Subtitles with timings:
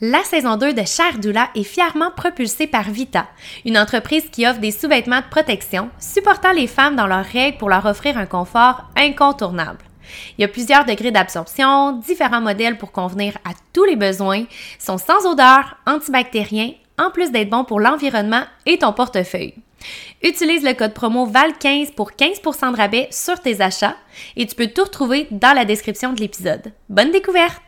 [0.00, 3.26] La saison 2 de Cher Doula est fièrement propulsée par Vita,
[3.64, 7.68] une entreprise qui offre des sous-vêtements de protection, supportant les femmes dans leurs règles pour
[7.68, 9.80] leur offrir un confort incontournable.
[10.36, 14.44] Il y a plusieurs degrés d'absorption, différents modèles pour convenir à tous les besoins,
[14.78, 19.54] sont sans odeur, antibactériens, en plus d'être bons pour l'environnement et ton portefeuille.
[20.22, 23.96] Utilise le code promo VAL15 pour 15% de rabais sur tes achats
[24.36, 26.72] et tu peux tout retrouver dans la description de l'épisode.
[26.88, 27.67] Bonne découverte!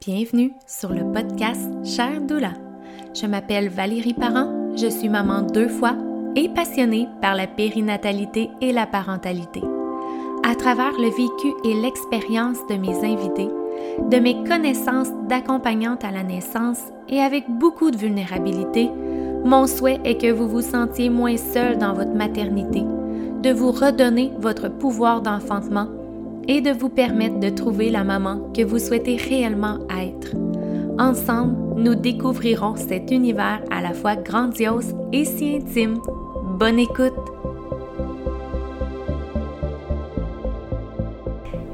[0.00, 2.52] Bienvenue sur le podcast Cher Doula.
[3.20, 5.96] Je m'appelle Valérie Parent, je suis maman deux fois
[6.36, 9.60] et passionnée par la périnatalité et la parentalité.
[10.44, 13.48] À travers le vécu et l'expérience de mes invités,
[14.08, 18.88] de mes connaissances d'accompagnante à la naissance et avec beaucoup de vulnérabilité,
[19.44, 22.84] mon souhait est que vous vous sentiez moins seul dans votre maternité,
[23.42, 25.88] de vous redonner votre pouvoir d'enfantement
[26.48, 30.34] et de vous permettre de trouver la maman que vous souhaitez réellement être.
[30.98, 36.00] Ensemble, nous découvrirons cet univers à la fois grandiose et si intime.
[36.58, 37.12] Bonne écoute!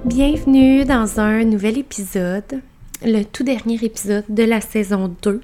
[0.05, 2.61] Bienvenue dans un nouvel épisode,
[3.03, 5.41] le tout dernier épisode de la saison 2.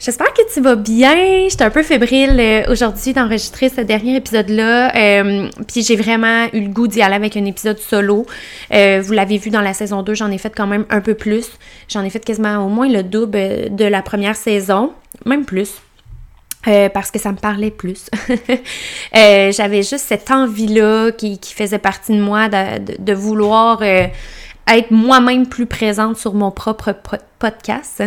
[0.00, 1.48] J'espère que tu vas bien.
[1.48, 4.94] J'étais un peu fébrile euh, aujourd'hui d'enregistrer ce dernier épisode-là.
[4.96, 8.26] Euh, puis j'ai vraiment eu le goût d'y aller avec un épisode solo.
[8.72, 11.14] Euh, vous l'avez vu dans la saison 2, j'en ai fait quand même un peu
[11.14, 11.46] plus.
[11.88, 14.92] J'en ai fait quasiment au moins le double de la première saison,
[15.26, 15.80] même plus.
[16.64, 18.10] parce que ça me parlait plus.
[19.14, 23.80] J'avais juste cette envie-là qui, faisait partie de moi de, de vouloir
[24.68, 26.94] être moi-même plus présente sur mon propre
[27.38, 28.02] podcast.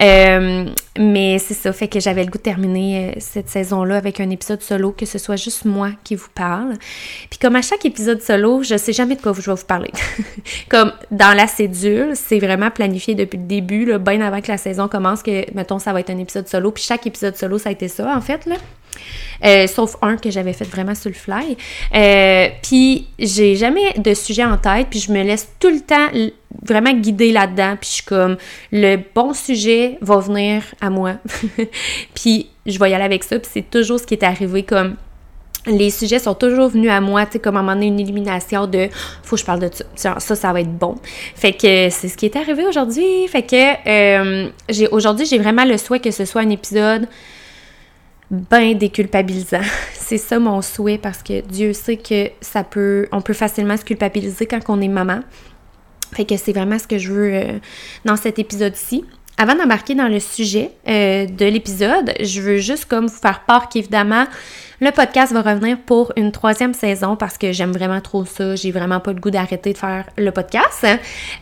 [0.00, 0.66] Euh,
[0.98, 4.28] mais c'est ça, fait que j'avais le goût de terminer euh, cette saison-là avec un
[4.30, 6.74] épisode solo, que ce soit juste moi qui vous parle.
[7.30, 9.90] Puis comme à chaque épisode solo, je sais jamais de quoi je vais vous parler.
[10.68, 14.88] comme dans la cédule, c'est vraiment planifié depuis le début, bien avant que la saison
[14.88, 16.70] commence, que, mettons, ça va être un épisode solo.
[16.70, 18.56] Puis chaque épisode solo, ça a été ça, en fait, là.
[19.44, 21.56] Euh, sauf un que j'avais fait vraiment sur le fly.
[21.94, 26.08] Euh, puis j'ai jamais de sujet en tête, puis je me laisse tout le temps
[26.62, 28.36] vraiment guider là-dedans, puis je suis comme
[28.72, 31.14] le bon sujet va venir à moi.
[32.14, 34.96] puis je vais y aller avec ça, puis c'est toujours ce qui est arrivé comme
[35.66, 38.00] les sujets sont toujours venus à moi, tu sais, comme à un moment donné, une
[38.00, 38.88] élimination de
[39.22, 40.18] faut que je parle de ça.
[40.18, 40.96] Ça, ça va être bon.
[41.34, 43.26] Fait que c'est ce qui est arrivé aujourd'hui.
[43.28, 47.08] Fait que euh, j'ai aujourd'hui, j'ai vraiment le souhait que ce soit un épisode
[48.30, 49.60] ben déculpabilisant.
[49.92, 53.84] C'est ça mon souhait parce que Dieu sait que ça peut, on peut facilement se
[53.84, 55.20] culpabiliser quand on est maman.
[56.12, 57.58] Fait que c'est vraiment ce que je veux euh,
[58.04, 59.04] dans cet épisode-ci.
[59.36, 63.68] Avant d'embarquer dans le sujet euh, de l'épisode, je veux juste comme vous faire part
[63.68, 64.26] qu'évidemment,
[64.80, 68.54] le podcast va revenir pour une troisième saison parce que j'aime vraiment trop ça.
[68.54, 70.86] J'ai vraiment pas le goût d'arrêter de faire le podcast.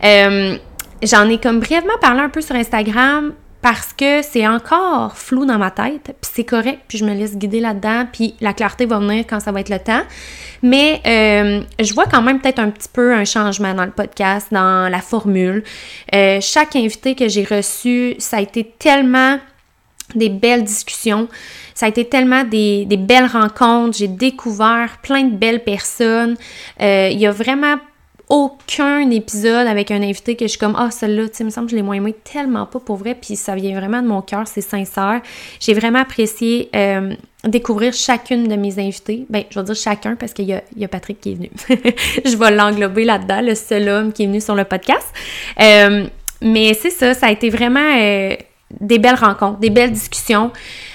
[0.05, 0.57] Euh,
[1.03, 5.57] j'en ai comme brièvement parlé un peu sur Instagram parce que c'est encore flou dans
[5.57, 8.99] ma tête, puis c'est correct, puis je me laisse guider là-dedans, puis la clarté va
[8.99, 10.03] venir quand ça va être le temps.
[10.63, 14.49] Mais euh, je vois quand même peut-être un petit peu un changement dans le podcast,
[14.51, 15.63] dans la formule.
[16.13, 19.39] Euh, chaque invité que j'ai reçu, ça a été tellement
[20.17, 21.29] des belles discussions.
[21.75, 23.97] Ça a été tellement des, belles rencontres.
[23.97, 26.37] J'ai découvert plein de belles personnes.
[26.81, 27.77] Euh, il y a vraiment
[28.33, 31.67] aucun épisode avec un invité que je suis comme ah celle-là tu sais me semble
[31.67, 34.23] que je l'ai moins aimé tellement pas pour vrai puis ça vient vraiment de mon
[34.23, 35.21] cœur c'est sincère.
[35.61, 39.27] J'ai vraiment apprécié euh, découvrir chacune de mes invités.
[39.29, 41.51] Ben je vais dire chacun parce qu'il y a, y a Patrick qui est venu.
[42.25, 45.09] Je vais l'englober là-dedans le seul homme qui est venu sur le podcast.
[45.61, 46.07] Euh,
[46.41, 48.35] mais c'est ça ça a été vraiment euh,
[48.81, 50.51] des belles rencontres des belles discussions.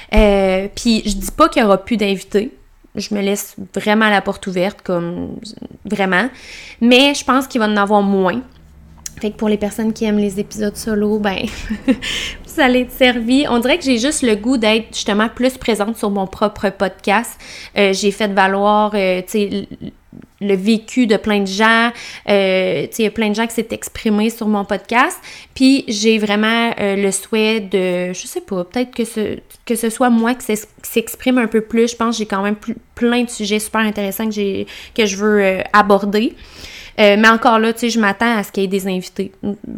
[0.09, 2.56] Puis je dis pas qu'il y aura plus d'invités
[2.97, 5.40] je me laisse vraiment la porte ouverte, comme
[5.85, 6.30] vraiment.
[6.81, 8.41] Mais je pense qu'il va en avoir moins.
[9.19, 11.46] Fait que pour les personnes qui aiment les épisodes solo, ben,
[11.88, 13.46] vous allez être servi.
[13.50, 17.40] On dirait que j'ai juste le goût d'être justement plus présente sur mon propre podcast.
[17.78, 19.68] Euh, j'ai fait valoir, euh, tu sais,
[20.41, 21.91] le vécu de plein de gens.
[22.29, 25.17] Euh, il y a plein de gens qui s'est exprimés sur mon podcast.
[25.53, 29.89] Puis j'ai vraiment euh, le souhait de, je sais pas, peut-être que ce, que ce
[29.89, 31.91] soit moi qui s'exprime un peu plus.
[31.91, 32.57] Je pense que j'ai quand même
[32.95, 36.34] plein de sujets super intéressants que, j'ai, que je veux euh, aborder.
[36.97, 39.31] mais encore là, tu sais, je m'attends à ce qu'il y ait des invités,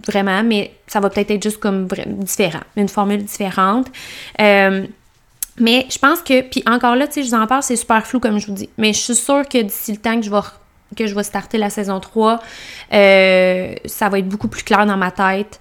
[0.08, 1.88] vraiment, mais ça va peut-être être juste comme
[2.22, 3.88] différent, une formule différente.
[5.60, 8.06] Mais je pense que, puis encore là, tu sais, je vous en parle, c'est super
[8.06, 8.70] flou comme je vous dis.
[8.78, 10.40] Mais je suis sûre que d'ici le temps que je vais,
[10.96, 12.40] que je vais starter la saison 3,
[12.94, 15.60] euh, ça va être beaucoup plus clair dans ma tête.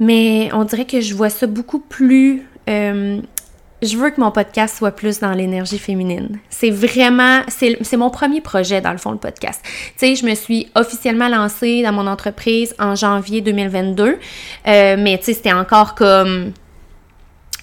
[0.00, 2.42] Mais on dirait que je vois ça beaucoup plus.
[2.68, 3.20] Euh,
[3.82, 6.38] je veux que mon podcast soit plus dans l'énergie féminine.
[6.50, 9.60] C'est vraiment, c'est mon premier projet dans le fond, le podcast.
[9.64, 14.18] Tu sais, je me suis officiellement lancée dans mon entreprise en janvier 2022,
[14.68, 16.52] euh, mais tu sais, c'était encore comme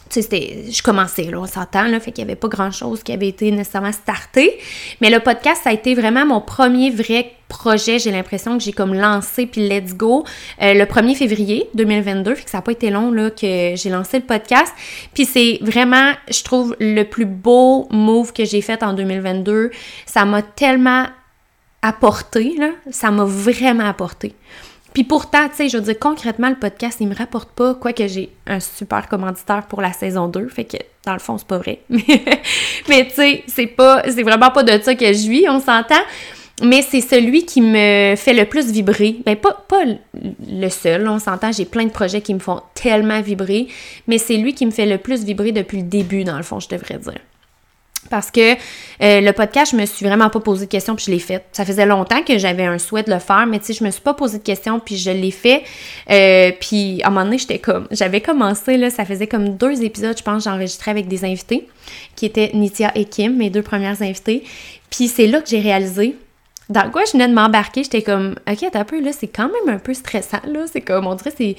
[0.09, 3.11] tu sais, je commençais, là, on s'entend, là, fait qu'il n'y avait pas grand-chose qui
[3.11, 4.59] avait été nécessairement starté.
[5.01, 8.71] Mais le podcast, ça a été vraiment mon premier vrai projet, j'ai l'impression que j'ai
[8.71, 10.23] comme lancé, puis let's go,
[10.61, 13.89] euh, le 1er février 2022, fait que ça n'a pas été long, là, que j'ai
[13.89, 14.73] lancé le podcast.
[15.13, 19.71] Puis c'est vraiment, je trouve, le plus beau move que j'ai fait en 2022.
[20.05, 21.07] Ça m'a tellement
[21.81, 24.35] apporté, là, ça m'a vraiment apporté.
[24.93, 28.07] Puis pourtant, tu sais, je veux dire, concrètement, le podcast, il me rapporte pas, quoique
[28.07, 31.57] j'ai un super commanditaire pour la saison 2, fait que dans le fond, c'est pas
[31.57, 31.81] vrai.
[31.89, 36.01] Mais tu sais, c'est pas, c'est vraiment pas de ça que je vis, on s'entend.
[36.61, 39.17] Mais c'est celui qui me fait le plus vibrer.
[39.25, 39.83] Ben, pas, pas
[40.13, 43.67] le seul, on s'entend, j'ai plein de projets qui me font tellement vibrer,
[44.07, 46.59] mais c'est lui qui me fait le plus vibrer depuis le début, dans le fond,
[46.59, 47.19] je devrais dire.
[48.09, 51.11] Parce que euh, le podcast, je me suis vraiment pas posé de questions puis je
[51.11, 51.43] l'ai fait.
[51.51, 53.91] Ça faisait longtemps que j'avais un souhait de le faire, mais tu sais, je me
[53.91, 55.63] suis pas posé de questions puis je l'ai fait.
[56.09, 59.83] Euh, puis à un moment donné, j'étais comme, j'avais commencé là, ça faisait comme deux
[59.83, 61.67] épisodes, je pense, j'enregistrais avec des invités
[62.15, 64.43] qui étaient Nithya et Kim, mes deux premières invitées.
[64.89, 66.15] Puis c'est là que j'ai réalisé
[66.69, 67.83] dans quoi je venais de m'embarquer.
[67.83, 70.65] J'étais comme, ok, t'as un peu là, c'est quand même un peu stressant là.
[70.71, 71.55] C'est comme, on dirait, c'est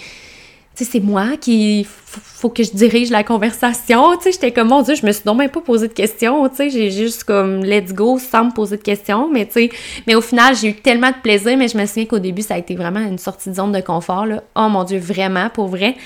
[0.75, 4.94] c'est moi qui faut que je dirige la conversation, tu sais, j'étais comme mon dieu,
[4.94, 7.93] je me suis donc même pas posé de questions, tu sais, j'ai juste comme let's
[7.93, 9.70] go sans me poser de questions, mais tu sais,
[10.06, 12.55] mais au final, j'ai eu tellement de plaisir, mais je me souviens qu'au début, ça
[12.55, 14.43] a été vraiment une sortie de zone de confort là.
[14.56, 15.96] Oh mon dieu, vraiment pour vrai.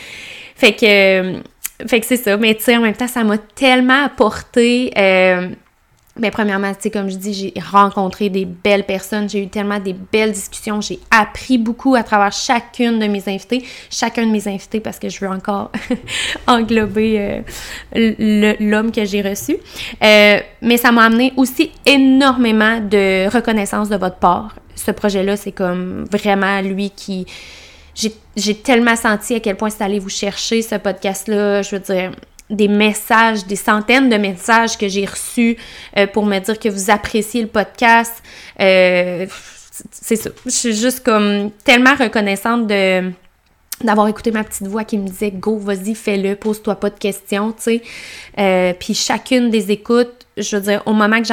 [0.56, 1.38] Fait que euh,
[1.86, 5.48] fait que c'est ça, mais tu sais en même temps, ça m'a tellement apporté euh,
[6.16, 9.94] mais premièrement, tu comme je dis, j'ai rencontré des belles personnes, j'ai eu tellement des
[9.94, 14.78] belles discussions, j'ai appris beaucoup à travers chacune de mes invités, chacun de mes invités
[14.78, 15.72] parce que je veux encore
[16.46, 17.42] englober
[17.96, 19.56] euh, l'homme que j'ai reçu.
[20.04, 24.54] Euh, mais ça m'a amené aussi énormément de reconnaissance de votre part.
[24.76, 27.26] Ce projet-là, c'est comme vraiment lui qui...
[28.36, 31.62] J'ai tellement senti à quel point c'est allé vous chercher, ce podcast-là.
[31.62, 32.10] Je veux dire,
[32.50, 35.56] des messages, des centaines de messages que j'ai reçus
[35.96, 38.22] euh, pour me dire que vous appréciez le podcast.
[38.60, 39.26] Euh,
[39.90, 40.30] c'est ça.
[40.44, 43.10] Je suis juste comme tellement reconnaissante de
[43.82, 47.52] d'avoir écouté ma petite voix qui me disait go vas-y fais-le pose-toi pas de questions
[47.52, 47.82] tu sais.
[48.38, 51.28] Euh, puis chacune des écoutes je veux dire au moment que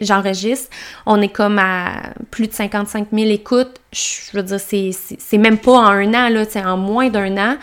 [0.00, 0.70] j'enregistre
[1.06, 3.80] on est comme à plus de 55 000 écoutes.
[3.92, 7.56] Je veux dire c'est même pas en un an là c'est en moins d'un an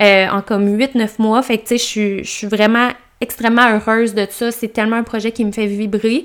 [0.00, 1.42] euh, en comme 8-9 mois.
[1.42, 2.90] Fait que tu sais je suis vraiment
[3.20, 4.50] extrêmement heureuse de ça.
[4.50, 6.24] C'est tellement un projet qui me fait vibrer.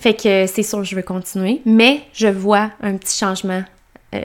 [0.00, 1.60] Fait que c'est sûr je veux continuer.
[1.64, 3.62] Mais je vois un petit changement
[4.14, 4.20] euh,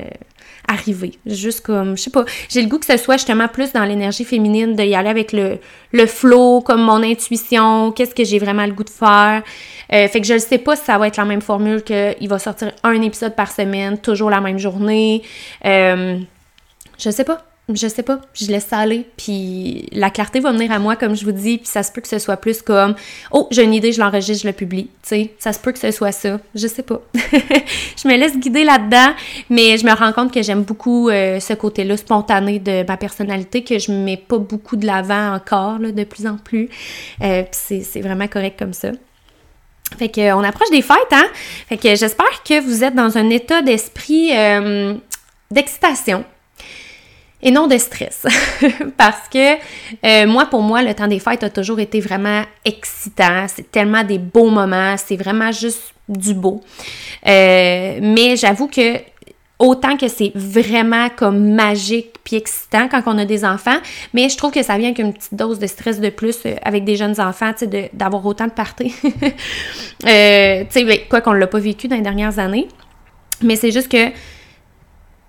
[0.68, 1.12] arriver.
[1.26, 4.24] Juste comme, je sais pas, j'ai le goût que ce soit justement plus dans l'énergie
[4.24, 5.60] féminine, de y aller avec le,
[5.92, 9.44] le flow, comme mon intuition, qu'est-ce que j'ai vraiment le goût de faire.
[9.92, 12.28] Euh, fait que je ne sais pas si ça va être la même formule qu'il
[12.28, 15.22] va sortir un épisode par semaine, toujours la même journée.
[15.66, 16.18] Euh,
[16.98, 20.72] je sais pas je sais pas, je laisse ça aller, puis la clarté va venir
[20.72, 22.94] à moi, comme je vous dis, puis ça se peut que ce soit plus comme
[23.32, 25.80] «Oh, j'ai une idée, je l'enregistre, je le publie», tu sais, ça se peut que
[25.80, 27.02] ce soit ça, je sais pas.
[27.16, 29.14] je me laisse guider là-dedans,
[29.50, 33.64] mais je me rends compte que j'aime beaucoup euh, ce côté-là spontané de ma personnalité,
[33.64, 36.70] que je mets pas beaucoup de l'avant encore, là, de plus en plus,
[37.22, 38.90] euh, puis c'est vraiment correct comme ça.
[39.98, 41.28] Fait que on approche des fêtes, hein?
[41.70, 44.96] Fait que j'espère que vous êtes dans un état d'esprit euh,
[45.52, 46.26] d'excitation,
[47.44, 48.26] et non de stress.
[48.98, 49.56] Parce que
[50.06, 53.46] euh, moi, pour moi, le temps des fêtes a toujours été vraiment excitant.
[53.54, 54.96] C'est tellement des beaux moments.
[54.98, 56.62] C'est vraiment juste du beau.
[57.28, 58.98] Euh, mais j'avoue que
[59.60, 63.78] autant que c'est vraiment comme magique puis excitant quand on a des enfants,
[64.14, 66.56] mais je trouve que ça vient avec une petite dose de stress de plus euh,
[66.64, 68.94] avec des jeunes enfants, tu d'avoir autant de parties.
[69.04, 72.68] tu sais, ben, quoi qu'on l'a pas vécu dans les dernières années,
[73.42, 74.12] mais c'est juste que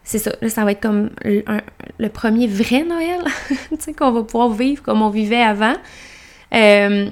[0.04, 4.22] c'est ça, là, ça va être comme le, premier vrai Noël, tu sais, qu'on va
[4.22, 5.74] pouvoir vivre comme on vivait avant.
[6.52, 7.08] Euh,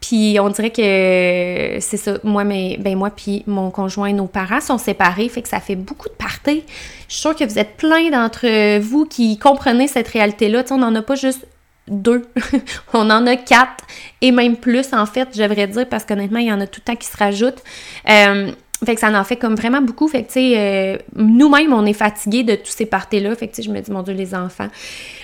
[0.00, 4.62] puis on dirait que c'est ça, moi, mais, ben moi puis mon conjoint, nos parents
[4.62, 6.64] sont séparés, fait que ça fait beaucoup de parties.
[7.08, 10.62] Je suis sûre que vous êtes plein d'entre vous qui comprenez cette réalité-là.
[10.62, 11.46] Tu sais, on n'en a pas juste
[11.88, 12.26] deux,
[12.94, 13.84] on en a quatre
[14.22, 16.80] et même plus en fait, je devrais dire, parce qu'honnêtement, il y en a tout
[16.80, 17.62] le temps qui se rajoutent.
[18.08, 18.50] Euh,
[18.84, 20.08] fait que ça en fait comme vraiment beaucoup.
[20.08, 23.34] Fait que, tu sais, euh, nous-mêmes, on est fatigués de tous ces parties-là.
[23.34, 24.68] Fait que, tu sais, je me dis, mon Dieu, les enfants.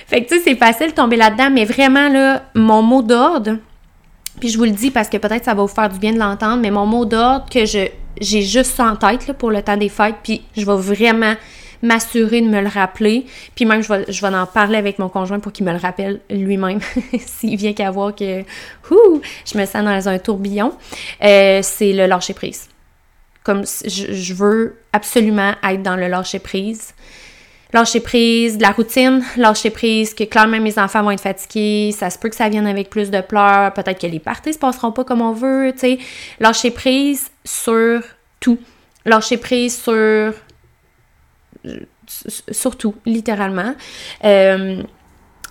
[0.06, 1.50] Fait que, tu sais, c'est facile de tomber là-dedans.
[1.50, 3.56] Mais vraiment, là, mon mot d'ordre,
[4.40, 6.18] puis je vous le dis parce que peut-être ça va vous faire du bien de
[6.18, 9.60] l'entendre, mais mon mot d'ordre que je j'ai juste ça en tête là, pour le
[9.60, 11.34] temps des fêtes, puis je vais vraiment
[11.82, 13.26] m'assurer de me le rappeler.
[13.54, 15.78] Puis même, je vais, je vais en parler avec mon conjoint pour qu'il me le
[15.78, 16.80] rappelle lui-même,
[17.18, 18.40] s'il vient qu'à voir que
[18.90, 20.72] ouh, je me sens dans un tourbillon.
[21.22, 22.68] Euh, c'est le lâcher prise.
[23.46, 26.94] Comme je, veux absolument être dans le lâcher prise.
[27.72, 32.10] Lâcher prise de la routine, lâcher prise que clairement mes enfants vont être fatigués, ça
[32.10, 34.90] se peut que ça vienne avec plus de pleurs, peut-être que les parties se passeront
[34.90, 35.98] pas comme on veut, tu sais.
[36.40, 38.02] Lâcher prise sur
[38.40, 38.58] tout.
[39.04, 40.34] Lâcher prise sur
[42.50, 43.76] surtout, littéralement.
[44.24, 44.82] Euh,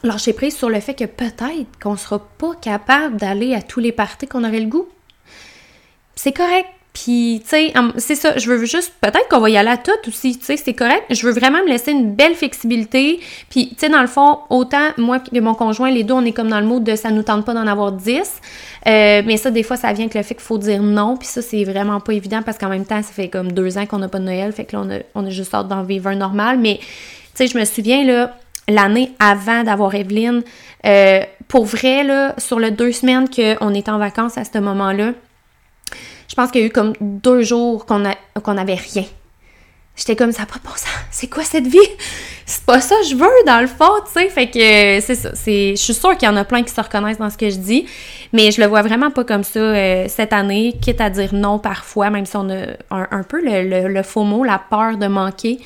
[0.04, 3.94] lâcher prise sur le fait que peut-être qu'on sera pas capable d'aller à tous les
[3.94, 4.90] parties qu'on aurait le goût.
[6.16, 6.68] C'est correct.
[6.96, 9.92] Puis, tu sais, c'est ça, je veux juste, peut-être qu'on va y aller à tout
[10.08, 11.04] aussi, tu sais, c'est correct.
[11.10, 13.20] Je veux vraiment me laisser une belle flexibilité.
[13.50, 16.32] Puis, tu sais, dans le fond, autant moi que mon conjoint, les deux, on est
[16.32, 18.12] comme dans le mode de ça nous tente pas d'en avoir 10.
[18.88, 21.18] Euh, mais ça, des fois, ça vient avec le fait qu'il faut dire non.
[21.18, 23.86] Puis ça, c'est vraiment pas évident parce qu'en même temps, ça fait comme deux ans
[23.86, 24.54] qu'on n'a pas de Noël.
[24.54, 26.60] Fait que là, on a, on a juste hâte d'en vivre un normal.
[26.60, 26.88] Mais, tu
[27.34, 28.38] sais, je me souviens, là,
[28.70, 30.44] l'année avant d'avoir Evelyne,
[30.86, 35.12] euh, pour vrai, là, sur les deux semaines qu'on était en vacances à ce moment-là,
[36.28, 39.06] je pense qu'il y a eu comme deux jours qu'on n'avait rien.
[39.96, 40.90] J'étais comme, ça pas de bon sens.
[41.10, 41.80] C'est quoi cette vie?
[42.46, 44.30] C'est pas ça que je veux, dans le fond, tu sais.
[44.30, 44.60] Fait que
[45.00, 45.30] c'est ça.
[45.34, 47.56] Je suis sûre qu'il y en a plein qui se reconnaissent dans ce que je
[47.56, 47.88] dis,
[48.34, 51.60] mais je le vois vraiment pas comme ça euh, cette année, quitte à dire non
[51.60, 55.60] parfois, même si on a un, peu le, le, faux mot, la peur de manquer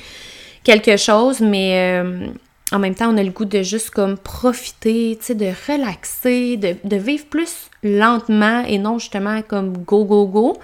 [0.62, 2.28] quelque chose, mais euh,
[2.72, 6.56] en même temps, on a le goût de juste comme profiter, tu sais, de relaxer,
[6.56, 10.58] de, vivre plus lentement et non justement comme go, go, go.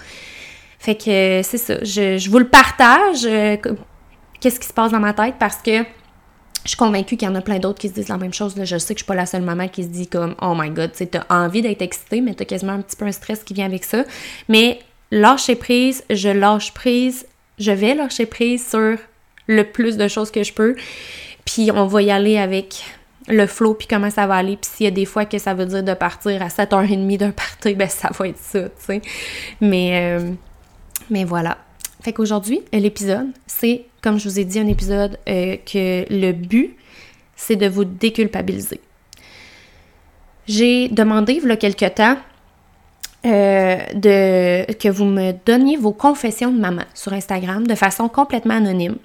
[0.78, 3.56] Fait que c'est ça, je, vous le partage, euh,
[4.40, 5.82] qu'est-ce qui se passe dans ma tête parce que
[6.66, 8.54] je suis convaincue qu'il y en a plein d'autres qui se disent la même chose.
[8.60, 10.70] Je sais que je suis pas la seule maman qui se dit comme Oh my
[10.70, 13.44] god, tu as envie d'être excitée, mais tu as quasiment un petit peu un stress
[13.44, 14.04] qui vient avec ça.
[14.48, 14.80] Mais
[15.12, 17.26] lâcher prise, je lâche prise,
[17.58, 18.96] je vais lâcher prise sur
[19.46, 20.74] le plus de choses que je peux.
[21.46, 22.84] Puis on va y aller avec
[23.28, 24.56] le flow, puis comment ça va aller.
[24.56, 27.30] Puis s'il y a des fois que ça veut dire de partir à 7h30 d'un
[27.32, 29.02] party, ben ça va être ça, tu sais.
[29.62, 30.32] Mais, euh,
[31.08, 31.56] mais voilà.
[32.02, 36.76] Fait qu'aujourd'hui, l'épisode, c'est, comme je vous ai dit, un épisode euh, que le but,
[37.34, 38.80] c'est de vous déculpabiliser.
[40.46, 42.16] J'ai demandé, il y a quelques temps,
[43.24, 43.78] euh,
[44.78, 48.98] que vous me donniez vos confessions de maman sur Instagram de façon complètement anonyme.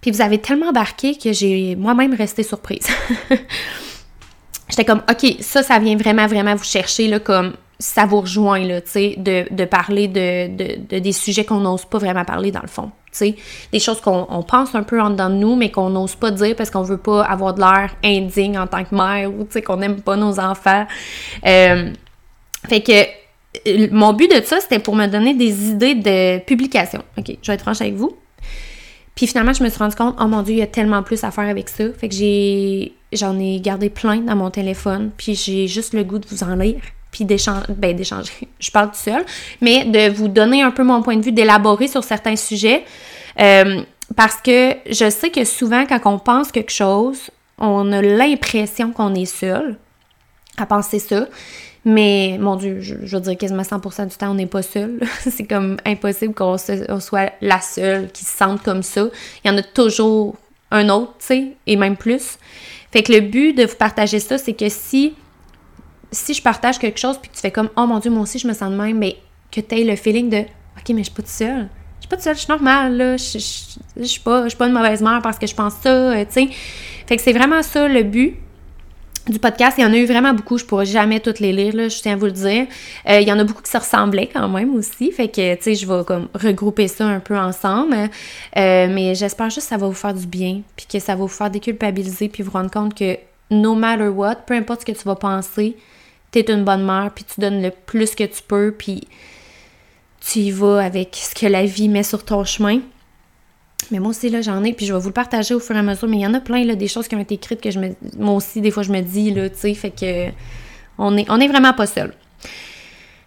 [0.00, 2.86] Puis vous avez tellement embarqué que j'ai moi-même resté surprise.
[4.70, 8.60] J'étais comme, OK, ça, ça vient vraiment, vraiment vous chercher, là, comme ça vous rejoint,
[8.60, 12.68] là, tu sais, de, parler de, des sujets qu'on n'ose pas vraiment parler dans le
[12.68, 12.90] fond.
[13.10, 13.36] Tu sais,
[13.72, 16.54] des choses qu'on pense un peu en dedans de nous, mais qu'on n'ose pas dire
[16.54, 19.62] parce qu'on veut pas avoir de l'air indigne en tant que mère ou, tu sais,
[19.62, 20.86] qu'on n'aime pas nos enfants.
[21.46, 21.90] Euh,
[22.68, 22.92] fait que
[23.66, 27.02] euh, mon but de ça, c'était pour me donner des idées de publication.
[27.18, 28.16] OK, je vais être franche avec vous.
[29.20, 31.24] Puis finalement, je me suis rendu compte, oh mon Dieu, il y a tellement plus
[31.24, 31.84] à faire avec ça.
[31.92, 36.18] Fait que j'ai, j'en ai gardé plein dans mon téléphone, puis j'ai juste le goût
[36.18, 39.22] de vous en lire, puis d'échanger, ben d'échanger, je parle tout seul,
[39.60, 42.82] mais de vous donner un peu mon point de vue, d'élaborer sur certains sujets.
[43.38, 43.82] Euh,
[44.16, 47.18] parce que je sais que souvent, quand on pense quelque chose,
[47.58, 49.76] on a l'impression qu'on est seul
[50.56, 51.26] à penser ça.
[51.84, 55.00] Mais mon Dieu, je, veux dire quasiment 100% du temps, on n'est pas seul.
[55.20, 59.06] c'est comme impossible qu'on soit la seule qui se sente comme ça.
[59.44, 60.36] Il y en a toujours
[60.70, 62.38] un autre, tu sais, et même plus.
[62.92, 65.14] Fait que le but de vous partager ça, c'est que si,
[66.12, 68.38] si je partage quelque chose puis que tu fais comme Oh mon Dieu, moi aussi
[68.38, 69.16] je me sens de même, mais
[69.50, 71.68] que tu aies le feeling de OK, mais je suis pas toute seule.
[71.96, 73.16] Je suis pas toute seule, je suis normale, là.
[73.16, 75.88] Je, je, suis pas, je suis pas une mauvaise mère parce que je pense ça,
[75.88, 76.48] euh, tu sais.
[77.06, 78.36] Fait que c'est vraiment ça le but
[79.28, 79.76] du podcast.
[79.78, 80.58] Il y en a eu vraiment beaucoup.
[80.58, 82.66] Je pourrais jamais toutes les lire, je tiens à vous le dire.
[83.08, 85.10] Euh, il y en a beaucoup qui se ressemblaient quand même aussi.
[85.12, 87.94] Fait que, tu sais, je vais comme regrouper ça un peu ensemble.
[87.94, 88.08] Euh,
[88.90, 90.62] mais j'espère juste que ça va vous faire du bien.
[90.76, 92.28] Puis que ça va vous faire déculpabiliser.
[92.28, 93.16] Puis vous rendre compte que
[93.50, 95.76] no matter what, peu importe ce que tu vas penser,
[96.30, 97.10] t'es une bonne mère.
[97.14, 98.74] Puis tu donnes le plus que tu peux.
[98.76, 99.06] Puis
[100.20, 102.80] tu y vas avec ce que la vie met sur ton chemin.
[103.90, 105.78] Mais moi aussi, là, j'en ai, puis je vais vous le partager au fur et
[105.78, 106.08] à mesure.
[106.08, 107.78] Mais il y en a plein, là, des choses qui ont été écrites que je
[107.78, 107.90] me.
[108.18, 110.30] Moi aussi, des fois, je me dis, là, tu sais, fait que.
[110.98, 112.12] On est, on est vraiment pas seul.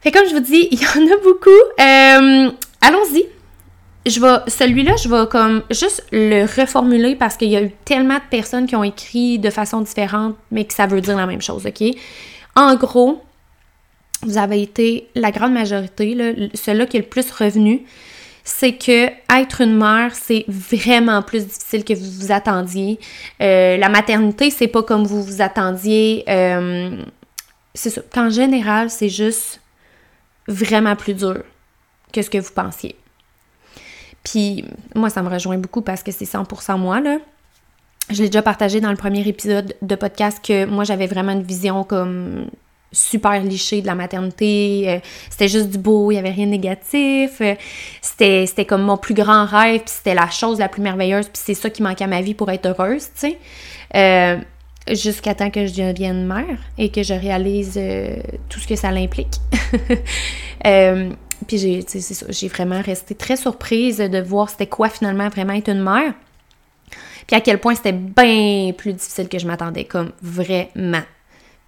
[0.01, 1.50] Fait comme je vous dis, il y en a beaucoup.
[1.50, 3.25] Euh, allons-y.
[4.05, 4.38] Je vais.
[4.48, 8.67] Celui-là, je vais comme juste le reformuler parce qu'il y a eu tellement de personnes
[8.67, 11.83] qui ont écrit de façon différente, mais que ça veut dire la même chose, OK?
[12.55, 13.22] En gros,
[14.22, 17.83] vous avez été la grande majorité, là, celui qui est le plus revenu
[18.43, 19.07] c'est que
[19.39, 23.00] être une mère, c'est vraiment plus difficile que vous vous attendiez.
[23.41, 26.25] Euh, la maternité, c'est pas comme vous vous attendiez.
[26.27, 27.03] Euh,
[27.73, 28.01] c'est ça.
[28.17, 29.62] En général, c'est juste
[30.47, 31.43] vraiment plus dur
[32.12, 32.95] que ce que vous pensiez.
[34.23, 37.17] Puis moi, ça me rejoint beaucoup parce que c'est 100% moi, là.
[38.09, 41.43] Je l'ai déjà partagé dans le premier épisode de podcast que moi, j'avais vraiment une
[41.43, 42.47] vision comme
[42.93, 44.85] super lichée de la maternité.
[44.88, 47.41] Euh, c'était juste du beau, il n'y avait rien de négatif.
[47.41, 47.55] Euh,
[48.01, 51.53] c'était, comme mon plus grand rêve, puis c'était la chose la plus merveilleuse, puis c'est
[51.53, 53.38] ça qui manquait à ma vie pour être heureuse, tu sais.
[53.95, 54.38] Euh,
[54.91, 57.79] jusqu'à temps que je devienne mère et que je réalise
[58.50, 59.39] tout ce que ça l'implique.
[61.47, 61.85] puis j'ai,
[62.29, 66.13] j'ai vraiment resté très surprise de voir c'était quoi finalement vraiment être une mère.
[67.27, 71.01] Puis à quel point c'était bien plus difficile que je m'attendais, comme vraiment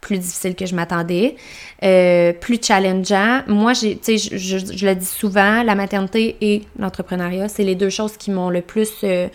[0.06, 1.36] plus difficile que je m'attendais,
[1.84, 3.42] euh, plus challengeant.
[3.48, 8.16] Moi, je, je, je, le dis souvent, la maternité et l'entrepreneuriat, c'est les deux choses
[8.16, 9.28] qui m'ont le plus, euh,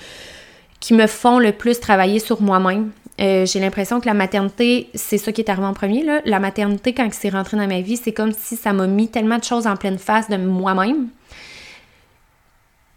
[0.78, 2.92] qui me font le plus travailler sur moi-même.
[3.20, 6.04] Euh, j'ai l'impression que la maternité, c'est ça qui est arrivé en premier.
[6.24, 9.38] La maternité, quand c'est rentré dans ma vie, c'est comme si ça m'a mis tellement
[9.38, 11.08] de choses en pleine face de moi-même.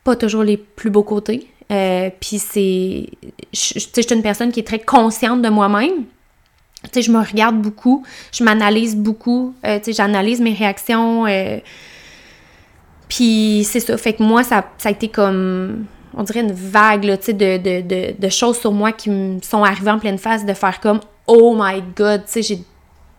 [0.03, 1.47] Pas toujours les plus beaux côtés.
[2.19, 3.07] Puis c'est.
[3.51, 6.05] Je suis une personne qui est très consciente de moi-même.
[6.83, 11.25] Tu sais, je me regarde beaucoup, je m'analyse beaucoup, euh, tu sais, j'analyse mes réactions.
[11.25, 11.59] Euh,
[13.07, 17.05] puis c'est ça, fait que moi, ça, ça, a été comme, on dirait une vague,
[17.05, 20.17] là, tu sais, de, de, de, choses sur moi qui me sont arrivées en pleine
[20.17, 22.59] face, de faire comme, oh my god, tu sais, j'ai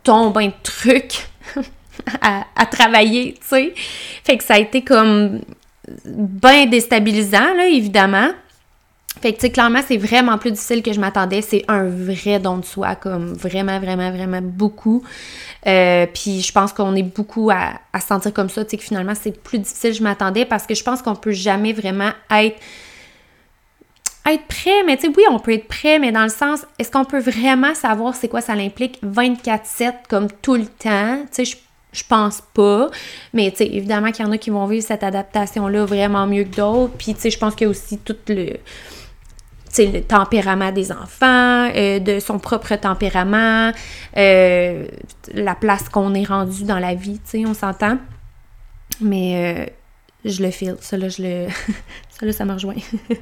[0.03, 1.27] tombé un truc
[2.21, 3.73] à, à travailler, tu sais.
[4.23, 5.41] Fait que ça a été comme
[6.05, 8.29] bien déstabilisant, là, évidemment.
[9.21, 11.41] Fait que, tu sais, clairement, c'est vraiment plus difficile que je m'attendais.
[11.41, 15.03] C'est un vrai don de soi, comme vraiment, vraiment, vraiment beaucoup.
[15.65, 18.77] Euh, puis je pense qu'on est beaucoup à, à se sentir comme ça, tu sais,
[18.77, 22.11] que finalement, c'est plus difficile je m'attendais parce que je pense qu'on peut jamais vraiment
[22.31, 22.59] être
[24.27, 26.89] être prêt, mais tu sais, oui, on peut être prêt, mais dans le sens, est-ce
[26.91, 31.19] qu'on peut vraiment savoir c'est quoi ça l'implique 24-7 comme tout le temps?
[31.27, 31.57] Tu sais, je,
[31.93, 32.89] je pense pas.
[33.33, 36.43] Mais tu sais, évidemment qu'il y en a qui vont vivre cette adaptation-là vraiment mieux
[36.43, 36.93] que d'autres.
[36.97, 38.57] Puis tu sais, je pense qu'il y a aussi tout le
[39.77, 43.71] le tempérament des enfants, euh, de son propre tempérament,
[44.17, 44.87] euh,
[45.33, 47.97] la place qu'on est rendu dans la vie, tu sais, on s'entend.
[49.01, 49.65] Mais euh,
[50.23, 51.47] je le file, ça là, le...
[52.09, 52.75] ça là, ça me rejoint.
[53.09, 53.17] puis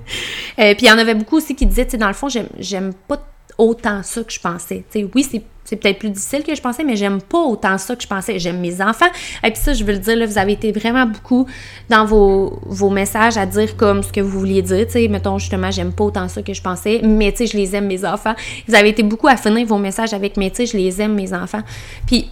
[0.58, 2.28] il y en avait beaucoup aussi qui disaient, tu sais, dans le fond,
[2.60, 3.18] j'aime pas
[3.58, 4.84] autant ça que je pensais.
[4.90, 5.24] sais, oui,
[5.64, 8.40] c'est peut-être plus difficile que je pensais, mais j'aime pas autant ça que je pensais.
[8.40, 9.08] J'aime mes enfants.
[9.44, 11.48] Et puis ça, je veux le dire, vous avez été vraiment beaucoup
[11.90, 14.86] dans vos, messages à dire comme ce que vous vouliez dire.
[15.10, 17.88] Mettons justement, j'aime pas autant ça que je pensais, mais tu sais, je les aime,
[17.88, 18.36] mes enfants.
[18.68, 21.14] Vous avez été beaucoup à finir vos messages avec, mais tu sais, je les aime,
[21.14, 21.62] mes enfants.
[22.06, 22.30] Puis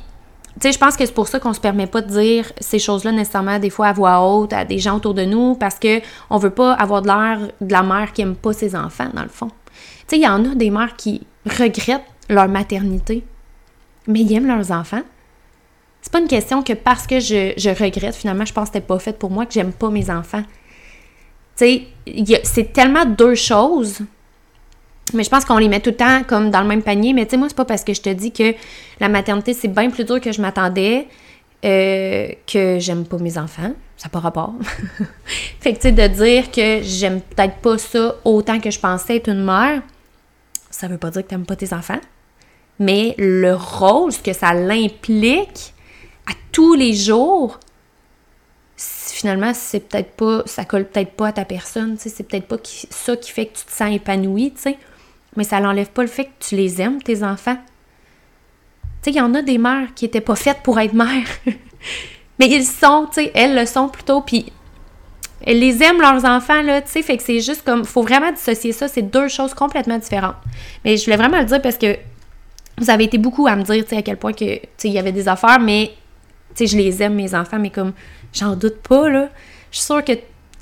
[0.60, 2.77] tu sais, je pense que c'est pour ça qu'on se permet pas de dire ces
[2.77, 6.01] choses-là nécessairement des fois à voix haute à des gens autour de nous parce que
[6.29, 9.23] on veut pas avoir de l'air de la mère qui aime pas ses enfants dans
[9.23, 9.49] le fond.
[10.12, 13.24] Sais, il y en a des mères qui regrettent leur maternité,
[14.08, 15.04] mais ils aiment leurs enfants.
[16.02, 18.86] C'est pas une question que parce que je, je regrette, finalement, je pense que c'était
[18.86, 20.43] pas fait pour moi, que j'aime pas mes enfants.
[21.56, 24.00] Tu sais, c'est tellement deux choses,
[25.13, 27.13] mais je pense qu'on les met tout le temps comme dans le même panier.
[27.13, 28.54] Mais tu sais, moi, c'est pas parce que je te dis que
[29.00, 31.08] la maternité, c'est bien plus dur que je m'attendais
[31.63, 33.71] euh, que j'aime pas mes enfants.
[33.95, 34.56] Ça n'a pas rapport.
[35.62, 39.15] fait que, tu sais, de dire que j'aime peut-être pas ça autant que je pensais
[39.15, 39.82] être une mère,
[40.71, 41.99] ça veut pas dire que t'aimes pas tes enfants
[42.81, 45.75] mais le rôle, ce que ça l'implique
[46.25, 47.60] à tous les jours,
[48.75, 53.15] finalement, c'est peut-être pas, ça colle peut-être pas à ta personne, c'est peut-être pas ça
[53.15, 54.77] qui fait que tu te sens épanoui, tu sais,
[55.36, 57.57] mais ça n'enlève pas le fait que tu les aimes, tes enfants.
[59.05, 61.27] Il y en a des mères qui étaient pas faites pour être mères,
[62.39, 64.51] mais ils sont, tu sais, elles le sont plutôt, puis
[65.43, 68.32] elles les aiment, leurs enfants, là, tu sais, fait que c'est juste comme, faut vraiment
[68.32, 70.36] dissocier ça, c'est deux choses complètement différentes.
[70.86, 71.97] Mais je voulais vraiment le dire parce que
[72.77, 74.88] vous avez été beaucoup à me dire, tu sais, à quel point que, tu sais,
[74.88, 75.91] il y avait des affaires, mais,
[76.56, 77.93] tu sais, je les aime, mes enfants, mais comme,
[78.34, 79.30] j'en doute pas, là.
[79.71, 80.13] Je suis sûre que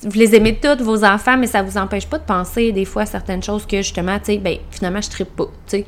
[0.03, 3.05] vous les aimez toutes, vos enfants, mais ça vous empêche pas de penser, des fois,
[3.05, 5.85] certaines choses que, justement, tu sais, ben, finalement, je tripe pas, tu sais.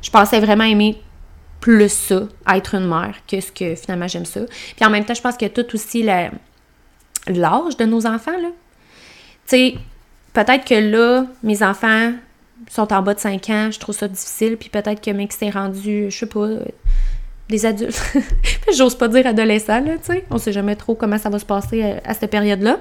[0.00, 1.00] Je pensais vraiment aimer
[1.60, 4.40] plus ça, être une mère, que ce que, finalement, j'aime ça.
[4.76, 6.02] Puis en même temps, je pense que tout aussi
[7.26, 8.48] l'âge de nos enfants, là.
[9.46, 9.74] Tu sais,
[10.32, 12.12] peut-être que là, mes enfants,
[12.70, 14.56] sont en bas de 5 ans, je trouve ça difficile.
[14.56, 16.48] Puis peut-être que mec s'est rendu, je sais pas,
[17.48, 18.00] des adultes.
[18.76, 20.24] J'ose pas dire adolescent, là, tu sais.
[20.30, 22.78] On sait jamais trop comment ça va se passer à, cette période-là.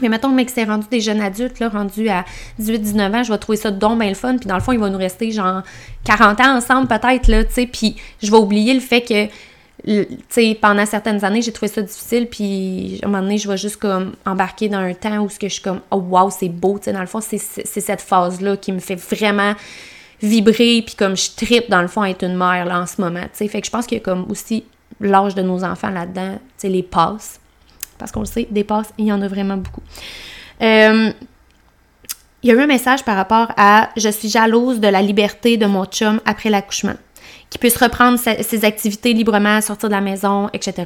[0.00, 2.24] Mais mettons, mec s'est rendu des jeunes adultes, là, rendus à
[2.60, 4.36] 18-19 ans, je vais trouver ça donc bien le fun.
[4.38, 5.62] Puis dans le fond, il va nous rester genre
[6.04, 7.66] 40 ans ensemble, peut-être, là, tu sais.
[7.66, 9.26] Puis je vais oublier le fait que
[10.60, 13.76] pendant certaines années, j'ai trouvé ça difficile, puis à un moment donné, je vais juste
[13.76, 17.06] comme embarquer dans un temps où je suis comme, oh wow, c'est beau, dans le
[17.06, 19.54] fond, c'est cette phase-là qui me fait vraiment
[20.22, 23.00] vibrer, puis comme je tripe dans le fond à être une mère, là, en ce
[23.00, 24.64] moment, fait que je pense qu'il y a comme aussi
[25.00, 27.40] l'âge de nos enfants là-dedans, tu les passes,
[27.98, 29.82] parce qu'on le sait, des passes, il y en a vraiment beaucoup.
[30.62, 31.12] Euh,
[32.42, 35.56] il y a eu un message par rapport à je suis jalouse de la liberté
[35.56, 36.94] de mon chum après l'accouchement,
[37.52, 40.84] qu'il puisse reprendre ses activités librement, sortir de la maison, etc.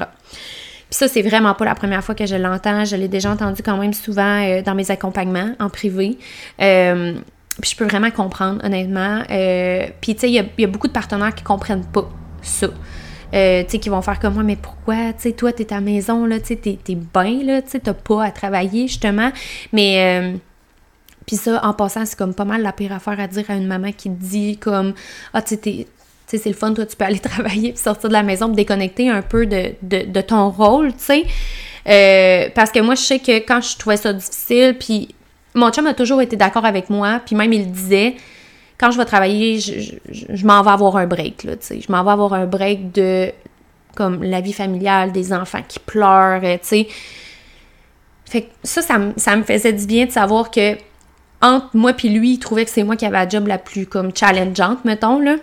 [0.89, 2.85] Puis ça, c'est vraiment pas la première fois que je l'entends.
[2.85, 6.19] Je l'ai déjà entendu quand même souvent euh, dans mes accompagnements en privé.
[6.61, 7.15] Euh,
[7.61, 9.23] puis je peux vraiment comprendre, honnêtement.
[9.31, 12.09] Euh, puis tu sais, il y, a beaucoup de partenaires qui comprennent pas
[12.43, 12.67] ça.
[12.67, 12.75] tu
[13.33, 16.27] sais, qui vont faire comme moi, mais pourquoi, tu sais, toi, t'es à la maison,
[16.27, 19.31] là, tu sais, t'es, bien, là, tu sais, t'as pas à travailler, justement.
[19.73, 20.35] Mais,
[21.27, 23.67] puis ça, en passant, c'est comme pas mal la pire affaire à dire à une
[23.67, 24.95] maman qui dit comme,
[25.33, 25.87] ah, tu sais,
[26.27, 29.09] c'est le fun, toi, tu peux aller travailler puis sortir de la maison, me déconnecter
[29.09, 31.25] un peu de, de, ton rôle, tu sais.
[31.89, 35.15] Euh, parce que moi, je sais que quand je trouvais ça difficile, puis
[35.55, 38.17] mon chum a toujours été d'accord avec moi, puis même il disait,
[38.79, 41.81] quand je vais travailler, je, je, m'en vais avoir un break, là, tu sais.
[41.81, 43.31] Je m'en vais avoir un break de,
[43.95, 46.89] comme, la vie familiale, des enfants qui pleurent, tu sais.
[48.25, 50.77] Fait que ça, ça, ça me faisait du bien de savoir que
[51.41, 53.87] entre moi puis lui, il trouvait que c'est moi qui avais la job la plus,
[53.87, 55.37] comme, challengeante, mettons, là.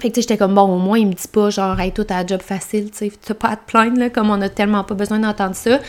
[0.00, 2.26] Fait que, j'étais comme, bon, au moins, il me dit pas, genre, hey, t'as un
[2.26, 4.94] job facile, tu sais, t'as pas à te plaindre, là, comme on a tellement pas
[4.94, 5.80] besoin d'entendre ça.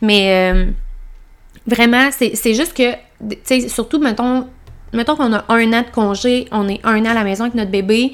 [0.00, 0.66] Mais euh,
[1.66, 4.48] vraiment, c'est juste que, tu sais, surtout, mettons,
[4.92, 7.54] mettons qu'on a un an de congé, on est un an à la maison avec
[7.54, 8.12] notre bébé,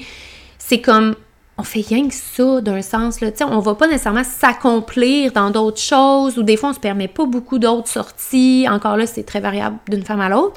[0.59, 1.15] c'est comme,
[1.57, 5.31] on fait rien que ça, d'un sens, là, tu sais, on va pas nécessairement s'accomplir
[5.31, 9.07] dans d'autres choses, ou des fois, on se permet pas beaucoup d'autres sorties, encore là,
[9.07, 10.53] c'est très variable d'une femme à l'autre,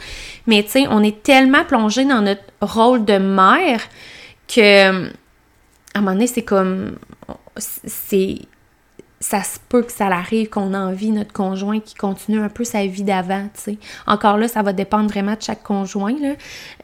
[0.47, 3.81] mais, tu sais, on est tellement plongé dans notre rôle de mère,
[4.55, 5.09] que
[5.95, 6.97] à un moment donné, c'est comme
[9.23, 12.65] ça se peut que ça arrive qu'on a envie notre conjoint qui continue un peu
[12.65, 13.79] sa vie d'avant, tu sais.
[14.07, 16.33] Encore là, ça va dépendre vraiment de chaque conjoint, là.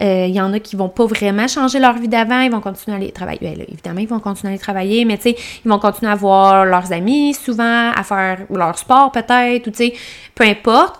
[0.01, 2.61] Euh, il y en a qui vont pas vraiment changer leur vie d'avant, ils vont
[2.61, 3.39] continuer à aller travailler.
[3.39, 6.15] Bien, évidemment, ils vont continuer à aller travailler, mais tu sais, ils vont continuer à
[6.15, 9.93] voir leurs amis souvent, à faire leur sport peut-être, ou tu sais,
[10.33, 10.99] peu importe.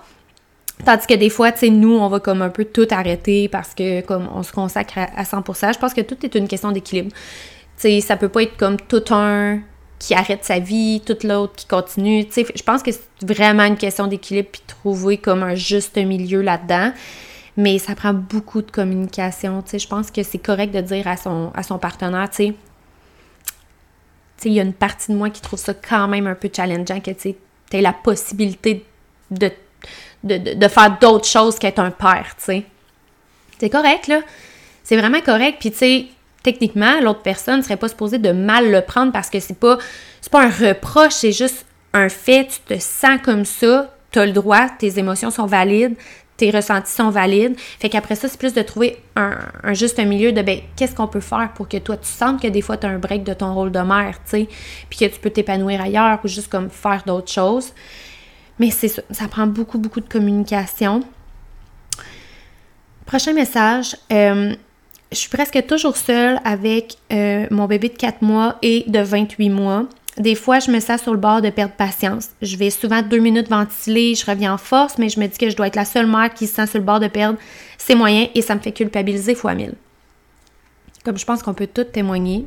[0.86, 3.74] Tandis que des fois, tu sais, nous, on va comme un peu tout arrêter parce
[3.74, 5.74] que comme on se consacre à, 100%.
[5.74, 7.12] Je pense que tout est une question d'équilibre.
[7.12, 9.60] Tu sais, ça peut pas être comme tout un
[10.00, 12.26] qui arrête sa vie, tout l'autre qui continue.
[12.26, 15.98] Tu sais, je pense que c'est vraiment une question d'équilibre puis trouver comme un juste
[15.98, 16.94] milieu là-dedans.
[17.58, 19.62] Mais ça prend beaucoup de communication.
[19.62, 22.48] Tu sais, je pense que c'est correct de dire à son, à son partenaire, tu
[22.48, 22.54] sais,
[24.46, 27.02] il y a une partie de moi qui trouve ça quand même un peu challengeant
[27.02, 27.36] que tu
[27.74, 28.86] aies la possibilité
[29.30, 29.52] de
[30.24, 32.66] de, faire d'autres choses qu'être un père, tu sais.
[33.60, 34.22] C'est correct, là.
[34.84, 35.58] C'est vraiment correct.
[35.60, 36.06] Puis, tu sais,
[36.44, 39.78] techniquement, l'autre personne serait pas supposée de mal le prendre parce que c'est pas,
[40.22, 42.48] c'est pas un reproche, c'est juste un fait.
[42.48, 45.96] Tu te sens comme ça, tu as le droit, tes émotions sont valides,
[46.38, 47.56] tes ressentis sont valides.
[47.80, 51.08] Fait qu'après ça, c'est plus de trouver un, un juste milieu de ben, qu'est-ce qu'on
[51.08, 53.34] peut faire pour que toi, tu sentes que des fois, tu as un break de
[53.34, 54.48] ton rôle de mère, tu sais,
[54.90, 57.74] puis que tu peux t'épanouir ailleurs ou juste comme faire d'autres choses.
[58.60, 61.02] Mais c'est ça, ça prend beaucoup, beaucoup de communication.
[63.06, 63.96] Prochain message.
[64.12, 64.54] Euh,
[65.12, 69.50] je suis presque toujours seule avec euh, mon bébé de 4 mois et de 28
[69.50, 69.86] mois.
[70.18, 72.30] Des fois, je me sens sur le bord de perdre patience.
[72.42, 75.50] Je vais souvent deux minutes ventiler, je reviens en force, mais je me dis que
[75.50, 77.40] je dois être la seule mère qui se sent sur le bord de perdre
[77.78, 79.74] ses moyens et ça me fait culpabiliser fois mille.
[81.06, 82.46] Comme je pense qu'on peut toutes témoigner,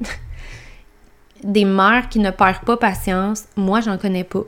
[1.42, 4.44] des mères qui ne perdent pas patience, moi, j'en connais pas.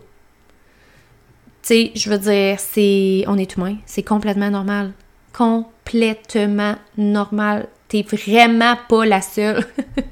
[1.65, 3.25] Tu sais, je veux dire, c'est.
[3.27, 4.93] On est humain, c'est complètement normal.
[5.33, 7.69] Complètement normal.
[7.89, 9.65] T'es vraiment pas la seule.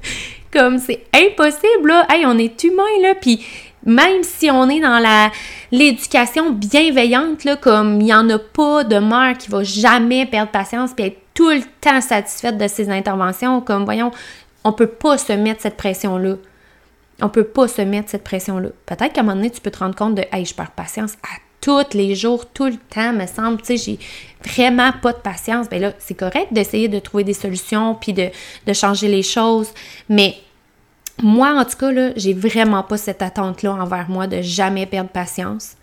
[0.51, 2.07] Comme c'est impossible, là.
[2.09, 3.13] Hey, on est humain, là.
[3.21, 3.45] Puis
[3.85, 5.29] même si on est dans la
[5.71, 10.51] l'éducation bienveillante, là, comme il n'y en a pas de mère qui va jamais perdre
[10.51, 14.11] patience puis être tout le temps satisfaite de ses interventions, comme voyons,
[14.63, 16.35] on peut pas se mettre cette pression-là.
[17.21, 18.69] On peut pas se mettre cette pression-là.
[18.85, 21.13] Peut-être qu'à un moment donné, tu peux te rendre compte de Hey, je perds patience
[21.23, 23.99] à tous les jours, tout le temps, me semble, tu sais, j'ai
[24.45, 25.69] vraiment pas de patience.
[25.69, 28.29] Bien là, c'est correct d'essayer de trouver des solutions puis de,
[28.73, 29.69] changer les choses,
[30.09, 30.35] mais
[31.21, 35.11] moi, en tout cas, là, j'ai vraiment pas cette attente-là envers moi de jamais perdre
[35.11, 35.77] patience.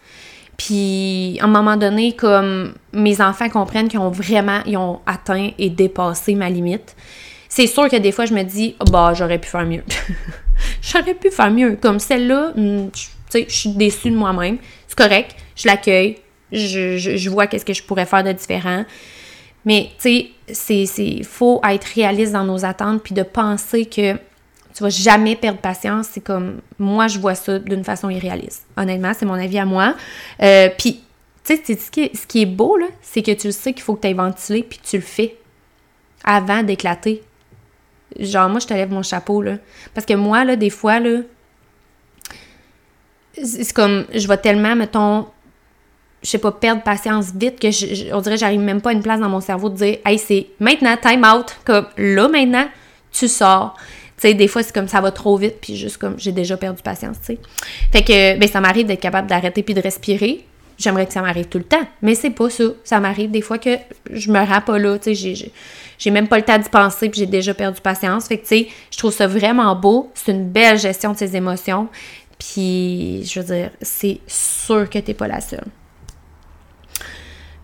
[0.58, 5.50] Puis, à un moment donné, comme mes enfants comprennent qu'ils ont vraiment, ils ont atteint
[5.56, 6.94] et dépassé ma limite,
[7.48, 9.84] c'est sûr que des fois, je me dis, bah, j'aurais pu faire mieux.
[10.82, 11.76] j'aurais pu faire mieux.
[11.80, 12.88] Comme celle-là, hmm,
[13.34, 14.58] je suis déçue de moi-même.
[14.88, 16.18] C'est correct je l'accueille,
[16.52, 18.84] je, vois qu'est-ce que je pourrais faire de différent.
[19.64, 24.82] Mais, tu sais, c'est faut être réaliste dans nos attentes, puis de penser que tu
[24.82, 26.08] vas jamais perdre patience.
[26.12, 28.64] C'est comme, moi, je vois ça d'une façon irréaliste.
[28.76, 29.94] Honnêtement, c'est mon avis à moi.
[30.42, 31.02] Euh, puis,
[31.44, 33.82] tu sais, ce qui, est, ce qui est beau, là, c'est que tu sais qu'il
[33.82, 35.36] faut que tu aies ventilé, puis tu le fais
[36.24, 37.22] avant d'éclater.
[38.18, 39.56] Genre, moi, je te lève mon chapeau, là.
[39.94, 41.20] Parce que moi, là, des fois, là,
[43.42, 45.26] c'est comme, je vais tellement, mettons,
[46.22, 49.20] je sais pas, perdre patience vite, que on dirait j'arrive même pas à une place
[49.20, 52.66] dans mon cerveau de dire, hey, c'est maintenant, time out, comme là maintenant,
[53.12, 53.76] tu sors.
[54.16, 56.56] Tu sais, des fois, c'est comme ça va trop vite, puis juste comme j'ai déjà
[56.56, 57.38] perdu patience, tu sais.
[57.90, 60.44] Fait que, ben, ça m'arrive d'être capable d'arrêter puis de respirer.
[60.76, 62.64] J'aimerais que ça m'arrive tout le temps, mais c'est pas ça.
[62.84, 63.76] Ça m'arrive des fois que
[64.10, 65.52] je me rends pas là, tu sais,
[66.00, 68.26] j'ai même pas le temps d'y penser, puis j'ai déjà perdu patience.
[68.26, 70.10] Fait que, tu sais, je trouve ça vraiment beau.
[70.14, 71.88] C'est une belle gestion de ses émotions.
[72.38, 75.66] Puis, je veux dire, c'est sûr que t'es pas la seule.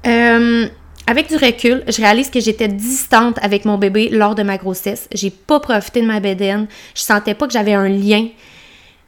[0.07, 0.69] Euh,
[1.07, 5.09] avec du recul, je réalise que j'étais distante avec mon bébé lors de ma grossesse.
[5.15, 6.67] J'ai pas profité de ma bédaine.
[6.95, 8.29] Je sentais pas que j'avais un lien.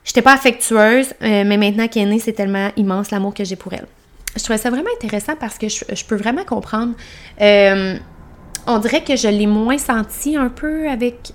[0.04, 3.56] J'étais pas affectueuse, euh, mais maintenant qu'elle est née, c'est tellement immense l'amour que j'ai
[3.56, 3.86] pour elle.
[4.36, 6.94] Je trouvais ça vraiment intéressant parce que je, peux vraiment comprendre.
[7.42, 7.98] Euh,
[8.68, 11.32] on dirait que je l'ai moins senti un peu avec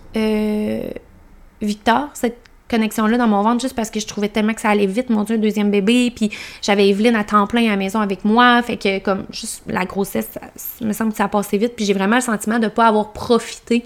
[1.62, 2.38] Victor, cette
[2.70, 5.24] connexion-là dans mon ventre juste parce que je trouvais tellement que ça allait vite, mon
[5.24, 8.78] Dieu, deuxième bébé, puis j'avais Evelyne à temps plein à la maison avec moi, fait
[8.78, 11.94] que comme juste la grossesse, ça, me semble que ça a passé vite, puis j'ai
[11.94, 13.84] vraiment le sentiment de ne pas avoir profité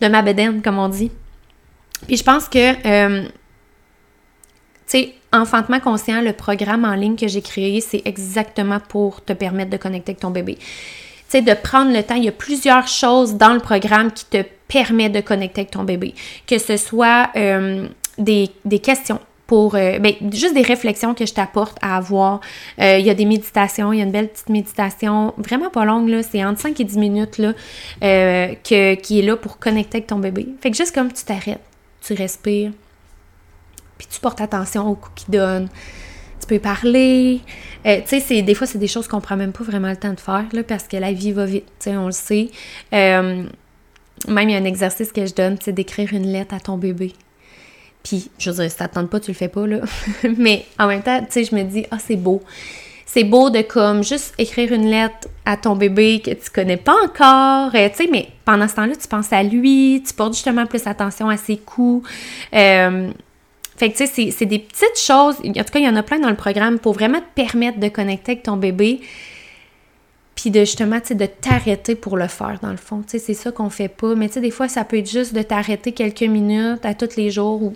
[0.00, 1.10] de ma bedaine, comme on dit.
[2.06, 3.30] Puis je pense que, euh, tu
[4.86, 9.70] sais, Enfantement conscient, le programme en ligne que j'ai créé, c'est exactement pour te permettre
[9.70, 10.58] de connecter avec ton bébé.
[11.40, 15.08] De prendre le temps, il y a plusieurs choses dans le programme qui te permet
[15.08, 16.14] de connecter avec ton bébé.
[16.46, 18.50] Que ce soit euh, des,
[18.82, 22.40] questions pour euh, ben, juste des réflexions que je t'apporte à avoir.
[22.80, 25.86] Euh, il y a des méditations, il y a une belle petite méditation, vraiment pas
[25.86, 27.52] longue, c'est entre 5 et 10 minutes là,
[28.00, 30.48] que, qui est là pour connecter avec ton bébé.
[30.60, 31.60] Fait que juste comme tu t'arrêtes,
[32.02, 32.72] tu respires,
[33.96, 35.68] puis tu portes attention au coup qu'il donne.
[36.40, 37.40] Tu peux parler.
[37.84, 40.20] Tu sais, des fois, c'est des choses qu'on prend même pas vraiment le temps de
[40.20, 42.50] faire, là, parce que la vie va vite, tu sais, on le sait.
[44.28, 46.76] Même, il y a un exercice que je donne, c'est d'écrire une lettre à ton
[46.76, 47.12] bébé.
[48.02, 49.80] Puis, je veux dire, si t'attends pas, tu le fais pas, là.
[50.36, 52.42] mais en même temps, tu sais, je me dis, ah, c'est beau.
[53.06, 56.94] C'est beau de, comme, juste écrire une lettre à ton bébé que tu connais pas
[57.04, 60.66] encore, euh, tu sais, mais pendant ce temps-là, tu penses à lui, tu portes justement
[60.66, 62.08] plus attention à ses coups.
[62.54, 63.10] Euh,
[63.76, 65.36] fait que, tu sais, c'est des petites choses.
[65.44, 67.80] En tout cas, il y en a plein dans le programme pour vraiment te permettre
[67.80, 69.00] de connecter avec ton bébé
[70.34, 73.02] puis de justement, tu sais, de t'arrêter pour le faire, dans le fond.
[73.02, 74.14] Tu sais, c'est ça qu'on fait pas.
[74.14, 77.16] Mais tu sais, des fois, ça peut être juste de t'arrêter quelques minutes à tous
[77.16, 77.74] les jours ou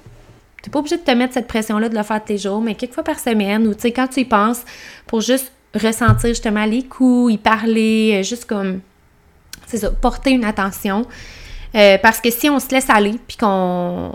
[0.62, 2.74] t'es pas obligé de te mettre cette pression-là de le faire tous les jours, mais
[2.74, 4.62] quelques fois par semaine ou tu sais, quand tu y penses,
[5.06, 8.80] pour juste ressentir justement les coups, y parler, euh, juste comme,
[9.66, 11.06] c'est ça, porter une attention.
[11.74, 14.14] Euh, parce que si on se laisse aller, puis qu'on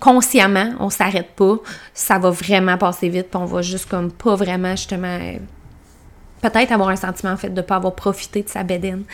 [0.00, 1.56] consciemment, on s'arrête pas,
[1.94, 5.18] ça va vraiment passer vite, puis on va juste comme pas vraiment justement
[6.40, 9.04] peut-être avoir un sentiment en fait de pas avoir profité de sa bédaine.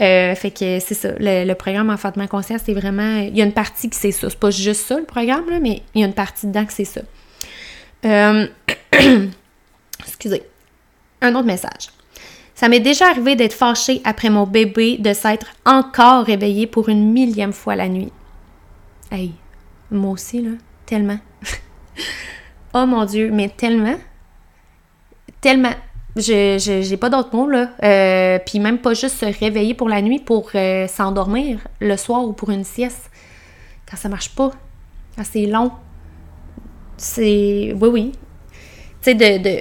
[0.00, 1.10] Euh, fait que c'est ça.
[1.18, 3.18] Le, programme Enfantement conscient, c'est vraiment.
[3.18, 4.30] Il y a une partie qui c'est ça.
[4.30, 6.84] C'est pas juste ça le programme, mais il y a une partie dedans que c'est
[6.84, 7.02] ça.
[8.04, 8.46] Euh,
[10.06, 10.42] excusez.
[11.20, 11.90] Un autre message.
[12.54, 17.12] Ça m'est déjà arrivé d'être fâchée après mon bébé de s'être encore réveillé pour une
[17.12, 18.12] millième fois la nuit.
[19.10, 19.32] Hey,
[19.90, 20.50] moi aussi, là,
[20.86, 21.18] tellement.
[22.74, 23.96] oh mon Dieu, mais tellement.
[25.40, 25.74] Tellement.
[26.16, 27.70] Je j'ai pas d'autres mots, là.
[27.82, 32.24] Euh, puis même pas juste se réveiller pour la nuit pour euh, s'endormir le soir
[32.24, 33.10] ou pour une sieste.
[33.88, 34.50] Quand ça marche pas,
[35.16, 35.72] quand c'est long.
[36.96, 37.74] C'est.
[37.80, 38.12] Oui, oui.
[39.02, 39.60] Tu sais, de,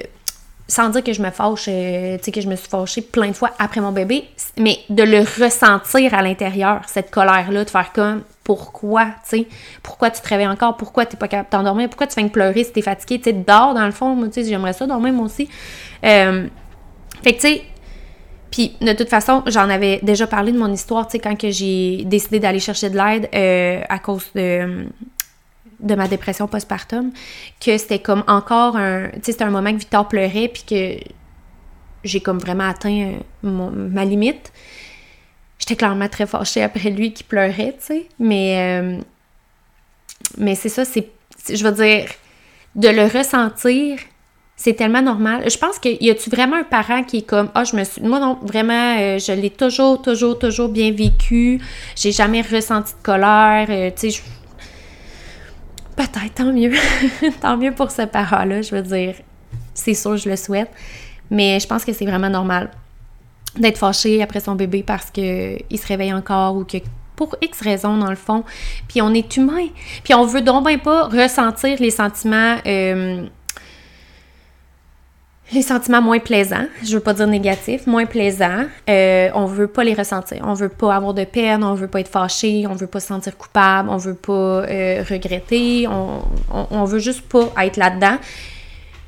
[0.67, 3.29] Sans dire que je me fâche, euh, tu sais, que je me suis fâchée plein
[3.29, 4.25] de fois après mon bébé,
[4.57, 8.23] mais de le ressentir à l'intérieur, cette colère-là, de faire comme
[8.55, 9.47] pourquoi, tu sais,
[9.83, 12.23] pourquoi tu te réveilles encore, pourquoi tu n'es pas capable de t'endormir, pourquoi tu fais
[12.23, 14.73] que pleurer si tu es fatigué, tu sais, dors dans le fond, tu sais, j'aimerais
[14.73, 15.47] ça dormir moi aussi.
[16.03, 16.47] Euh,
[17.21, 17.61] fait que, tu sais,
[18.49, 22.03] puis de toute façon, j'en avais déjà parlé de mon histoire, tu sais, quand j'ai
[22.05, 24.87] décidé d'aller chercher de l'aide euh, à cause de,
[25.79, 27.11] ma dépression postpartum,
[27.63, 30.97] que c'était comme encore un, tu sais, c'était un moment que Victor pleurait, puis que
[32.03, 34.51] j'ai comme vraiment atteint ma limite
[35.59, 38.05] j'étais clairement très fâchée après lui qui pleurait, tu sais.
[38.17, 38.97] Mais, euh,
[40.37, 41.09] mais c'est ça, c'est,
[41.53, 42.09] je veux dire,
[42.75, 43.99] de le ressentir,
[44.55, 45.49] c'est tellement normal.
[45.49, 48.01] Je pense qu'il y a-tu vraiment un parent qui est comme, ah, je me suis,
[48.01, 51.61] moi non, vraiment, euh, je l'ai toujours, toujours, toujours bien vécu.
[51.95, 54.21] J'ai jamais ressenti de colère, euh, tu sais.
[55.95, 56.73] Peut-être, tant mieux.
[57.41, 59.15] tant mieux pour ce parent-là, je veux dire.
[59.73, 60.71] C'est sûr, je le souhaite.
[61.29, 62.71] Mais je pense que c'est vraiment normal
[63.57, 66.77] d'être fâché après son bébé parce qu'il se réveille encore ou que
[67.15, 68.43] pour X raisons dans le fond.
[68.87, 69.67] Puis on est humain.
[70.03, 73.27] Puis on veut donc bien pas ressentir les sentiments euh,
[75.51, 79.83] les sentiments moins plaisants, je veux pas dire négatifs, moins plaisants, euh, on veut pas
[79.83, 80.39] les ressentir.
[80.43, 83.07] On veut pas avoir de peine, on veut pas être fâché, on veut pas se
[83.07, 86.21] sentir coupable, on veut pas euh, regretter, on,
[86.69, 88.17] on, veut juste pas être là-dedans.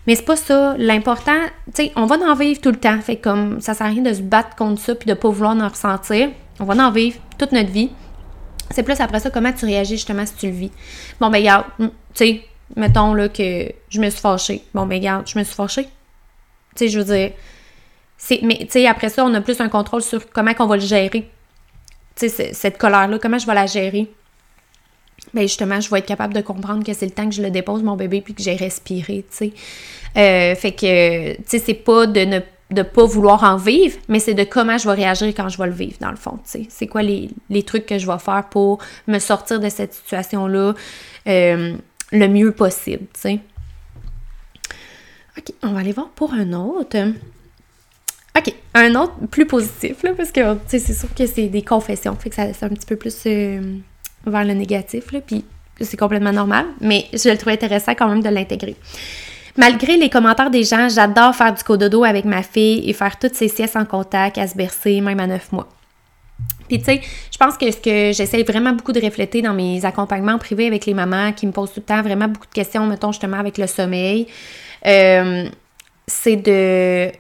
[0.08, 0.76] Mais c'est pas ça.
[0.78, 1.40] L'important,
[1.74, 3.00] tu sais, on va en vivre tout le temps.
[3.02, 5.56] Fait comme ça sert à rien de se battre contre ça puis de pas vouloir
[5.56, 6.30] en ressentir.
[6.60, 7.90] On va en vivre toute notre vie.
[8.72, 10.72] C'est plus après ça comment tu réagis justement si tu le vis.
[11.20, 12.42] Bon, ben, regarde, tu sais,
[12.76, 14.64] mettons là que je me suis fâchée.
[14.74, 15.84] Bon, ben, regarde, je me suis fâchée.
[16.76, 17.32] Tu sais, je veux dire,
[18.44, 20.82] mais tu sais, après ça, on a plus un contrôle sur comment qu'on va le
[20.82, 21.30] gérer.
[22.16, 24.10] Tu sais, cette colère-là, comment je vais la gérer?
[25.34, 27.52] Ben justement, je vais être capable de comprendre que c'est le temps que je le
[27.52, 29.54] dépose, mon bébé, puis que j'ai respiré, tu sais.
[30.18, 32.40] Euh, fait que, tu sais, c'est pas de ne
[32.72, 35.68] de pas vouloir en vivre, mais c'est de comment je vais réagir quand je vais
[35.68, 36.66] le vivre, dans le fond, tu sais.
[36.70, 37.30] C'est quoi les,
[37.64, 40.74] trucs que je vais faire pour me sortir de cette situation-là
[41.28, 41.76] euh,
[42.12, 43.40] le mieux possible, tu sais.
[45.38, 46.98] OK, on va aller voir pour un autre.
[48.38, 52.30] OK, un autre plus positif, là, parce que c'est sûr que c'est des confessions, fait
[52.30, 53.78] que c'est un petit peu plus euh,
[54.26, 55.44] vers le négatif, là, puis
[55.80, 58.76] c'est complètement normal, mais je le trouve intéressant quand même de l'intégrer.
[59.58, 63.36] Malgré les commentaires des gens, j'adore faire du cododo avec ma fille et faire toutes
[63.36, 65.68] ses siestes en contact, à se bercer, même à neuf mois.
[66.68, 69.84] Puis tu sais, je pense que ce que j'essaie vraiment beaucoup de refléter dans mes
[69.84, 72.86] accompagnements privés avec les mamans qui me posent tout le temps vraiment beaucoup de questions,
[72.86, 74.28] mettons justement avec le sommeil,
[74.86, 75.50] euh,
[76.08, 77.12] c'est de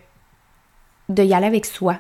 [1.10, 1.98] de y aller avec soi.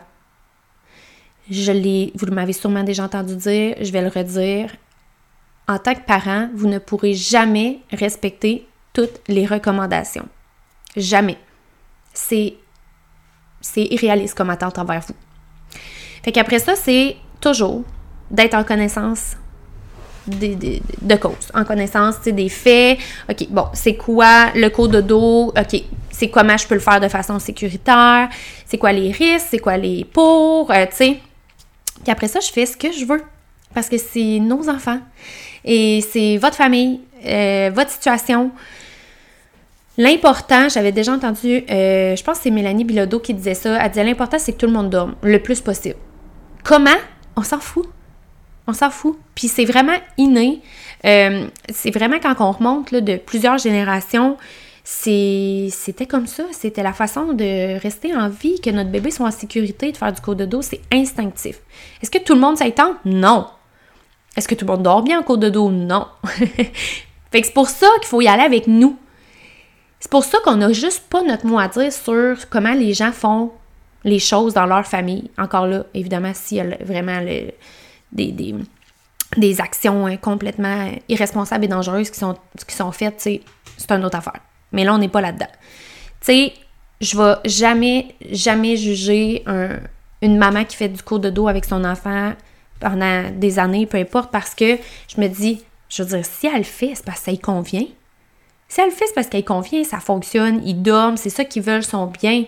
[1.50, 4.70] Je l'ai, vous m'avez sûrement déjà entendu dire, je vais le redire.
[5.67, 10.28] En tant que parent, vous ne pourrez jamais respecter toutes les recommandations.
[10.95, 11.38] Jamais.
[12.13, 12.56] C'est,
[13.76, 15.15] irréaliste comme attente envers vous.
[16.24, 17.84] Fait qu'après ça, c'est toujours
[18.30, 19.38] d'être en connaissance
[20.28, 23.00] de cause, en connaissance des faits.
[23.30, 25.47] OK, bon, c'est quoi le code de dos?
[25.58, 28.30] OK, c'est comment je peux le faire de façon sécuritaire,
[28.65, 31.19] c'est quoi les risques, c'est quoi les pour, euh, tu sais.
[32.04, 33.24] Puis après ça, je fais ce que je veux
[33.74, 35.00] parce que c'est nos enfants
[35.65, 38.52] et c'est votre famille, euh, votre situation.
[39.97, 43.89] L'important, j'avais déjà entendu, euh, je pense que c'est Mélanie Bilodeau qui disait ça, elle
[43.89, 45.97] disait l'important c'est que tout le monde dorme le plus possible.
[46.63, 46.89] Comment?
[47.36, 47.88] On s'en fout.
[48.67, 49.19] On s'en fout.
[49.36, 50.62] Puis c'est vraiment inné.
[51.04, 54.38] c'est vraiment quand on remonte de plusieurs générations,
[54.84, 56.43] c'était comme ça.
[56.52, 60.13] C'était la façon de rester en vie, que notre bébé soit en sécurité, de faire
[60.13, 60.62] du cours de dos.
[60.62, 61.60] C'est instinctif.
[62.02, 62.95] Est-ce que tout le monde s'étend?
[63.06, 63.47] Non.
[64.36, 65.70] Est-ce que tout le monde dort bien en cours de dos?
[65.70, 66.08] Non.
[66.26, 68.98] fait que c'est pour ça qu'il faut y aller avec nous.
[70.00, 73.12] C'est pour ça qu'on n'a juste pas notre mot à dire sur comment les gens
[73.12, 73.52] font
[74.04, 75.30] les choses dans leur famille.
[75.38, 77.20] Encore là, évidemment, s'il y a vraiment
[78.12, 82.36] des, actions hein, complètement irresponsables et dangereuses qui sont,
[82.67, 83.41] qui sont faites, c'est
[83.89, 84.39] une autre affaire.
[84.72, 85.52] Mais là, on n'est pas là-dedans.
[86.22, 86.54] Tu sais,
[87.00, 89.44] je vais jamais, jamais juger
[90.22, 92.34] une maman qui fait du cours de dos avec son enfant
[92.82, 96.58] pendant des années, peu importe, parce que je me dis, je veux dire, si elle
[96.58, 97.86] le fait, c'est parce que ça y convient.
[98.67, 101.62] Si elle le fait, c'est parce qu'elle convient, ça fonctionne, ils dorment, c'est ça qu'ils
[101.62, 102.46] veulent, son bien.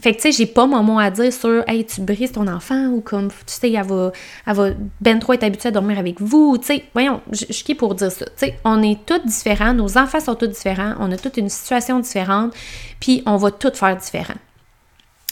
[0.00, 2.46] Fait que, tu sais, j'ai pas mon mot à dire sur Hey, tu brises ton
[2.48, 4.12] enfant ou comme, tu sais, elle va,
[4.46, 6.58] elle va ben trop être habituée à dormir avec vous.
[6.58, 8.26] Tu sais, voyons, je suis qui pour dire ça?
[8.26, 11.48] Tu sais, on est tous différents, nos enfants sont tous différents, on a toute une
[11.48, 12.52] situation différente,
[13.00, 14.34] puis on va tout faire différent.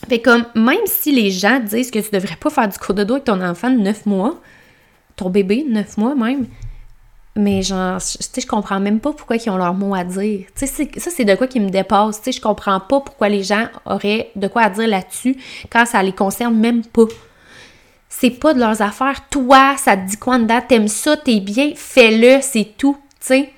[0.09, 3.05] Fait comme, même si les gens disent que tu devrais pas faire du cours de
[3.05, 4.41] dos avec ton enfant de 9 mois,
[5.17, 6.47] ton bébé, 9 mois même,
[7.37, 10.47] mais genre, tu sais, je comprends même pas pourquoi ils ont leur mot à dire.
[10.55, 12.19] Tu sais, ça, c'est de quoi qui me dépasse.
[12.19, 15.37] Tu sais, je comprends pas pourquoi les gens auraient de quoi à dire là-dessus
[15.71, 17.07] quand ça les concerne même pas.
[18.09, 19.29] C'est pas de leurs affaires.
[19.31, 20.61] Toi, ça te dit quoi dedans?
[20.67, 23.53] T'aimes ça, t'es bien, fais-le, c'est tout, tu sais.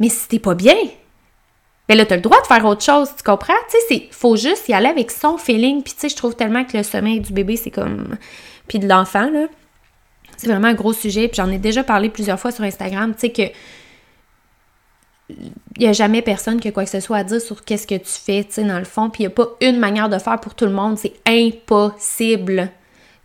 [0.00, 0.76] Mais si t'es pas bien,
[1.88, 3.54] ben là, t'as le droit de faire autre chose, tu comprends?
[3.70, 5.82] Tu sais, faut juste y aller avec son feeling.
[5.82, 8.16] Puis tu sais, je trouve tellement que le sommeil du bébé, c'est comme...
[8.66, 9.46] Puis de l'enfant, là
[10.36, 13.20] c'est vraiment un gros sujet, puis j'en ai déjà parlé plusieurs fois sur Instagram, tu
[13.20, 13.42] sais que
[15.28, 17.88] il n'y a jamais personne qui a quoi que ce soit à dire sur qu'est-ce
[17.88, 20.08] que tu fais, tu sais, dans le fond, puis il n'y a pas une manière
[20.08, 22.70] de faire pour tout le monde, c'est impossible.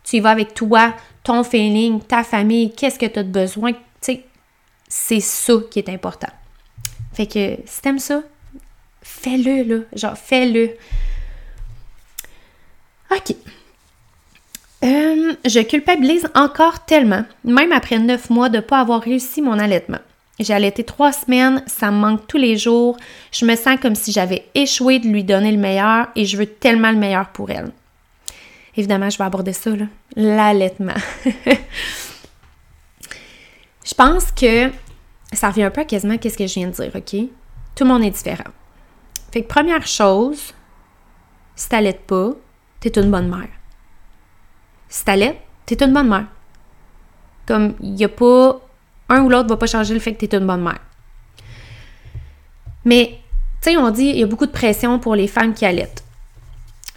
[0.03, 3.73] Tu y vas avec toi, ton feeling, ta famille, qu'est-ce que tu as de besoin,
[3.73, 4.25] tu sais,
[4.87, 6.31] c'est ça qui est important.
[7.13, 8.23] Fait que si t'aimes ça,
[9.21, 10.71] fais-le, là, genre, fais-le.
[13.11, 13.35] OK.
[14.83, 19.59] Euh, je culpabilise encore tellement, même après neuf mois, de ne pas avoir réussi mon
[19.59, 19.99] allaitement.
[20.39, 22.97] J'ai allaité trois semaines, ça me manque tous les jours,
[23.31, 26.47] je me sens comme si j'avais échoué de lui donner le meilleur et je veux
[26.47, 27.71] tellement le meilleur pour elle.
[28.75, 29.69] Évidemment, je vais aborder ça,
[30.15, 30.95] l'allaitement.
[33.85, 34.71] je pense que
[35.31, 37.15] ça revient un peu à quasiment qu'est-ce que je viens de dire, OK?
[37.75, 38.49] Tout le monde est différent.
[39.31, 40.53] Fait que première chose,
[41.55, 42.31] si t'allaites pas,
[42.79, 43.49] t'es une bonne mère.
[44.89, 46.27] Si t'allaites, t'es une bonne mère.
[47.45, 48.59] Comme, il n'y a pas.
[49.09, 50.79] Un ou l'autre va pas changer le fait que t'es une bonne mère.
[52.83, 53.19] Mais,
[53.61, 56.03] tu sais, on dit il y a beaucoup de pression pour les femmes qui allaitent.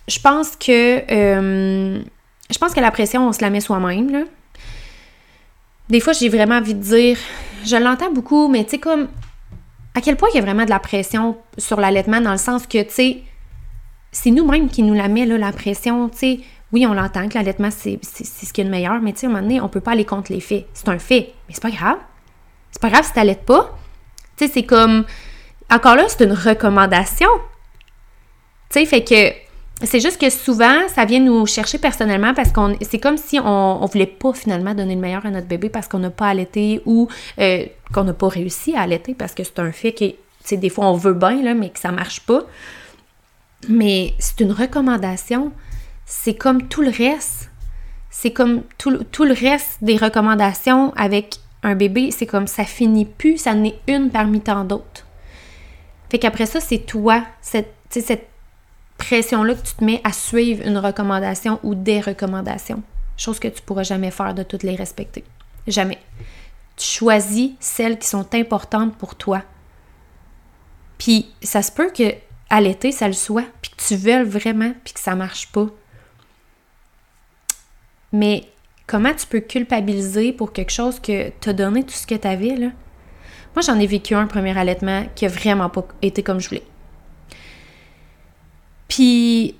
[0.08, 1.12] Je pense que.
[1.12, 2.02] Euh,
[2.50, 4.24] je pense que la pression, on se la met soi-même, là.
[5.88, 7.18] Des fois, j'ai vraiment envie de dire.
[7.64, 9.08] Je l'entends beaucoup, mais tu sais, comme.
[9.94, 12.66] À quel point il y a vraiment de la pression sur l'allaitement, dans le sens
[12.66, 13.22] que, tu sais,
[14.10, 16.40] c'est nous-mêmes qui nous la met, là, la pression, tu sais.
[16.72, 19.28] Oui, on l'entend que l'allaitement, c'est ce qui est le meilleur, mais tu sais, à
[19.28, 20.66] un moment donné, on peut pas aller contre les faits.
[20.74, 21.98] C'est un fait, mais c'est pas grave.
[22.72, 23.78] C'est pas grave si t'allaites pas.
[24.36, 25.04] Tu sais, c'est comme
[25.70, 27.28] encore là, c'est une recommandation.
[28.70, 29.43] Tu sais, fait que
[29.86, 33.82] c'est juste que souvent, ça vient nous chercher personnellement parce qu'on c'est comme si on,
[33.82, 36.80] on voulait pas finalement donner le meilleur à notre bébé parce qu'on n'a pas allaité
[36.86, 37.08] ou
[37.40, 40.14] euh, qu'on n'a pas réussi à allaiter parce que c'est un fait que,
[40.44, 42.42] tu des fois on veut bien, là, mais que ça marche pas.
[43.68, 45.52] Mais c'est une recommandation.
[46.04, 47.50] C'est comme tout le reste.
[48.10, 52.10] C'est comme tout, tout, le reste des recommandations avec un bébé.
[52.10, 55.06] C'est comme ça finit plus, ça n'est une parmi tant d'autres.
[56.10, 58.28] Fait qu'après ça, c'est toi, cette, cette
[58.98, 62.82] pression-là que tu te mets à suivre une recommandation ou des recommandations.
[63.16, 65.24] Chose que tu pourras jamais faire de toutes les respecter.
[65.66, 65.98] Jamais.
[66.76, 69.42] Tu choisis celles qui sont importantes pour toi.
[70.98, 72.14] Puis ça se peut que
[72.50, 75.66] à l'été, ça le soit, puis que tu veuilles vraiment, puis que ça marche pas.
[78.12, 78.44] Mais
[78.86, 82.28] comment tu peux culpabiliser pour quelque chose que tu as donné tout ce que tu
[82.28, 82.68] avais, là?
[83.56, 86.64] Moi, j'en ai vécu un premier allaitement qui a vraiment pas été comme je voulais.
[88.94, 89.56] Puis,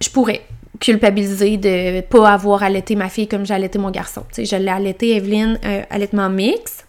[0.00, 0.40] je pourrais
[0.80, 4.24] culpabiliser de pas avoir allaité ma fille comme j'ai allaité mon garçon.
[4.32, 6.86] Tu sais, je l'ai allaité Evelyne, euh, allaitement mix,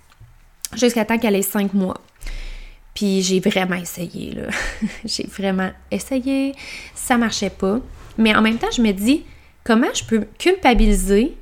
[0.77, 1.99] jusqu'à temps qu'elle ait cinq mois.
[2.93, 4.43] Puis j'ai vraiment essayé, là.
[5.05, 6.55] j'ai vraiment essayé.
[6.95, 7.81] Ça marchait pas.
[8.17, 9.25] Mais en même temps, je me dis,
[9.65, 11.35] comment je peux culpabiliser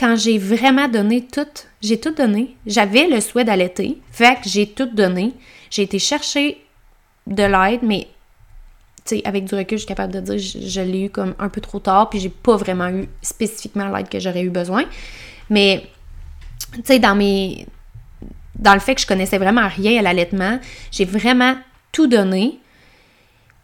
[0.00, 2.56] quand j'ai vraiment donné tout, j'ai tout donné?
[2.64, 5.34] J'avais le souhait d'allaiter, fait que j'ai tout donné.
[5.68, 6.56] J'ai été chercher
[7.26, 8.08] de l'aide, mais
[9.04, 11.48] sais, avec du recul, je suis capable de dire je, je l'ai eu comme un
[11.48, 14.84] peu trop tard, puis j'ai pas vraiment eu spécifiquement l'aide que j'aurais eu besoin.
[15.50, 15.86] Mais
[16.74, 17.66] tu sais, dans mes
[18.62, 20.58] dans le fait que je connaissais vraiment rien à l'allaitement,
[20.90, 21.56] j'ai vraiment
[21.90, 22.58] tout donné.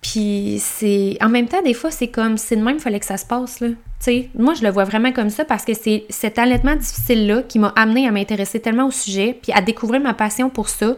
[0.00, 1.16] Puis c'est.
[1.20, 3.26] En même temps, des fois, c'est comme c'est de même, il fallait que ça se
[3.26, 3.68] passe, là.
[3.98, 7.58] sais, moi, je le vois vraiment comme ça parce que c'est cet allaitement difficile-là qui
[7.58, 10.96] m'a amené à m'intéresser tellement au sujet, puis à découvrir ma passion pour ça,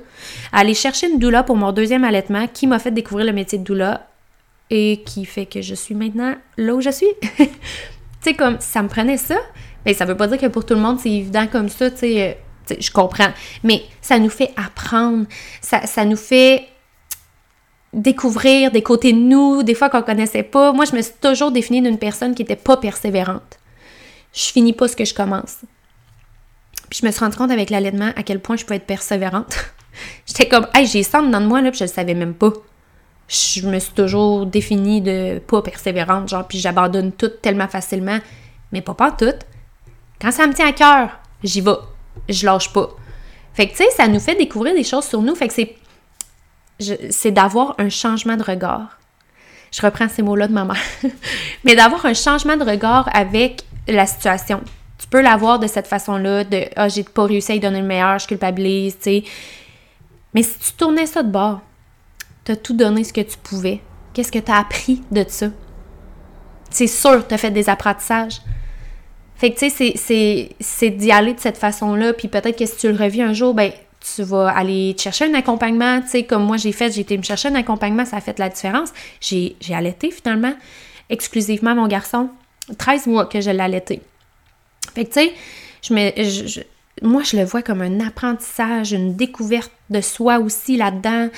[0.52, 3.58] à aller chercher une doula pour mon deuxième allaitement, qui m'a fait découvrir le métier
[3.58, 4.09] de doula
[4.70, 7.08] et qui fait que je suis maintenant là où je suis.
[7.36, 7.46] tu
[8.20, 9.36] sais, comme ça me prenait ça,
[9.84, 11.98] mais ça veut pas dire que pour tout le monde, c'est évident comme ça, tu
[11.98, 12.30] sais.
[12.30, 12.34] Euh,
[12.78, 13.30] je comprends.
[13.64, 15.26] Mais ça nous fait apprendre,
[15.60, 16.68] ça, nous fait
[17.92, 20.72] découvrir des côtés de nous, des fois qu'on connaissait pas.
[20.72, 23.58] Moi, je me suis toujours définie d'une personne qui était pas persévérante.
[24.32, 25.56] Je finis pas ce que je commence.
[26.88, 29.56] Puis je me suis rendu compte avec l'allaitement à quel point je peux être persévérante.
[30.26, 32.52] J'étais comme, hey, j'ai ça dans moi, là, puis je le savais même pas.
[33.30, 38.18] Je me suis toujours définie de pas persévérante, genre, puis j'abandonne tout tellement facilement.
[38.72, 39.26] Mais pas pas tout.
[40.20, 41.10] Quand ça me tient à cœur,
[41.44, 41.76] j'y vais.
[42.28, 42.90] Je lâche pas.
[43.54, 45.36] Fait que, tu sais, ça nous fait découvrir des choses sur nous.
[45.36, 45.76] Fait que c'est
[47.10, 48.98] c'est d'avoir un changement de regard.
[49.70, 50.82] Je reprends ces mots-là de ma mère.
[51.64, 54.60] Mais d'avoir un changement de regard avec la situation.
[54.98, 57.86] Tu peux l'avoir de cette façon-là, de Ah, j'ai pas réussi à y donner le
[57.86, 59.24] meilleur, je culpabilise, tu sais.
[60.34, 61.60] Mais si tu tournais ça de bord,
[62.54, 63.80] tout donné ce que tu pouvais.
[64.12, 65.48] Qu'est-ce que tu as appris de ça?
[66.70, 68.40] C'est sûr, tu as fait des apprentissages.
[69.36, 72.92] Fait que, tu sais, c'est d'y aller de cette façon-là, puis peut-être que si tu
[72.92, 76.44] le revis un jour, ben, tu vas aller te chercher un accompagnement, tu sais, comme
[76.44, 78.90] moi j'ai fait, j'ai été me chercher un accompagnement, ça a fait la différence.
[79.20, 80.52] J'ai, allaité finalement
[81.08, 82.30] exclusivement mon garçon.
[82.78, 84.00] 13 mois que je l'ai allaité.
[84.94, 85.32] Fait que tu sais,
[85.82, 86.64] je me,
[87.02, 91.28] moi je le vois comme un apprentissage, une découverte de soi aussi là-dedans.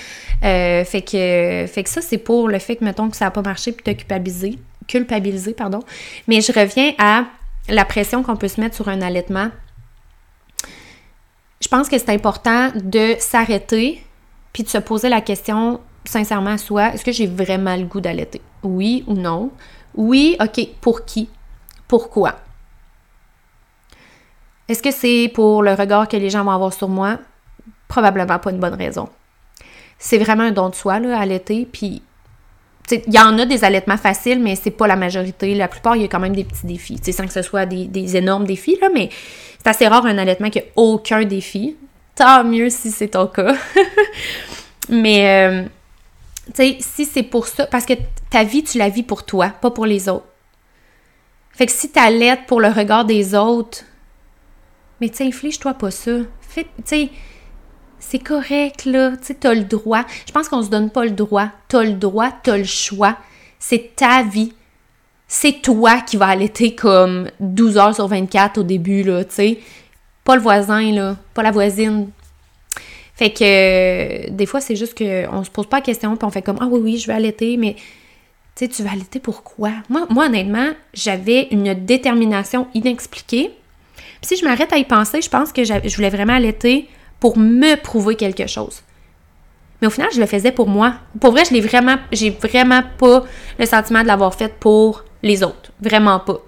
[0.44, 3.30] Euh, fait, que, fait que ça, c'est pour le fait que, mettons, que ça n'a
[3.30, 5.80] pas marché puis te culpabiliser, culpabiliser, pardon.
[6.28, 7.24] Mais je reviens à
[7.68, 9.50] la pression qu'on peut se mettre sur un allaitement
[11.62, 14.02] je pense que c'est important de s'arrêter
[14.52, 18.00] puis de se poser la question sincèrement à soi, est-ce que j'ai vraiment le goût
[18.00, 18.40] d'allaiter?
[18.62, 19.50] Oui ou non?
[19.94, 21.28] Oui, ok, pour qui?
[21.86, 22.40] Pourquoi?
[24.72, 27.18] Est-ce que c'est pour le regard que les gens vont avoir sur moi?
[27.88, 29.10] Probablement pas une bonne raison.
[29.98, 32.00] C'est vraiment un don de soi, là, allaiter, puis
[32.90, 35.54] il y en a des allaitements faciles, mais c'est pas la majorité.
[35.54, 36.98] La plupart, il y a quand même des petits défis.
[37.12, 39.10] sans que ce soit des, énormes défis, là, mais
[39.58, 41.76] c'est assez rare un allaitement qui n'a aucun défi.
[42.14, 43.54] Tant mieux si c'est ton cas.
[44.88, 45.64] mais, euh,
[46.46, 47.92] tu sais, si c'est pour ça, parce que
[48.30, 50.24] ta vie, tu la vis pour toi, pas pour les autres.
[51.50, 53.84] Fait que si t'allaites pour le regard des autres,
[55.02, 56.12] mais tu inflige-toi pas ça.
[56.54, 57.10] Tu sais,
[57.98, 59.16] C'est correct, là.
[59.16, 60.04] Tu t'as le droit.
[60.28, 61.48] Je pense qu'on se donne pas le droit.
[61.66, 63.16] T'as le droit, t'as le choix.
[63.58, 64.52] C'est ta vie.
[65.26, 69.58] C'est toi qui vas allaiter comme 12 heures sur 24 au début, là, tu sais.
[70.22, 71.16] Pas le voisin, là.
[71.34, 72.10] Pas la voisine.
[73.14, 76.30] Fait que euh, des fois, c'est juste qu'on se pose pas la question, puis on
[76.30, 77.80] fait comme Ah oui, oui, je vais allaiter, mais tu
[78.54, 79.72] sais, tu vas allaiter pourquoi?
[79.88, 83.50] Moi, moi honnêtement, j'avais une détermination inexpliquée.
[84.22, 86.88] Puis si je m'arrête à y penser, je pense que je voulais vraiment allaiter
[87.20, 88.82] pour me prouver quelque chose.
[89.80, 90.94] Mais au final, je le faisais pour moi.
[91.20, 93.24] Pour vrai, je l'ai vraiment, j'ai vraiment pas
[93.58, 95.72] le sentiment de l'avoir fait pour les autres.
[95.80, 96.40] Vraiment pas.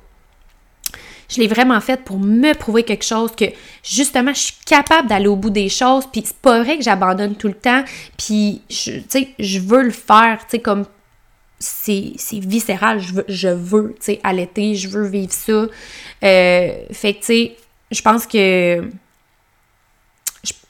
[1.28, 3.46] Je l'ai vraiment fait pour me prouver quelque chose que
[3.82, 7.34] justement je suis capable d'aller au bout des choses puis c'est pas vrai que j'abandonne
[7.34, 7.82] tout le temps
[8.18, 10.84] puis tu sais je veux le faire tu sais comme
[11.58, 15.68] c'est viscéral je veux je veux tu sais allaiter je veux vivre ça euh,
[16.92, 17.56] fait que tu sais
[17.94, 18.88] je pense que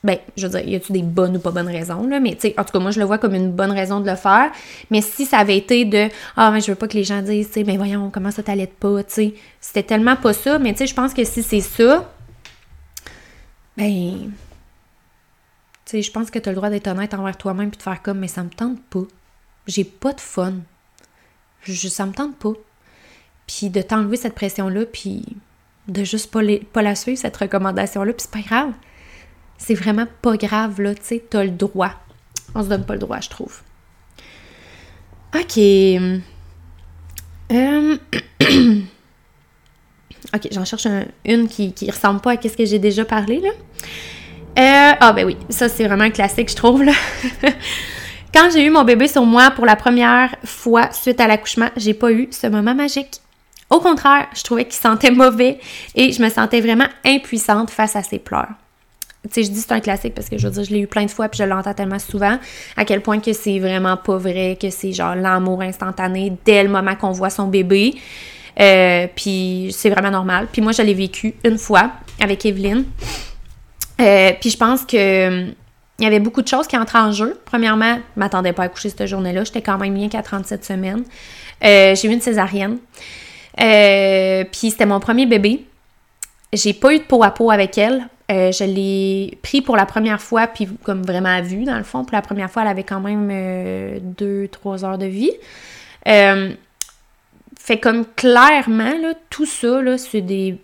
[0.05, 2.41] ben, je veux dire, y a-tu des bonnes ou pas bonnes raisons, là, mais tu
[2.41, 4.51] sais, en tout cas, moi, je le vois comme une bonne raison de le faire.
[4.91, 7.47] Mais si ça avait été de, ah, mais je veux pas que les gens disent,
[7.47, 10.73] tu sais, ben voyons, comment ça t'allait pas, tu sais, c'était tellement pas ça, mais
[10.73, 12.09] tu sais, je pense que si c'est ça,
[13.75, 14.31] ben,
[15.85, 17.83] tu sais, je pense que tu as le droit d'être honnête envers toi-même puis de
[17.83, 19.03] faire comme, mais ça me tente pas.
[19.67, 20.53] J'ai pas de fun.
[21.63, 22.53] Je, ça me tente pas.
[23.47, 25.25] Puis de t'enlever cette pression-là, puis
[25.87, 28.73] de juste pas, la suivre, cette recommandation-là, puis c'est pas grave
[29.57, 31.91] c'est vraiment pas grave, là, tu sais, t'as le droit.
[32.53, 33.61] On se donne pas le droit, je trouve.
[35.35, 35.57] OK.
[37.51, 37.97] Euh,
[40.33, 40.87] OK, j'en cherche
[41.25, 43.49] une qui, qui ressemble pas à ce que j'ai déjà parlé, là.
[44.57, 46.93] Euh, ah, ben oui, ça, c'est vraiment un classique, je trouve, là.
[48.33, 51.93] Quand j'ai eu mon bébé sur moi pour la première fois suite à l'accouchement, j'ai
[51.93, 53.21] pas eu ce moment magique.
[53.69, 55.59] Au contraire, je trouvais qu'il sentait mauvais
[55.95, 58.49] et je me sentais vraiment impuissante face à ses pleurs
[59.27, 60.87] tu sais, je dis c'est un classique parce que je veux dire, je l'ai eu
[60.87, 62.37] plein de fois puis je l'entends tellement souvent,
[62.77, 66.69] à quel point que c'est vraiment pas vrai, que c'est genre l'amour instantané dès le
[66.69, 67.95] moment qu'on voit son bébé.
[68.59, 70.47] Euh, puis c'est vraiment normal.
[70.51, 71.91] Puis moi, je l'ai vécu une fois
[72.21, 72.85] avec Evelyne.
[73.99, 75.49] Euh, puis je pense que
[75.97, 77.39] il y avait beaucoup de choses qui entrent en jeu.
[77.45, 79.45] Premièrement, je m'attendais pas à coucher cette journée-là.
[79.45, 81.03] J'étais quand même bien qu'à 37 semaines.
[81.63, 82.79] Euh, j'ai eu une césarienne.
[83.55, 85.65] Puis c'était mon premier bébé.
[86.53, 88.07] J'ai pas eu de peau à peau avec elle.
[88.31, 91.83] Euh, je l'ai pris pour la première fois, puis comme vraiment à vue, dans le
[91.83, 92.03] fond.
[92.03, 95.31] Pour la première fois, elle avait quand même 2-3 euh, heures de vie.
[96.07, 96.53] Euh,
[97.59, 100.57] fait comme clairement, là, tout ça, c'est des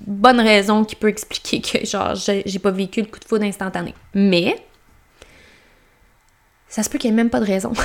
[0.00, 3.94] bonnes raisons qui peuvent expliquer que, genre, j'ai pas vécu le coup de foudre instantané.
[4.14, 4.56] Mais,
[6.68, 7.72] ça se peut qu'il n'y ait même pas de raison.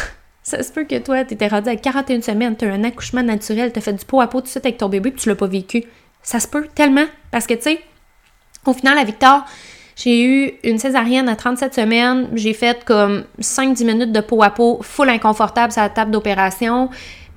[0.47, 3.81] ça se peut que toi, t'étais rendu à 41 semaines, t'as un accouchement naturel, t'as
[3.81, 5.45] fait du pot à pot tout de suite avec ton bébé, puis tu l'as pas
[5.45, 5.83] vécu.
[6.23, 7.03] Ça se peut tellement.
[7.31, 7.79] Parce que, tu sais,
[8.65, 9.43] au final, à Victor,
[9.97, 12.29] j'ai eu une césarienne à 37 semaines.
[12.33, 16.89] J'ai fait comme 5-10 minutes de peau à peau, full inconfortable sur la table d'opération.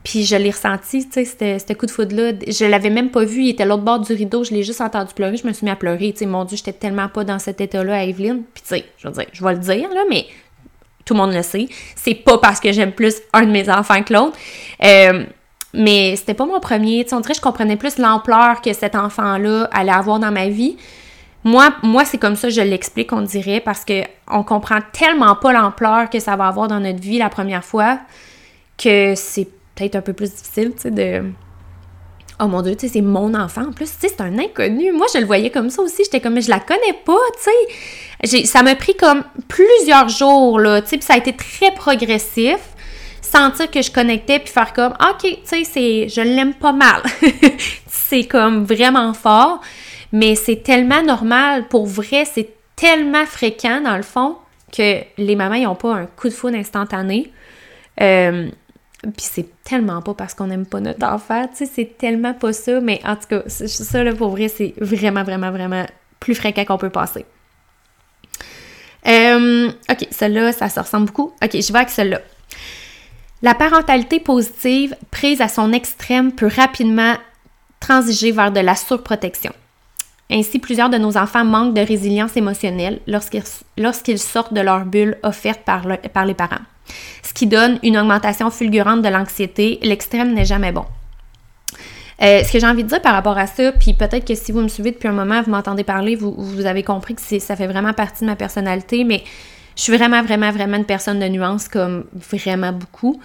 [0.04, 2.34] Puis je l'ai ressenti, tu sais, ce coup de foudre-là.
[2.46, 4.80] Je l'avais même pas vu, il était à l'autre bord du rideau, je l'ai juste
[4.80, 6.12] entendu pleurer, je me suis mis à pleurer.
[6.12, 8.44] Tu sais, mon Dieu, j'étais tellement pas dans cet état-là à Evelyne.
[8.54, 10.26] Puis tu sais, je veux dire, je vais le dire, là, mais
[11.10, 11.68] tout le monde le sait.
[11.96, 14.38] C'est pas parce que j'aime plus un de mes enfants que l'autre.
[14.84, 15.24] Euh,
[15.74, 17.02] mais c'était pas mon premier.
[17.02, 20.30] Tu sais, on dirait que je comprenais plus l'ampleur que cet enfant-là allait avoir dans
[20.30, 20.76] ma vie.
[21.42, 25.52] Moi, moi c'est comme ça je l'explique, on dirait, parce que on comprend tellement pas
[25.52, 27.98] l'ampleur que ça va avoir dans notre vie la première fois
[28.78, 31.24] que c'est peut-être un peu plus difficile, tu sais, de...
[32.42, 33.66] Oh mon Dieu, tu sais, c'est mon enfant.
[33.68, 34.92] En plus, tu sais, c'est un inconnu.
[34.92, 36.04] Moi, je le voyais comme ça aussi.
[36.04, 37.50] J'étais comme, mais je la connais pas, tu
[38.24, 38.46] sais.
[38.46, 42.58] Ça m'a pris comme plusieurs jours, là, tu sais, puis ça a été très progressif.
[43.20, 46.08] Sentir que je connectais, puis faire comme, OK, tu sais, c'est...
[46.08, 47.02] Je l'aime pas mal.
[47.86, 49.60] c'est comme vraiment fort.
[50.12, 54.36] Mais c'est tellement normal, pour vrai, c'est tellement fréquent dans le fond
[54.72, 57.30] que les mamans n'ont pas un coup de foudre instantané.
[58.00, 58.48] Euh,
[59.02, 62.52] puis c'est tellement pas parce qu'on n'aime pas notre enfant, tu sais, c'est tellement pas
[62.52, 62.80] ça.
[62.80, 65.86] Mais en tout cas, ça là, pour vrai, c'est vraiment, vraiment, vraiment
[66.18, 67.24] plus fréquent qu'on peut passer.
[69.06, 71.32] Euh, ok, celle-là, ça se ressemble beaucoup.
[71.42, 72.20] Ok, je vais avec celle-là.
[73.42, 77.14] La parentalité positive prise à son extrême peut rapidement
[77.80, 79.52] transiger vers de la surprotection.
[80.30, 85.62] Ainsi, plusieurs de nos enfants manquent de résilience émotionnelle lorsqu'ils sortent de leur bulle offerte
[85.64, 86.62] par, les parents,
[87.22, 89.80] ce qui donne une augmentation fulgurante de l'anxiété.
[89.82, 90.84] L'extrême n'est jamais bon.
[92.22, 94.52] Euh, ce que j'ai envie de dire par rapport à ça, puis peut-être que si
[94.52, 97.66] vous me suivez depuis un moment, vous m'entendez parler, vous, avez compris que ça fait
[97.66, 99.24] vraiment partie de ma personnalité, mais
[99.74, 103.20] je suis vraiment, vraiment, vraiment une personne de nuance, comme vraiment beaucoup.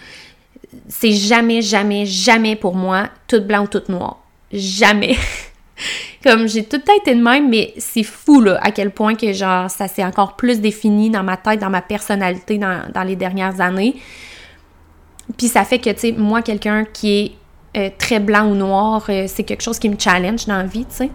[0.87, 4.17] C'est jamais, jamais, jamais pour moi tout blanc ou tout noir.
[4.51, 5.17] Jamais.
[6.23, 9.15] Comme j'ai tout le temps été de même, mais c'est fou là, à quel point
[9.15, 13.15] que genre ça s'est encore plus défini dans ma tête, dans ma personnalité dans, les
[13.15, 13.95] dernières années.
[15.37, 17.31] Puis ça fait que, tu sais, moi, quelqu'un qui est
[17.77, 20.85] euh, très blanc ou noir, euh, c'est quelque chose qui me challenge dans la vie,
[20.85, 21.09] tu sais.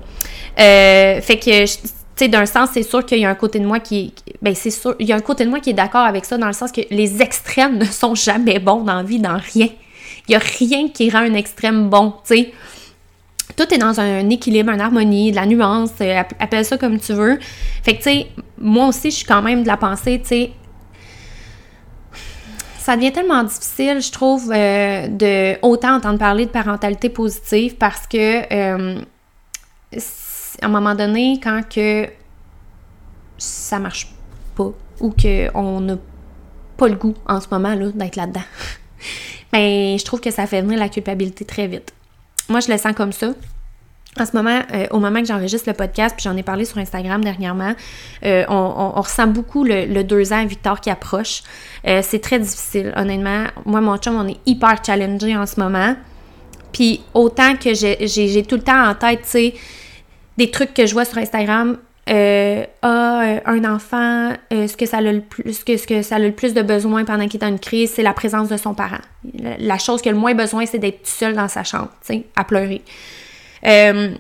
[0.58, 1.78] Euh, fait que, tu
[2.16, 4.70] sais, d'un sens, c'est sûr qu'il y a un côté de moi qui Ben, c'est
[4.70, 6.52] sûr, il y a un côté de moi qui est d'accord avec ça, dans le
[6.52, 9.68] sens que les extrêmes ne sont jamais bons dans la vie, dans rien.
[10.28, 12.52] Il n'y a rien qui rend un extrême bon, tu sais
[13.57, 17.12] tout est dans un équilibre, une harmonie, de la nuance, euh, appelle ça comme tu
[17.12, 17.38] veux.
[17.82, 18.26] Fait que, tu sais,
[18.59, 20.53] moi aussi, je suis quand même de la pensée, tu sais,
[22.78, 28.07] ça devient tellement difficile, je trouve, euh, de autant entendre parler de parentalité positive parce
[28.07, 29.01] que, euh,
[30.62, 32.09] à un moment donné, quand que
[33.38, 34.12] ça marche
[34.57, 35.96] pas ou qu'on n'a
[36.76, 38.40] pas le goût en ce moment là d'être là-dedans,
[39.53, 41.92] ben, je trouve que ça fait venir la culpabilité très vite.
[42.51, 43.28] Moi, je le sens comme ça.
[44.18, 46.78] En ce moment, euh, au moment que j'enregistre le podcast, puis j'en ai parlé sur
[46.78, 47.74] Instagram dernièrement,
[48.24, 51.44] euh, on, ressent beaucoup le, deux ans Victor qui approche.
[51.86, 53.44] Euh, c'est très difficile, honnêtement.
[53.66, 55.94] Moi, mon chum, on est hyper challengé en ce moment.
[56.72, 59.55] Puis autant que j'ai tout le temps en tête, tu sais,
[60.36, 61.78] des trucs que je vois sur Instagram,
[62.11, 66.32] euh, ah, un enfant, ce, que ça a le plus, ce, que, ça a le
[66.32, 69.00] plus de besoin pendant qu'il est dans une crise, c'est la présence de son parent.
[69.58, 71.90] La, chose qu'il a le moins besoin, c'est d'être seul dans sa chambre,
[72.36, 72.82] à pleurer.
[73.66, 74.11] Euh,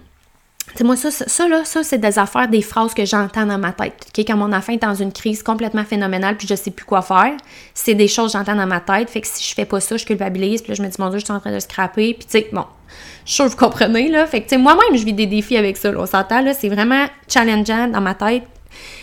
[0.80, 4.06] moi, ça, ça, là, ça, c'est des affaires, des phrases que j'entends dans ma tête.
[4.16, 7.32] Quand mon enfant est dans une crise complètement phénoménale, puis je sais plus quoi faire,
[7.74, 9.10] c'est des choses que j'entends dans ma tête.
[9.10, 11.10] Fait que si je fais pas ça, je culpabilise, puis là, je me dis, mon
[11.10, 12.14] Dieu, je suis en train de scraper.
[12.14, 12.64] Puis, tu sais, bon,
[13.24, 14.26] je suis que vous comprenez, là.
[14.26, 16.54] Fait que, tu sais, moi-même, je vis des défis avec ça, on s'entend, là.
[16.54, 18.44] C'est vraiment challengeant dans ma tête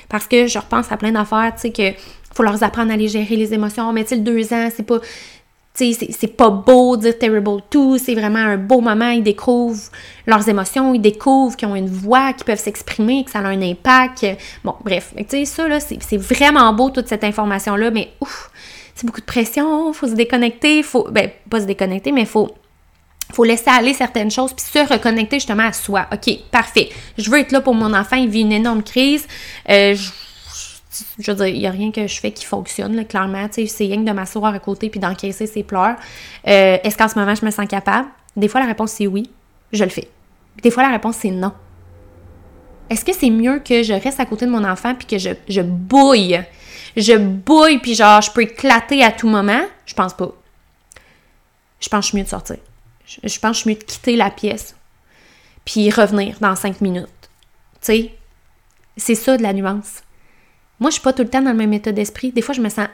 [0.10, 1.98] parce que je repense à plein d'affaires, tu sais, que
[2.34, 3.92] faut leur apprendre à les gérer les émotions.
[3.92, 5.00] Mais tu sais, le deux ans, c'est pas
[5.78, 9.92] c'est pas beau dire terrible tout, c'est vraiment un beau moment, ils découvrent
[10.26, 13.62] leurs émotions, ils découvrent qu'ils ont une voix, qu'ils peuvent s'exprimer, que ça a un
[13.62, 14.26] impact.
[14.64, 18.50] Bon, bref, tu sais, ça, là, c'est vraiment beau, toute cette information-là, mais ouf,
[18.96, 22.50] c'est beaucoup de pression, faut se déconnecter, faut, ben, pas se déconnecter, mais faut,
[23.32, 26.08] faut laisser aller certaines choses puis se reconnecter justement à soi.
[26.12, 26.90] OK, parfait.
[27.18, 29.28] Je veux être là pour mon enfant, il vit une énorme crise.
[29.70, 29.96] Euh,
[31.18, 33.48] veux dire, il n'y a rien que je fais qui fonctionne, là, clairement.
[33.52, 35.96] C'est rien que de m'asseoir à côté puis d'encaisser ses pleurs.
[36.48, 38.08] Euh, est-ce qu'en ce moment, je me sens capable?
[38.36, 39.30] Des fois, la réponse, c'est oui.
[39.72, 40.10] Je le fais.
[40.62, 41.54] Des fois, la réponse, c'est non.
[42.90, 45.32] Est-ce que c'est mieux que je reste à côté de mon enfant puis que je,
[45.50, 46.40] je bouille?
[46.96, 49.62] Je bouille puis genre, je peux éclater à tout moment?
[49.86, 50.32] Je pense pas.
[51.80, 52.58] Je pense que je suis mieux de sortir.
[53.06, 54.76] Je, je pense que je suis mieux de quitter la pièce
[55.66, 57.08] puis revenir dans cinq minutes.
[57.82, 58.12] Tu sais,
[58.96, 60.02] c'est ça de la nuance.
[60.80, 62.32] Moi, je suis pas tout le temps dans le même état d'esprit.
[62.32, 62.88] Des fois, je me sens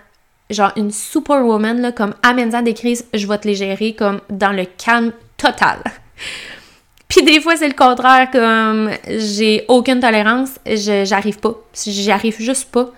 [0.49, 4.51] genre une superwoman, là, comme amène des crises, je vais te les gérer comme dans
[4.51, 5.79] le calme total.
[7.07, 11.55] Puis des fois, c'est le contraire, comme j'ai aucune tolérance, j'arrive pas.
[11.85, 12.89] J'y arrive juste pas.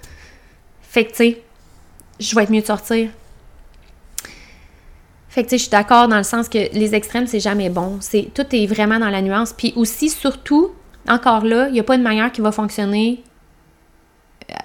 [0.81, 1.41] Fait que, tu sais,
[2.19, 3.09] je vais être mieux de sortir.
[5.27, 7.69] Fait que, tu sais, je suis d'accord dans le sens que les extrêmes, c'est jamais
[7.69, 7.99] bon.
[8.33, 9.51] Tout est vraiment dans la nuance.
[9.51, 10.71] Puis aussi, surtout,
[11.09, 13.21] encore là, il n'y a pas une manière qui va fonctionner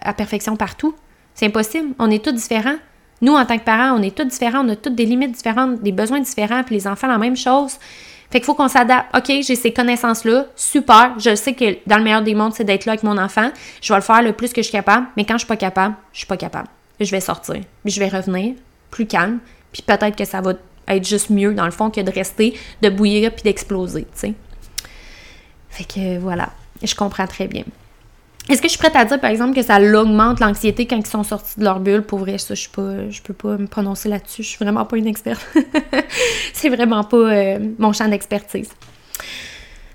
[0.00, 0.94] à perfection partout.
[1.34, 1.94] C'est impossible.
[1.98, 2.76] On est tous différents.
[3.22, 4.64] Nous, en tant que parents, on est tous différents.
[4.64, 7.78] On a toutes des limites différentes, des besoins différents, puis les enfants, la même chose.
[8.30, 9.14] Fait qu'il faut qu'on s'adapte.
[9.16, 10.46] OK, j'ai ces connaissances-là.
[10.54, 11.14] Super.
[11.18, 13.50] Je sais que dans le meilleur des mondes, c'est d'être là avec mon enfant.
[13.82, 15.06] Je vais le faire le plus que je suis capable.
[15.16, 16.68] Mais quand je suis pas capable, je suis pas capable.
[17.00, 17.56] Je vais sortir.
[17.84, 18.54] Puis je vais revenir
[18.90, 19.40] plus calme.
[19.72, 20.52] Puis peut-être que ça va
[20.86, 24.06] être juste mieux, dans le fond, que de rester, de bouillir puis d'exploser.
[25.68, 26.50] Fait que voilà.
[26.82, 27.64] Je comprends très bien.
[28.50, 31.06] Est-ce que je suis prête à dire, par exemple, que ça augmente l'anxiété quand ils
[31.06, 32.02] sont sortis de leur bulle?
[32.02, 34.42] Pour vrai, ça, je ne je peux pas me prononcer là-dessus.
[34.42, 35.40] Je suis vraiment pas une experte.
[36.52, 38.68] c'est vraiment pas euh, mon champ d'expertise.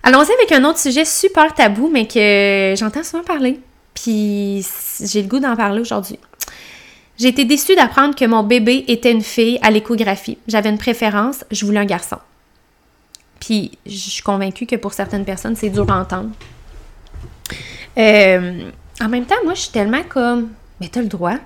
[0.03, 3.59] Allons-y avec un autre sujet super tabou, mais que j'entends souvent parler.
[3.93, 4.65] Puis
[5.01, 6.17] j'ai le goût d'en parler aujourd'hui.
[7.17, 10.37] J'ai été déçue d'apprendre que mon bébé était une fille à l'échographie.
[10.47, 12.19] J'avais une préférence, je voulais un garçon.
[13.41, 16.29] Puis je suis convaincue que pour certaines personnes, c'est dur à entendre.
[17.97, 18.71] Euh,
[19.01, 21.37] en même temps, moi, je suis tellement comme, mais t'as le droit.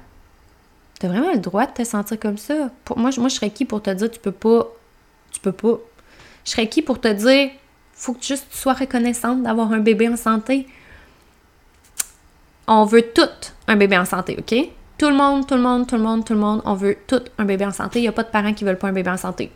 [0.99, 2.69] T'as vraiment le droit de te sentir comme ça.
[2.83, 4.67] Pour, moi, moi, je serais qui pour te dire, tu peux pas,
[5.31, 5.77] tu peux pas.
[6.45, 7.51] Je serais qui pour te dire,
[7.93, 10.67] faut que juste tu sois reconnaissante d'avoir un bébé en santé.
[12.67, 13.29] On veut tout
[13.67, 14.55] un bébé en santé, OK?
[14.97, 17.21] Tout le monde, tout le monde, tout le monde, tout le monde, on veut tout
[17.37, 17.99] un bébé en santé.
[17.99, 19.51] Il n'y a pas de parents qui veulent pas un bébé en santé.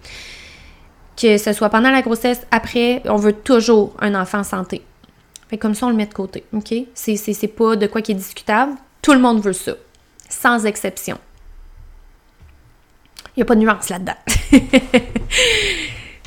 [1.22, 4.82] Que ce soit pendant la grossesse, après, on veut toujours un enfant en santé
[5.60, 6.74] comme ça, on le met de côté, OK?
[6.94, 8.74] C'est pas de quoi qui est discutable.
[9.02, 9.74] Tout le monde veut ça,
[10.30, 11.20] sans exception.
[13.36, 14.16] Il n'y a pas de nuance là-dedans.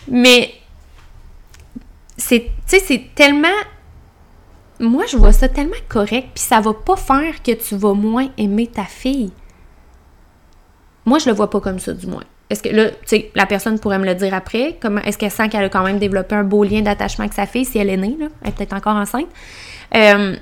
[0.09, 0.55] Mais
[2.17, 3.49] c'est, tu sais, c'est tellement
[4.79, 8.29] moi, je vois ça tellement correct, puis ça va pas faire que tu vas moins
[8.37, 9.33] aimer ta fille.
[11.05, 12.25] Moi, je le vois pas comme ça, du moins.
[12.49, 14.77] Est-ce que là, tu sais, la personne pourrait me le dire après?
[14.81, 17.47] Comment est-ce qu'elle sent qu'elle a quand même développé un beau lien d'attachement avec sa
[17.47, 18.27] fille si elle est née, là?
[18.43, 19.27] Elle est peut-être encore enceinte.
[19.95, 20.37] Euh,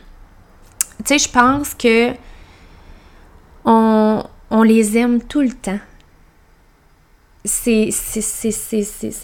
[0.98, 2.10] tu sais, je pense que
[3.64, 5.80] on, on les aime tout le temps.
[7.44, 7.90] C'est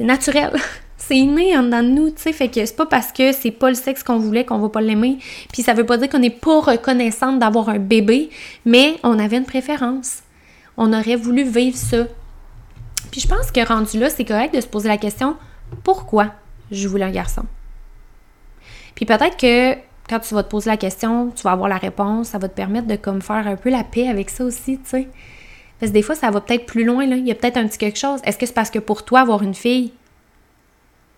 [0.00, 0.52] naturel.
[0.96, 2.32] c'est inné en dedans de nous, tu sais.
[2.32, 4.80] Fait que c'est pas parce que c'est pas le sexe qu'on voulait qu'on va pas
[4.80, 5.18] l'aimer.
[5.52, 8.30] Puis ça veut pas dire qu'on n'est pas reconnaissante d'avoir un bébé,
[8.64, 10.18] mais on avait une préférence.
[10.76, 12.06] On aurait voulu vivre ça.
[13.10, 15.36] Puis je pense que rendu là, c'est correct de se poser la question
[15.84, 16.32] pourquoi
[16.70, 17.44] je voulais un garçon?
[18.94, 19.74] Puis peut-être que
[20.08, 22.54] quand tu vas te poser la question, tu vas avoir la réponse, ça va te
[22.54, 25.08] permettre de comme faire un peu la paix avec ça aussi, tu sais.
[25.78, 27.16] Parce que des fois, ça va peut-être plus loin, là.
[27.16, 28.20] Il y a peut-être un petit quelque chose.
[28.24, 29.92] Est-ce que c'est parce que pour toi, avoir une fille,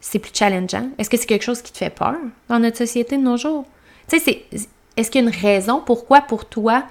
[0.01, 0.91] c'est plus challengeant?
[0.99, 2.17] Est-ce que c'est quelque chose qui te fait peur
[2.49, 3.65] dans notre société de nos jours?
[4.09, 4.45] Tu sais,
[4.97, 6.85] est-ce qu'il y a une raison pourquoi pour toi,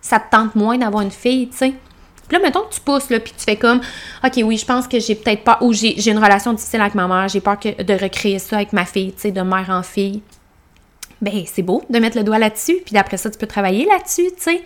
[0.00, 1.74] ça te tente moins d'avoir une fille, tu sais?
[2.30, 3.80] Puis là, mettons que tu pousses, là, puis tu fais comme,
[4.24, 7.08] OK, oui, je pense que j'ai peut-être pas, ou j'ai une relation difficile avec ma
[7.08, 10.22] mère, j'ai peur de recréer ça avec ma fille, tu sais, de mère en fille.
[11.20, 14.30] Ben, c'est beau de mettre le doigt là-dessus, puis d'après ça, tu peux travailler là-dessus,
[14.36, 14.62] tu sais.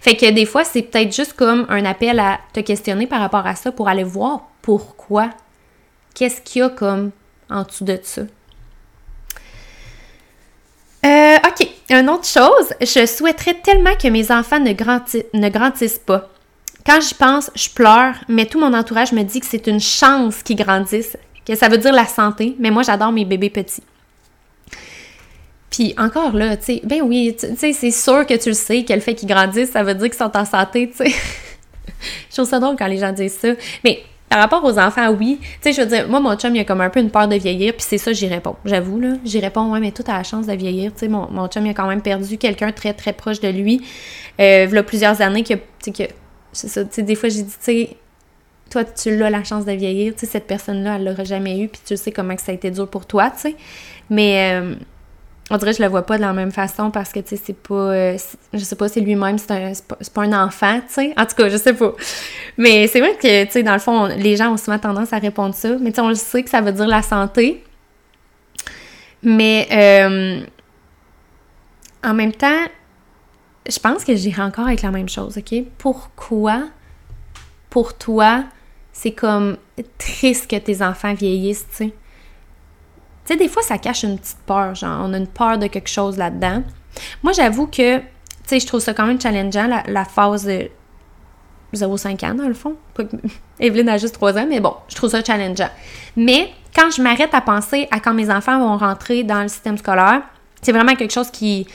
[0.00, 3.46] Fait que des fois, c'est peut-être juste comme un appel à te questionner par rapport
[3.46, 5.30] à ça pour aller voir pourquoi.
[6.16, 7.12] Qu'est-ce qu'il y a comme
[7.48, 8.22] en dessous de ça?
[11.06, 16.28] Euh, OK, une autre chose, je souhaiterais tellement que mes enfants ne, ne grandissent pas.
[16.86, 20.42] Quand j'y pense, je pleure, mais tout mon entourage me dit que c'est une chance
[20.42, 21.16] qu'ils grandissent,
[21.46, 23.82] que ça veut dire la santé, mais moi j'adore mes bébés petits.
[25.70, 28.84] Puis encore là, tu sais, ben oui, tu sais, c'est sûr que tu le sais,
[28.84, 31.10] qu'elle fait qu'ils grandissent, ça veut dire qu'ils sont en santé, tu sais.
[32.30, 33.48] je trouve ça drôle quand les gens disent ça.
[33.82, 35.38] Mais par rapport aux enfants, oui.
[35.40, 37.28] Tu sais, je veux dire, moi, mon chum, il a comme un peu une peur
[37.28, 38.56] de vieillir, puis c'est ça, j'y réponds.
[38.64, 39.14] J'avoue, là.
[39.24, 40.92] J'y réponds, ouais, mais tout a la chance de vieillir.
[40.92, 43.48] Tu sais, mon, mon chum, il a quand même perdu quelqu'un très, très proche de
[43.48, 43.82] lui.
[44.40, 46.12] Euh, il y a plusieurs années que, tu sais, que,
[46.54, 47.96] c'est ça, des fois, j'ai dit, tu sais,
[48.70, 51.68] toi, tu l'as la chance de vieillir, tu sais, cette personne-là, elle l'aurait jamais eu,
[51.68, 53.56] puis tu sais comment que ça a été dur pour toi, tu sais.
[54.10, 54.74] Mais, euh,
[55.50, 57.42] on dirait que je le vois pas de la même façon parce que, tu sais,
[57.44, 57.74] c'est pas...
[57.74, 58.18] Euh,
[58.52, 59.46] je sais pas, c'est lui-même, c'est
[59.86, 61.14] pas, pas, un enfant, tu sais.
[61.18, 61.92] En tout cas, je sais pas.
[62.56, 65.18] Mais c'est vrai que, tu sais, dans le fond, les gens ont souvent tendance à
[65.18, 65.76] répondre ça.
[65.80, 67.62] Mais tu sais, on le sait que ça veut dire la santé.
[69.22, 70.40] Mais euh,
[72.02, 72.64] en même temps,
[73.68, 75.64] je pense que j'irai encore avec la même chose, OK?
[75.78, 76.64] Pourquoi,
[77.70, 78.44] pour toi,
[78.92, 79.56] c'est comme
[79.98, 81.92] triste que tes enfants vieillissent, tu sais?
[83.26, 85.66] Tu sais, des fois, ça cache une petite peur, genre, on a une peur de
[85.66, 86.62] quelque chose là-dedans.
[87.22, 88.04] Moi, j'avoue que, tu
[88.44, 90.68] sais, je trouve ça quand même challengeant, la, phase de
[91.74, 92.76] 0,5 ans, dans le fond.
[93.60, 95.70] Evelyne a juste 3 ans, mais bon, je trouve ça challengeant.
[96.16, 99.78] Mais quand je m'arrête à penser à quand mes enfants vont rentrer dans le système
[99.78, 100.22] scolaire,
[100.60, 101.66] c'est vraiment quelque chose qui,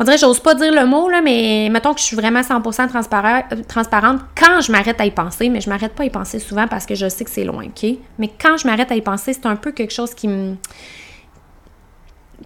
[0.00, 2.88] on dirait, j'ose pas dire le mot, là, mais mettons que je suis vraiment 100%
[3.68, 6.66] transparente quand je m'arrête à y penser, mais je m'arrête pas à y penser souvent
[6.66, 7.98] parce que je sais que c'est loin, OK?
[8.18, 10.56] Mais quand je m'arrête à y penser, c'est un peu quelque chose qui me...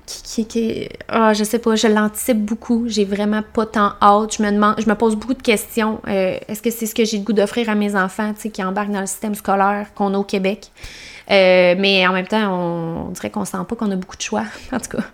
[0.04, 2.86] Qui, qui, oh, je sais pas, je l'anticipe beaucoup.
[2.88, 4.36] J'ai vraiment pas tant hâte.
[4.36, 6.00] Je me demande, je me pose beaucoup de questions.
[6.08, 8.50] Euh, est-ce que c'est ce que j'ai le goût d'offrir à mes enfants, tu sais,
[8.50, 10.72] qui embarquent dans le système scolaire qu'on a au Québec?
[11.30, 14.22] Euh, mais en même temps, on, on dirait qu'on sent pas qu'on a beaucoup de
[14.22, 15.04] choix, en tout cas.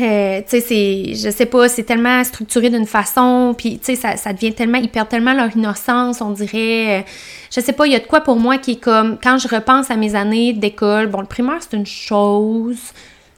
[0.00, 4.32] Euh, tu sais, je sais pas, c'est tellement structuré d'une façon, puis tu sais, ça,
[4.32, 7.00] devient tellement, ils perdent tellement leur innocence, on dirait.
[7.00, 7.02] Euh,
[7.50, 9.48] je sais pas, il y a de quoi pour moi qui est comme, quand je
[9.48, 12.78] repense à mes années d'école, bon, le primaire c'est une chose,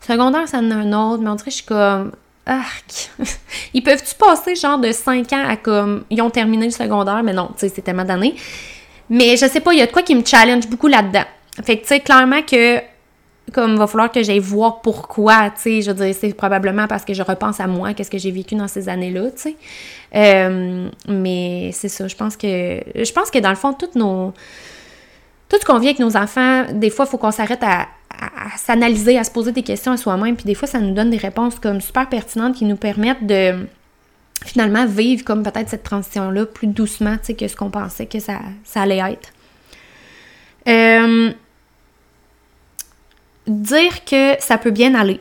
[0.06, 2.12] secondaire ça en a un autre, mais on dirait que je suis comme,
[2.44, 3.10] arc.
[3.74, 7.32] ils peuvent-tu passer genre de 5 ans à comme, ils ont terminé le secondaire, mais
[7.32, 8.34] non, tu sais, c'est tellement d'années.
[9.08, 11.24] Mais je sais pas, il y a de quoi qui me challenge beaucoup là-dedans.
[11.64, 12.80] Fait que tu sais, clairement que
[13.52, 17.04] comme va falloir que j'aille voir pourquoi, tu sais, je veux dire, c'est probablement parce
[17.04, 19.56] que je repense à moi, qu'est-ce que j'ai vécu dans ces années-là, tu sais.
[20.14, 24.32] Euh, mais c'est ça, je pense que, je pense que dans le fond, toutes nos,
[25.48, 27.88] tout ce qu'on vit avec nos enfants, des fois, il faut qu'on s'arrête à,
[28.56, 31.16] s'analyser, à se poser des questions à soi-même, puis des fois, ça nous donne des
[31.16, 33.66] réponses comme super pertinentes qui nous permettent de
[34.44, 38.20] finalement vivre comme peut-être cette transition-là plus doucement, tu sais, que ce qu'on pensait que
[38.20, 39.30] ça, ça allait être.
[40.68, 41.32] Euh,
[43.50, 45.20] dire que ça peut bien aller.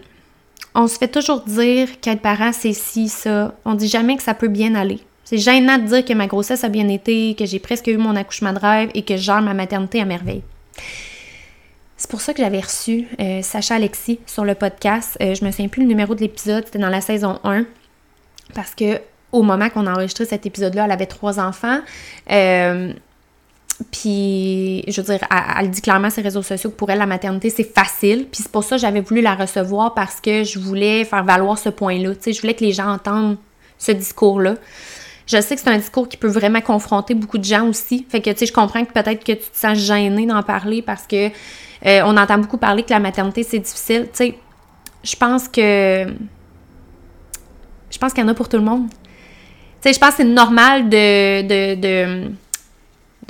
[0.75, 3.55] On se fait toujours dire qu'être parent, c'est ci, ça.
[3.65, 4.99] On dit jamais que ça peut bien aller.
[5.23, 8.15] C'est gênant de dire que ma grossesse a bien été, que j'ai presque eu mon
[8.15, 10.41] accouchement de rêve et que je gère ma maternité à merveille.
[11.97, 15.17] C'est pour ça que j'avais reçu euh, Sacha Alexis sur le podcast.
[15.21, 17.65] Euh, je me souviens plus le numéro de l'épisode, c'était dans la saison 1.
[18.55, 19.01] Parce que
[19.31, 21.79] au moment qu'on a enregistré cet épisode-là, elle avait trois enfants.
[22.31, 22.93] Euh,
[23.91, 25.27] puis, je veux dire,
[25.57, 28.27] elle, dit clairement sur ses réseaux sociaux que pour elle, la maternité, c'est facile.
[28.29, 31.57] Puis c'est pour ça que j'avais voulu la recevoir parce que je voulais faire valoir
[31.57, 32.13] ce point-là.
[32.15, 33.37] Tu sais, je voulais que les gens entendent
[33.77, 34.55] ce discours-là.
[35.27, 38.05] Je sais que c'est un discours qui peut vraiment confronter beaucoup de gens aussi.
[38.09, 40.81] Fait que, tu sais, je comprends que peut-être que tu te sens gêné d'en parler
[40.81, 44.07] parce que euh, on entend beaucoup parler que la maternité, c'est difficile.
[44.11, 44.35] Tu sais,
[45.03, 46.07] je pense que...
[47.91, 48.89] Je pense qu'il y en a pour tout le monde.
[48.89, 48.97] Tu
[49.81, 52.31] sais, je pense que c'est normal de, de,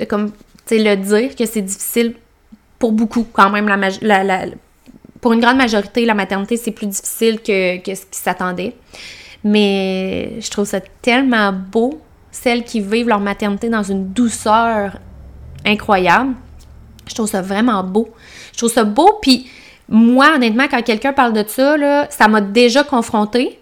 [0.00, 0.36] de comme, tu
[0.66, 2.14] sais, le dire que c'est difficile
[2.78, 3.68] pour beaucoup quand même.
[4.02, 4.46] La, la,
[5.20, 8.74] pour une grande majorité, la maternité, c'est plus difficile que, que ce qui s'attendait.
[9.44, 14.98] Mais je trouve ça tellement beau, celles qui vivent leur maternité dans une douceur
[15.64, 16.34] incroyable.
[17.06, 18.08] Je trouve ça vraiment beau.
[18.52, 19.48] Je trouve ça beau, puis
[19.88, 23.59] moi, honnêtement, quand quelqu'un parle de ça, là, ça m'a déjà confrontée.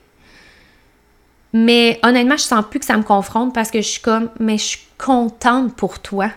[1.53, 4.59] Mais honnêtement, je sens plus que ça me confronte parce que je suis comme, mais
[4.59, 6.31] je suis contente pour toi.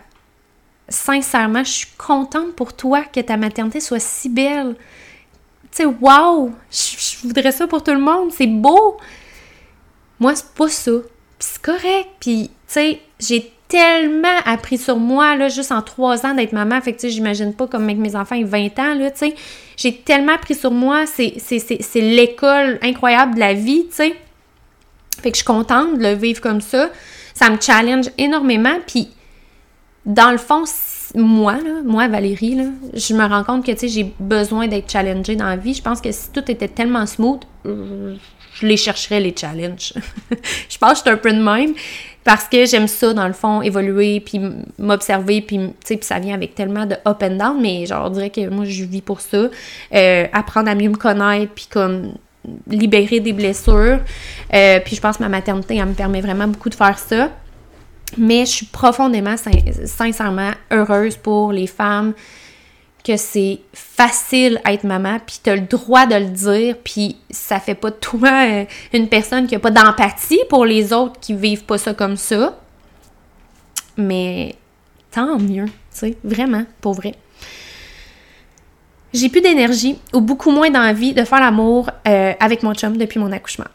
[0.87, 4.75] Sincèrement, je suis contente pour toi que ta maternité soit si belle.
[5.71, 6.51] Tu sais, wow!
[6.69, 8.31] Je, voudrais ça pour tout le monde.
[8.31, 8.97] C'est beau.
[10.19, 10.91] Moi, c'est pas ça.
[11.39, 12.09] Puis c'est correct.
[12.19, 16.81] Puis, tu sais, j'ai tellement appris sur moi, là, juste en trois ans d'être maman.
[16.81, 19.35] Fait que, j'imagine pas comme avec mes enfants, ils 20 ans, là, tu sais.
[19.77, 21.05] J'ai tellement appris sur moi.
[21.05, 24.15] C'est l'école incroyable de la vie, tu sais.
[25.21, 26.89] Fait que je suis contente de le vivre comme ça.
[27.33, 28.77] Ça me challenge énormément.
[28.85, 29.09] Puis,
[30.05, 30.63] dans le fond,
[31.15, 32.57] moi, moi, Valérie,
[32.93, 35.73] je me rends compte que, j'ai besoin d'être challengée dans la vie.
[35.73, 39.93] Je pense que si tout était tellement smooth, je les chercherais, les challenges.
[40.69, 41.73] je pense que je suis un peu de même
[42.23, 44.39] parce que j'aime ça, dans le fond, évoluer, puis
[44.77, 45.59] m'observer, puis
[46.01, 48.83] ça vient avec tellement de up and down, mais genre, on dirait que moi, je
[48.83, 49.49] vis pour ça.
[49.93, 52.13] Euh, apprendre à mieux me connaître, puis comme
[52.67, 53.99] libérer des blessures.
[54.53, 57.29] Euh, puis je pense que ma maternité, elle me permet vraiment beaucoup de faire ça.
[58.17, 59.35] Mais je suis profondément,
[59.85, 62.13] sincèrement heureuse pour les femmes
[63.03, 67.59] que c'est facile être maman, puis tu as le droit de le dire, puis ça
[67.59, 71.33] fait pas de toi euh, une personne qui a pas d'empathie pour les autres qui
[71.33, 72.59] vivent pas ça comme ça.
[73.97, 74.55] Mais
[75.09, 77.15] tant mieux, tu sais, vraiment, pour vrai.
[79.13, 83.19] J'ai plus d'énergie ou beaucoup moins d'envie de faire l'amour euh, avec mon chum depuis
[83.19, 83.65] mon accouchement.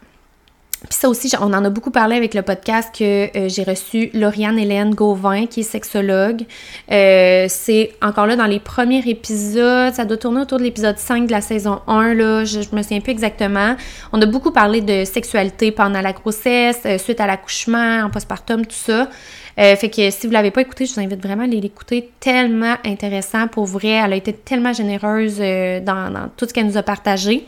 [0.89, 4.09] Puis ça aussi, on en a beaucoup parlé avec le podcast que euh, j'ai reçu
[4.13, 6.43] Lauriane Hélène Gauvin, qui est sexologue.
[6.91, 11.27] Euh, c'est encore là dans les premiers épisodes, ça doit tourner autour de l'épisode 5
[11.27, 13.75] de la saison 1, là, je, je, me souviens plus exactement.
[14.13, 18.75] On a beaucoup parlé de sexualité pendant la grossesse, suite à l'accouchement, en postpartum, tout
[18.75, 19.09] ça.
[19.57, 22.11] Fait que si vous l'avez pas écouté, je vous invite vraiment à l'écouter.
[22.19, 23.89] Tellement intéressant pour vrai.
[23.89, 27.45] Elle a été tellement généreuse dans, dans, tout ce qu'elle nous a partagé.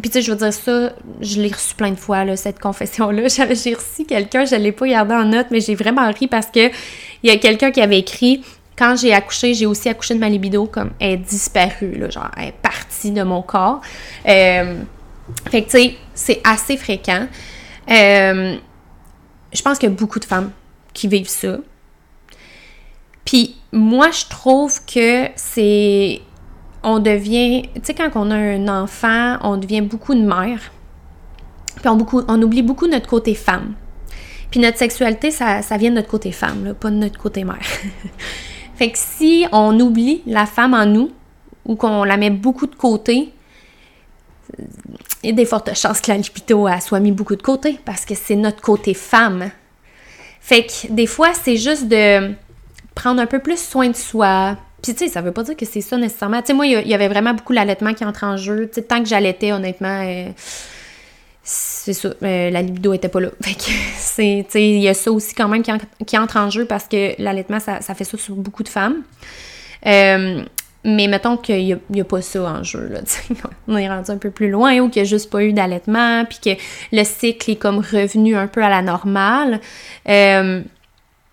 [0.00, 2.58] Puis tu sais, je veux dire ça, je l'ai reçu plein de fois, là, cette
[2.58, 3.28] confession-là.
[3.54, 6.46] J'ai reçu quelqu'un, je ne l'ai pas gardé en note, mais j'ai vraiment ri parce
[6.46, 6.68] que
[7.22, 8.44] il y a quelqu'un qui avait écrit
[8.76, 12.30] quand j'ai accouché, j'ai aussi accouché de ma libido, comme elle est disparue, là, genre
[12.36, 13.80] elle est partie de mon corps.
[14.28, 14.80] Euh,
[15.48, 17.28] fait que tu sais, c'est assez fréquent.
[17.88, 18.56] Euh,
[19.52, 20.50] je pense a beaucoup de femmes
[20.94, 21.58] qui vivent ça.
[23.24, 26.22] Puis moi, je trouve que c'est
[26.84, 30.60] on devient, tu sais, quand on a un enfant, on devient beaucoup de mère.
[31.76, 33.74] Puis on, oublie beaucoup notre côté femme.
[34.50, 37.64] Puis notre sexualité, ça, vient de notre côté femme, pas de notre côté mère.
[38.74, 41.10] fait que si on oublie la femme en nous,
[41.64, 43.32] ou qu'on la met beaucoup de côté,
[45.22, 48.04] il y a des fortes chances que la libido soit mis beaucoup de côté, parce
[48.04, 49.50] que c'est notre côté femme.
[50.44, 52.34] Fait que des fois, c'est juste de
[52.94, 55.64] prendre un peu plus soin de soi, puis, tu sais, ça veut pas dire que
[55.64, 56.42] c'est ça nécessairement.
[56.42, 58.70] Tu sais, moi, il y, avait vraiment beaucoup l'allaitement qui entre en jeu.
[58.86, 60.28] Tant que j'allaitais, honnêtement, euh,
[61.42, 63.30] c'est ça, euh, la libido était pas là.
[63.40, 66.84] Fait que, c'est, il y a ça aussi quand même qui, entre en jeu parce
[66.84, 69.04] que l'allaitement, ça, fait ça sur beaucoup de femmes.
[69.86, 70.44] Euh,
[70.84, 73.00] mais mettons qu'il n'y a, pas ça en jeu, là,
[73.68, 76.24] on est rendu un peu plus loin ou qu'il n'y a juste pas eu d'allaitement,
[76.24, 76.60] puis que
[76.92, 79.60] le cycle est comme revenu un peu à la normale.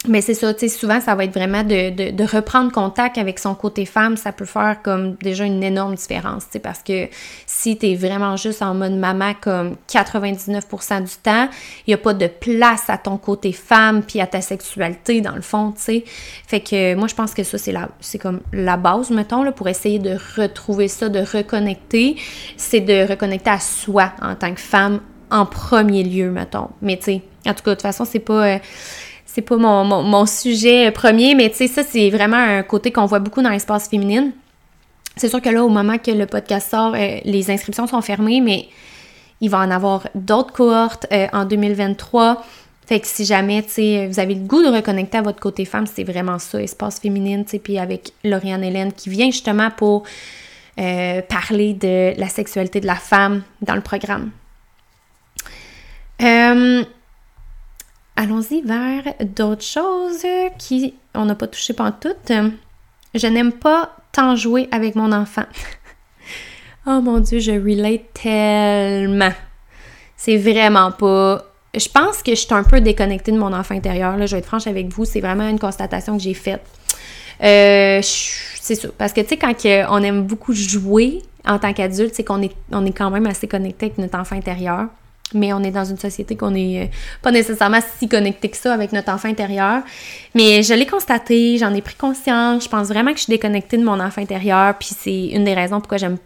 [0.08, 3.38] Mais c'est ça, tu sais, souvent, ça va être vraiment de, de, reprendre contact avec
[3.38, 4.18] son côté femme.
[4.18, 7.08] Ça peut faire comme déjà une énorme différence, tu sais, parce que
[7.46, 11.48] si tu es vraiment juste en mode maman comme 99% du temps,
[11.86, 15.36] il n'y a pas de place à ton côté femme puis à ta sexualité, dans
[15.36, 16.04] le fond, tu sais.
[16.48, 19.52] Fait que moi, je pense que ça, c'est la, c'est comme la base, mettons, là,
[19.52, 22.16] pour essayer de retrouver ça, de reconnecter.
[22.58, 26.70] C'est de reconnecter à soi en tant que femme en premier lieu, mettons.
[26.82, 28.56] Mais tu sais, en tout cas, de toute façon, c'est pas...
[28.56, 28.58] Euh,
[29.34, 33.20] c'est pas mon, sujet premier, mais tu sais, ça, c'est vraiment un côté qu'on voit
[33.20, 34.34] beaucoup dans l'espace féminine.
[35.16, 38.42] C'est sûr que là, au moment que le podcast sort, euh, les inscriptions sont fermées,
[38.42, 38.68] mais
[39.40, 42.44] il va en avoir d'autres cohortes euh, en 2023.
[42.86, 45.64] Fait que si jamais, tu sais, vous avez le goût de reconnecter à votre côté
[45.64, 49.72] femme, c'est vraiment ça, espace féminine, tu sais, puis avec Lauriane Hélène qui vient justement
[49.72, 50.04] pour
[50.78, 54.32] euh, parler de la sexualité de la femme dans le programme.
[56.22, 56.84] Euh,
[58.16, 60.26] allons-y vers d'autres choses
[60.58, 62.32] qui on n'a pas touché toutes.
[63.14, 65.46] Je n'aime pas tant jouer avec mon enfant.
[66.88, 69.34] oh mon dieu, je relate tellement.
[70.16, 71.46] C'est vraiment pas.
[71.76, 74.16] Je pense que je suis un peu déconnectée de mon enfant intérieur.
[74.26, 76.62] Je vais être franche avec vous, c'est vraiment une constatation que j'ai faite.
[77.42, 78.90] Euh, c'est ça.
[78.98, 79.56] Parce que, tu sais, quand
[79.90, 83.48] on aime beaucoup jouer en tant qu'adulte, c'est qu'on est, on est quand même assez
[83.48, 84.88] connecté avec notre enfant intérieur
[85.34, 86.88] mais on est dans une société qu'on n'est euh,
[87.22, 89.82] pas nécessairement si connecté que ça avec notre enfant intérieur.
[90.36, 93.78] Mais je l'ai constaté, j'en ai pris conscience, je pense vraiment que je suis déconnectée
[93.78, 96.18] de mon enfant intérieur, puis c'est une des raisons pourquoi j'aime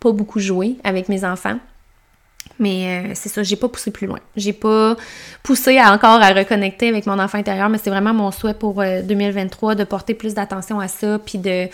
[0.00, 1.58] pas beaucoup jouer avec mes enfants.
[2.58, 4.18] Mais euh, c'est ça, j'ai pas poussé plus loin.
[4.36, 4.96] J'ai pas
[5.42, 9.72] poussé encore à reconnecter avec mon enfant intérieur, mais c'est vraiment mon souhait pour 2023
[9.72, 11.68] euh, de porter plus d'attention à ça, puis de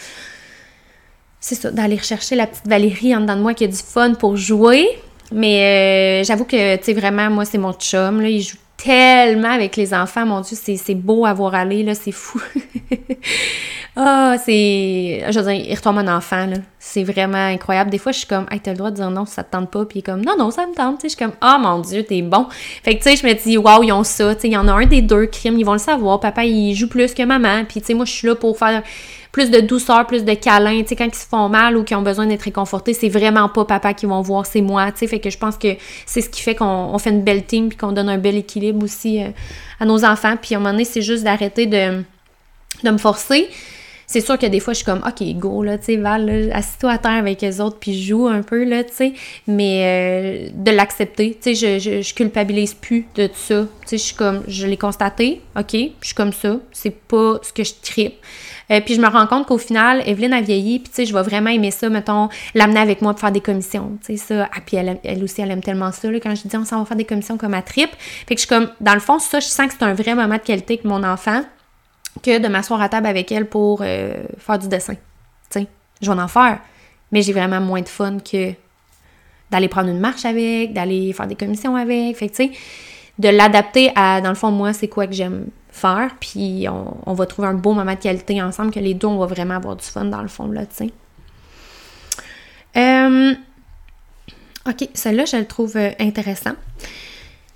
[1.40, 4.14] c'est ça, d'aller rechercher la petite Valérie en dedans de moi qui a du fun
[4.14, 4.88] pour jouer,
[5.32, 9.50] mais euh, j'avoue que, tu sais, vraiment, moi, c'est mon chum, là, il joue tellement
[9.50, 12.40] avec les enfants, mon Dieu, c'est beau à voir aller, là, c'est fou.
[14.00, 15.24] Ah, c'est...
[15.28, 16.58] Je veux dire, il retombe un enfant, là.
[16.78, 17.90] C'est vraiment incroyable.
[17.90, 19.72] Des fois, je suis comme, hey, t'as le droit de dire non ça te tente
[19.72, 21.80] pas, puis il est comme, non, non, ça me tente, je suis comme, oh mon
[21.80, 22.46] Dieu, t'es bon.
[22.84, 24.56] Fait que, tu sais, je me dis, waouh, ils ont ça, tu sais, il y
[24.56, 27.24] en a un des deux crimes, ils vont le savoir, papa, il joue plus que
[27.24, 28.84] maman, puis, tu sais, moi, je suis là pour faire
[29.32, 30.82] plus de douceur, plus de câlin.
[30.82, 33.48] Tu sais, quand ils se font mal ou qu'ils ont besoin d'être réconfortés, c'est vraiment
[33.48, 34.90] pas papa qui vont voir, c'est moi.
[34.92, 35.76] Tu sais, fait que je pense que
[36.06, 38.84] c'est ce qui fait qu'on fait une belle team puis qu'on donne un bel équilibre
[38.84, 39.28] aussi euh,
[39.80, 40.36] à nos enfants.
[40.40, 42.04] Puis à un moment donné, c'est juste d'arrêter de
[42.84, 43.48] me forcer.
[44.08, 46.92] C'est sûr que des fois, je suis comme, OK, go, là, tu sais, Val, assis-toi
[46.92, 49.12] à terre avec les autres, puis joue un peu, là, tu sais.
[49.46, 53.66] Mais euh, de l'accepter, tu sais, je, je, culpabilise plus de ça.
[53.82, 56.56] Tu sais, je suis comme, je l'ai constaté, OK, je suis comme ça.
[56.72, 58.14] C'est pas ce que je tripe.
[58.70, 61.12] Euh, puis je me rends compte qu'au final, Evelyne a vieilli, puis tu sais, je
[61.12, 64.48] vais vraiment aimer ça, mettons, l'amener avec moi pour faire des commissions, tu sais, ça.
[64.54, 66.78] Ah, puis elle, elle, aussi, elle aime tellement ça, là, quand je dis on s'en
[66.78, 67.90] va faire des commissions comme à trip.
[68.26, 70.14] Fait que je suis comme, dans le fond, ça, je sens que c'est un vrai
[70.14, 71.42] moment de qualité avec mon enfant
[72.22, 74.94] que de m'asseoir à table avec elle pour euh, faire du dessin.
[75.50, 75.66] Tu
[76.00, 76.60] je vais en faire,
[77.10, 78.52] mais j'ai vraiment moins de fun que
[79.50, 82.16] d'aller prendre une marche avec, d'aller faire des commissions avec.
[82.16, 82.50] Fait que, tu
[83.18, 87.26] de l'adapter à, dans le fond, moi, c'est quoi que j'aime faire, puis on, va
[87.26, 89.84] trouver un beau moment de qualité ensemble, que les deux, on va vraiment avoir du
[89.84, 90.90] fun dans le fond, là, tu sais.
[92.76, 93.34] Euh,
[94.68, 96.52] ok, celle-là, je le trouve euh, intéressant.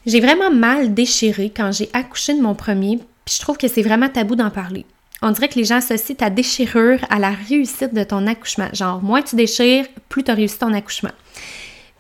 [0.04, 3.82] J'ai vraiment mal déchiré quand j'ai accouché de mon premier, puis je trouve que c'est
[3.82, 4.84] vraiment tabou d'en parler.
[5.22, 8.68] On dirait que les gens associent ta déchirure à la réussite de ton accouchement.
[8.72, 11.12] Genre, moins tu déchires, plus tu as réussi ton accouchement.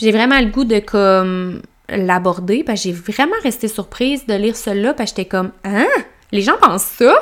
[0.00, 4.56] J'ai vraiment le goût de comme l'aborder, parce que j'ai vraiment resté surprise de lire
[4.56, 5.86] cela, parce que j'étais comme Hein?
[6.32, 7.14] Les gens pensent ça?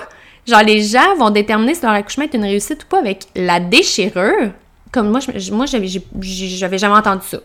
[0.47, 3.61] Genre, les gens vont déterminer si leur accouchement est une réussite ou pas avec la
[3.61, 4.53] déchirure?
[4.93, 7.39] Comme moi, je, moi j'avais, jamais entendu ça.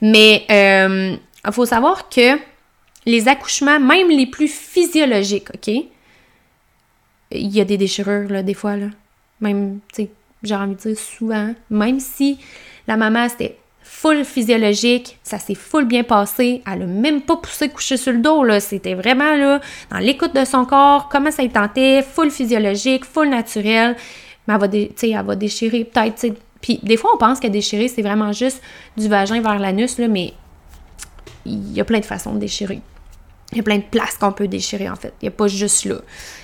[0.00, 1.16] Mais il euh,
[1.52, 2.36] faut savoir que
[3.06, 5.68] les accouchements, même les plus physiologiques, OK?
[7.30, 8.88] Il y a des déchirures, là, des fois, là.
[9.40, 10.10] Même, tu sais,
[10.42, 11.54] j'ai envie de dire souvent.
[11.70, 12.38] Même si
[12.86, 17.68] la maman, c'était full physiologique, ça s'est full bien passé, elle a même pas poussé
[17.68, 21.44] coucher sur le dos, là, c'était vraiment, là, dans l'écoute de son corps, comment ça
[21.44, 23.96] y tentait, full physiologique, full naturel,
[24.46, 24.66] mais elle va,
[25.02, 28.60] elle va déchirer peut-être, puis des fois, on pense que déchirer, c'est vraiment juste
[28.96, 30.34] du vagin vers l'anus, là, mais
[31.46, 32.80] il y a plein de façons de déchirer.
[33.56, 35.14] Il y a plein de places qu'on peut déchirer, en fait.
[35.22, 35.96] Il n'y a pas juste là.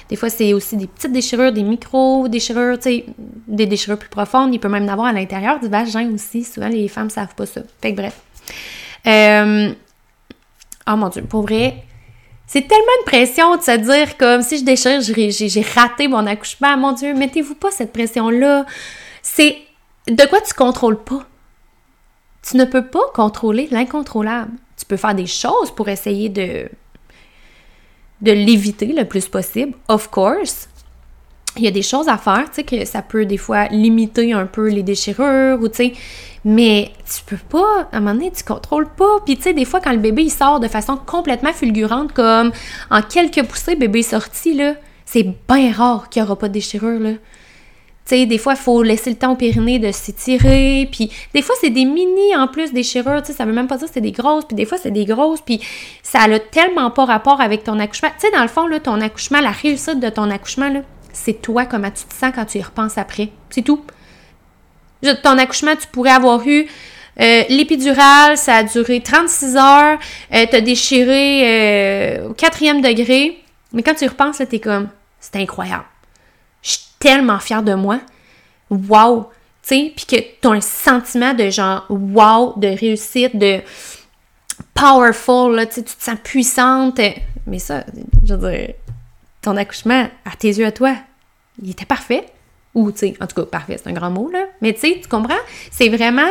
[0.08, 3.04] Des fois, c'est aussi des petites déchirures, des micro-déchirures, tu sais,
[3.46, 4.54] des déchirures plus profondes.
[4.54, 6.42] Il peut même en avoir à l'intérieur du vagin aussi.
[6.42, 7.60] Souvent, les femmes ne savent pas ça.
[7.82, 8.18] Fait que bref.
[9.06, 9.74] Euh...
[10.90, 11.84] Oh mon Dieu, pour vrai,
[12.46, 16.78] c'est tellement une pression de se dire comme si je déchire, j'ai raté mon accouchement.
[16.78, 18.64] Mon Dieu, mettez-vous pas cette pression-là.
[19.20, 19.58] C'est
[20.08, 21.26] de quoi tu contrôles pas?
[22.48, 24.52] Tu ne peux pas contrôler l'incontrôlable.
[24.78, 26.70] Tu peux faire des choses pour essayer de
[28.22, 30.68] de l'éviter le plus possible, of course.
[31.56, 34.32] Il y a des choses à faire, tu sais, que ça peut des fois limiter
[34.32, 35.92] un peu les déchirures ou tu sais,
[36.46, 39.20] mais tu peux pas, à un moment donné, tu contrôles pas.
[39.26, 42.52] Puis tu sais, des fois, quand le bébé il sort de façon complètement fulgurante, comme
[42.90, 46.54] en quelques poussées, bébé est sorti, là, c'est bien rare qu'il n'y aura pas de
[46.54, 47.10] déchirure, là.
[48.04, 50.88] Tu sais, des fois, il faut laisser le temps au périnée de s'étirer.
[50.90, 53.24] Puis des fois, c'est des mini en plus déchirures.
[53.24, 54.44] Sais, ça veut même pas dire que c'est des grosses.
[54.44, 55.40] Puis des fois, c'est des grosses.
[55.40, 55.60] Puis
[56.02, 58.10] ça a tellement pas rapport avec ton accouchement.
[58.18, 60.82] Tu sais, dans le fond, là, ton accouchement, la réussite de ton accouchement,
[61.12, 63.28] c'est toi, comment tu te sens quand tu y repenses après.
[63.50, 63.84] C'est tout.
[65.22, 66.66] Ton accouchement, tu pourrais avoir eu
[67.20, 69.98] Euh, L'épidurale, ça a duré 36 heures.
[70.34, 73.38] Euh, T'as déchiré euh, au quatrième degré.
[73.74, 74.88] Mais quand tu y repenses, t'es comme,
[75.20, 75.84] c'est incroyable.
[77.02, 77.98] Tellement fière de moi.
[78.70, 79.24] Wow!
[79.62, 83.60] Tu sais, puis que t'as un sentiment de genre, wow, de réussite, de
[84.72, 87.00] powerful, là, tu tu te sens puissante.
[87.48, 87.84] Mais ça,
[88.24, 88.74] je veux dire,
[89.40, 90.94] ton accouchement, à tes yeux à toi,
[91.60, 92.26] il était parfait.
[92.74, 94.44] Ou, tu sais, en tout cas, parfait, c'est un grand mot, là.
[94.60, 95.34] Mais tu sais, tu comprends?
[95.72, 96.30] C'est vraiment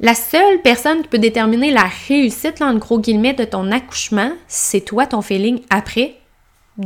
[0.00, 4.32] la seule personne qui peut déterminer la réussite, là, en gros guillemets, de ton accouchement,
[4.48, 6.16] c'est toi, ton feeling après.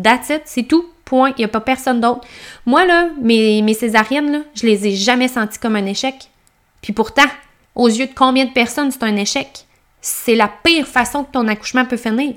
[0.04, 0.84] That's it, c'est tout.
[1.12, 2.26] Il n'y a pas personne d'autre.
[2.66, 6.30] Moi, là, mes, mes césariennes, là, je les ai jamais senties comme un échec.
[6.82, 7.28] Puis pourtant,
[7.74, 9.66] aux yeux de combien de personnes, c'est un échec?
[10.00, 12.34] C'est la pire façon que ton accouchement peut finir.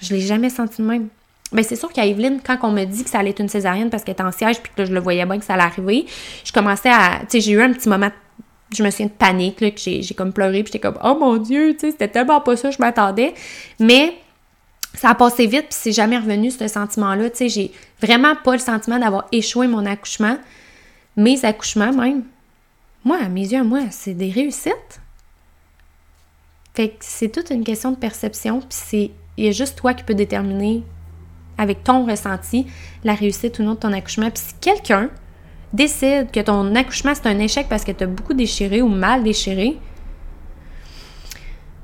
[0.00, 1.08] Je l'ai jamais senti de même.
[1.52, 3.88] Mais c'est sûr qu'à Evelyne, quand on me dit que ça allait être une césarienne
[3.88, 6.06] parce qu'elle était en siège puis que je le voyais bien que ça allait arriver,
[6.44, 7.20] je commençais à.
[7.30, 8.10] Tu j'ai eu un petit moment,
[8.76, 11.36] je me souviens de panique, là, que j'ai comme pleuré puis j'étais comme, oh mon
[11.36, 13.34] Dieu, tu sais, c'était tellement pas ça, je m'attendais.
[13.78, 14.14] Mais
[14.94, 17.30] ça a passé vite, puis c'est jamais revenu, ce sentiment-là.
[17.30, 20.38] Tu sais, j'ai vraiment pas le sentiment d'avoir échoué mon accouchement.
[21.16, 22.24] Mes accouchements, même.
[23.04, 25.00] Moi, à mes yeux, moi, c'est des réussites.
[26.74, 29.10] Fait que c'est toute une question de perception, puis c'est...
[29.36, 30.84] Il y a juste toi qui peux déterminer,
[31.58, 32.66] avec ton ressenti,
[33.02, 34.30] la réussite ou non de ton accouchement.
[34.30, 35.10] Puis si quelqu'un
[35.72, 39.24] décide que ton accouchement, c'est un échec parce que tu as beaucoup déchiré ou mal
[39.24, 39.76] déchiré,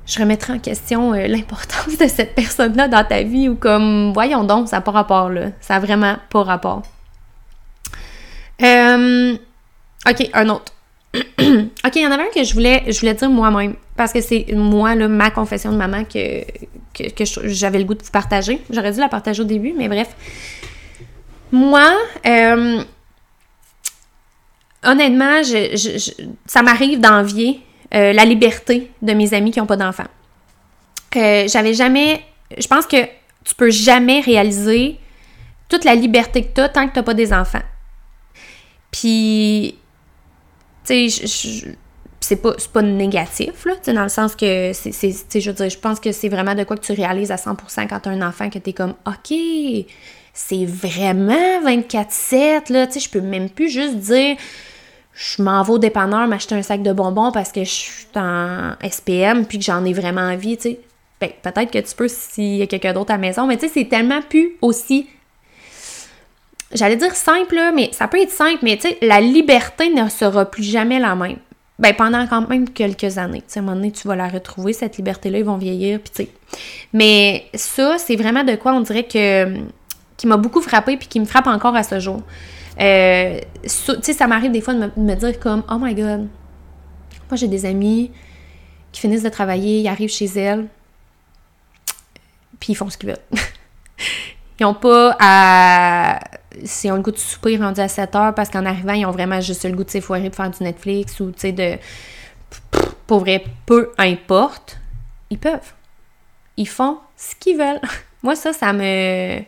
[0.05, 4.43] je remettrai en question euh, l'importance de cette personne-là dans ta vie ou comme, voyons
[4.43, 5.51] donc, ça n'a pas rapport là.
[5.61, 6.83] Ça n'a vraiment pas rapport.
[8.61, 9.37] Euh,
[10.07, 10.73] ok, un autre.
[11.13, 13.75] ok, il y en avait un que je voulais, je voulais dire moi-même.
[13.95, 16.43] Parce que c'est moi, là, ma confession de maman que,
[16.93, 18.61] que, j'avais le goût de vous partager.
[18.69, 20.15] J'aurais dû la partager au début, mais bref.
[21.51, 21.91] Moi,
[22.25, 22.81] euh,
[24.83, 25.41] honnêtement,
[26.45, 27.61] ça m'arrive d'envier
[27.93, 30.07] euh, la liberté de mes amis qui n'ont pas d'enfants.
[31.15, 32.21] Euh, j'avais jamais.
[32.57, 33.03] Je pense que
[33.43, 34.97] tu peux jamais réaliser
[35.67, 37.61] toute la liberté que tu as tant que tu n'as pas des enfants.
[38.91, 39.77] Puis,
[40.85, 41.75] tu sais,
[42.19, 45.99] c'est pas, pas négatif, là, dans le sens que, c'est, je veux dire, je pense
[45.99, 48.49] que c'est vraiment de quoi que tu réalises à 100% quand tu as un enfant,
[48.49, 49.37] que tu es comme, OK,
[50.33, 54.37] c'est vraiment 24-7, là, tu sais, je peux même plus juste dire,
[55.13, 58.73] je m'en vais au dépanneur m'acheter un sac de bonbons parce que je suis en
[58.89, 60.79] SPM puis que j'en ai vraiment envie, tu sais.
[61.19, 63.67] Ben, peut-être que tu peux s'il y a quelqu'un d'autre à la maison, mais tu
[63.67, 65.07] sais, c'est tellement plus aussi.
[66.73, 70.45] J'allais dire simple, mais ça peut être simple, mais tu sais, la liberté ne sera
[70.45, 71.37] plus jamais la même.
[71.77, 73.41] Ben, pendant quand même quelques années.
[73.41, 75.99] Tu sais, à un moment donné, tu vas la retrouver, cette liberté-là, ils vont vieillir,
[75.99, 76.29] puis tu sais.
[76.93, 79.57] Mais ça, c'est vraiment de quoi on dirait que.
[80.17, 82.21] qui m'a beaucoup frappé, puis qui me frappe encore à ce jour.
[82.81, 86.27] Euh, tu sais, ça m'arrive des fois de me, dire comme, oh my god,
[87.29, 88.11] moi j'ai des amis
[88.91, 90.67] qui finissent de travailler, ils arrivent chez elles,
[92.59, 93.17] puis ils font ce qu'ils veulent.
[94.59, 96.19] ils n'ont pas à.
[96.65, 99.11] S'ils ont le goût de souper rendu à 7 heures parce qu'en arrivant, ils ont
[99.11, 101.77] vraiment juste le goût de s'effoirer pour faire du Netflix ou, tu sais, de.
[103.07, 104.79] Pour vrai, peu importe,
[105.29, 105.73] ils peuvent.
[106.57, 107.79] Ils font ce qu'ils veulent.
[108.23, 109.41] Moi, ça, ça me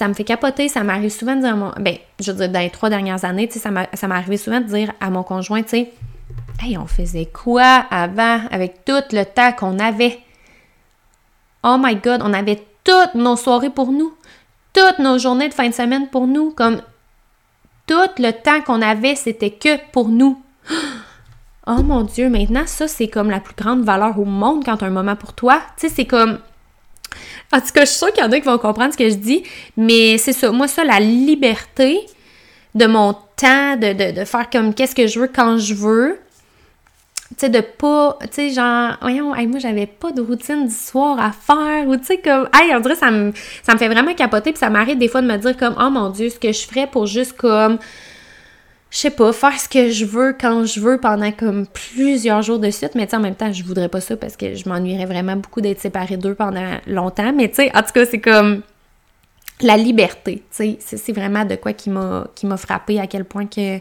[0.00, 1.72] ça me fait capoter, ça m'arrive souvent de dire à mon...
[1.78, 4.60] Ben, je veux dire, dans les trois dernières années, tu sais, ça m'est arrivé souvent
[4.60, 5.92] de dire à mon conjoint, tu sais,
[6.62, 10.18] «Hey, on faisait quoi avant avec tout le temps qu'on avait?
[11.62, 14.14] Oh my God, on avait toutes nos soirées pour nous,
[14.72, 16.80] toutes nos journées de fin de semaine pour nous, comme
[17.86, 20.42] tout le temps qu'on avait, c'était que pour nous.
[21.66, 24.86] Oh mon Dieu, maintenant, ça, c'est comme la plus grande valeur au monde quand as
[24.86, 25.60] un moment pour toi.
[25.76, 26.40] Tu sais, c'est comme
[27.52, 29.08] en tout cas, je suis sûre qu'il y en a qui vont comprendre ce que
[29.08, 29.42] je dis,
[29.76, 30.52] mais c'est ça.
[30.52, 32.00] Moi, ça, la liberté
[32.74, 36.18] de mon temps, de, faire comme qu'est-ce que je veux quand je veux.
[37.30, 41.18] Tu sais, de pas, tu sais, genre, voyons, moi, j'avais pas de routine du soir
[41.20, 44.14] à faire, ou tu sais, comme, hey, on dirait, ça me, ça me fait vraiment
[44.14, 46.52] capoter, puis ça m'arrive des fois de me dire, comme, oh mon Dieu, ce que
[46.52, 47.78] je ferais pour juste, comme,
[48.90, 52.58] je sais pas, faire ce que je veux quand je veux pendant comme plusieurs jours
[52.58, 55.06] de suite, mais tu en même temps, je voudrais pas ça parce que je m'ennuierais
[55.06, 58.62] vraiment beaucoup d'être séparée d'eux pendant longtemps, mais tu sais, en tout cas, c'est comme
[59.60, 63.24] la liberté, tu sais, c'est vraiment de quoi qui m'a qui m'a frappé à quel
[63.24, 63.78] point que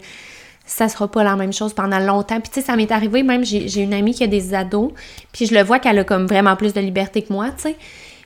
[0.65, 2.39] ça sera pas la même chose pendant longtemps.
[2.39, 4.91] Puis tu sais, ça m'est arrivé, même j'ai une amie qui a des ados,
[5.31, 7.75] puis je le vois qu'elle a comme vraiment plus de liberté que moi, tu sais.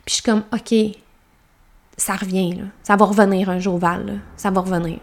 [0.06, 0.76] Puis je suis comme, OK,
[1.96, 2.64] ça revient, là.
[2.84, 4.14] Ça va revenir un jour, Val, là.
[4.36, 4.98] Ça va revenir.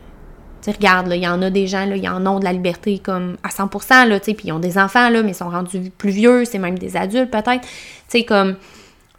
[0.62, 2.98] Tu regarde, il y en a des gens, là, ils en ont de la liberté
[2.98, 5.90] comme à 100%, là, tu puis ils ont des enfants, là, mais ils sont rendus
[5.96, 7.62] plus vieux, c'est même des adultes peut-être.
[7.62, 7.68] Tu
[8.08, 8.56] sais, comme,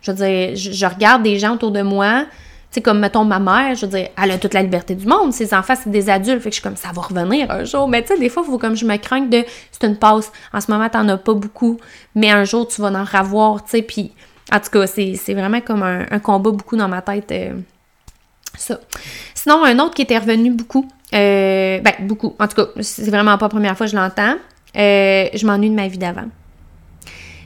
[0.01, 2.25] je veux dire, je, regarde des gens autour de moi
[2.71, 5.33] sais, comme, mettons, ma mère, je veux dire, elle a toute la liberté du monde.
[5.33, 6.41] Ses enfants, c'est des adultes.
[6.41, 7.87] Fait que je suis comme, ça va revenir un jour.
[7.87, 10.31] Mais tu sais, des fois, faut comme je me crains de, c'est une passe.
[10.53, 11.79] En ce moment, t'en as pas beaucoup.
[12.15, 13.81] Mais un jour, tu vas en avoir, tu sais.
[13.81, 14.11] Puis,
[14.51, 17.31] en tout cas, c'est vraiment comme un, combat beaucoup dans ma tête.
[17.31, 17.53] Euh,
[18.55, 18.79] ça.
[19.35, 20.87] Sinon, un autre qui était revenu beaucoup.
[21.13, 22.35] Euh, ben, beaucoup.
[22.39, 24.35] En tout cas, c'est vraiment pas la première fois que je l'entends.
[24.77, 26.27] Euh, je m'ennuie de ma vie d'avant.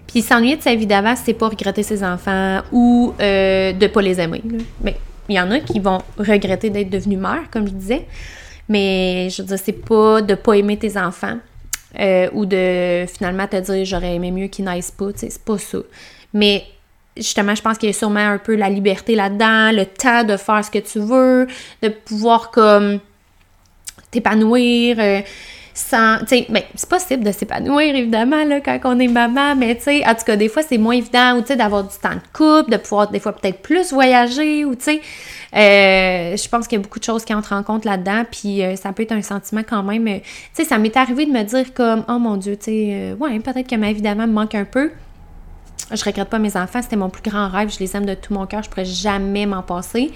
[0.07, 4.01] Puis s'ennuyer de sa vie d'avant, c'est pas regretter ses enfants ou euh, de pas
[4.01, 4.41] les aimer.
[4.81, 4.95] Mais
[5.27, 8.05] il y en a qui vont regretter d'être devenu mère, comme je disais.
[8.69, 11.37] Mais je veux dire, c'est pas de pas aimer tes enfants
[11.99, 15.07] euh, ou de finalement te dire j'aurais aimé mieux qu'ils naissent pas.
[15.15, 15.79] C'est pas ça.
[16.33, 16.63] Mais
[17.17, 20.37] justement, je pense qu'il y a sûrement un peu la liberté là-dedans, le temps de
[20.37, 21.47] faire ce que tu veux,
[21.81, 22.99] de pouvoir comme
[24.15, 24.97] t'épanouir.
[24.99, 25.21] Euh,
[25.75, 26.19] sans.
[26.19, 29.83] Tu sais, ben, c'est possible de s'épanouir, évidemment, là, quand on est maman, mais tu
[29.83, 32.15] sais, en tout cas, des fois, c'est moins évident, ou tu sais, d'avoir du temps
[32.15, 35.01] de couple, de pouvoir, des fois, peut-être plus voyager, ou tu sais.
[35.53, 38.63] Euh, je pense qu'il y a beaucoup de choses qui entrent en compte là-dedans, puis
[38.63, 40.05] euh, ça peut être un sentiment quand même.
[40.05, 40.21] Tu
[40.53, 43.69] sais, ça m'est arrivé de me dire comme, oh mon Dieu, tu sais, ouais, peut-être
[43.69, 44.91] que ma vie d'avant me manque un peu.
[45.91, 48.33] Je regrette pas mes enfants, c'était mon plus grand rêve, je les aime de tout
[48.33, 50.11] mon cœur, je pourrais jamais m'en passer.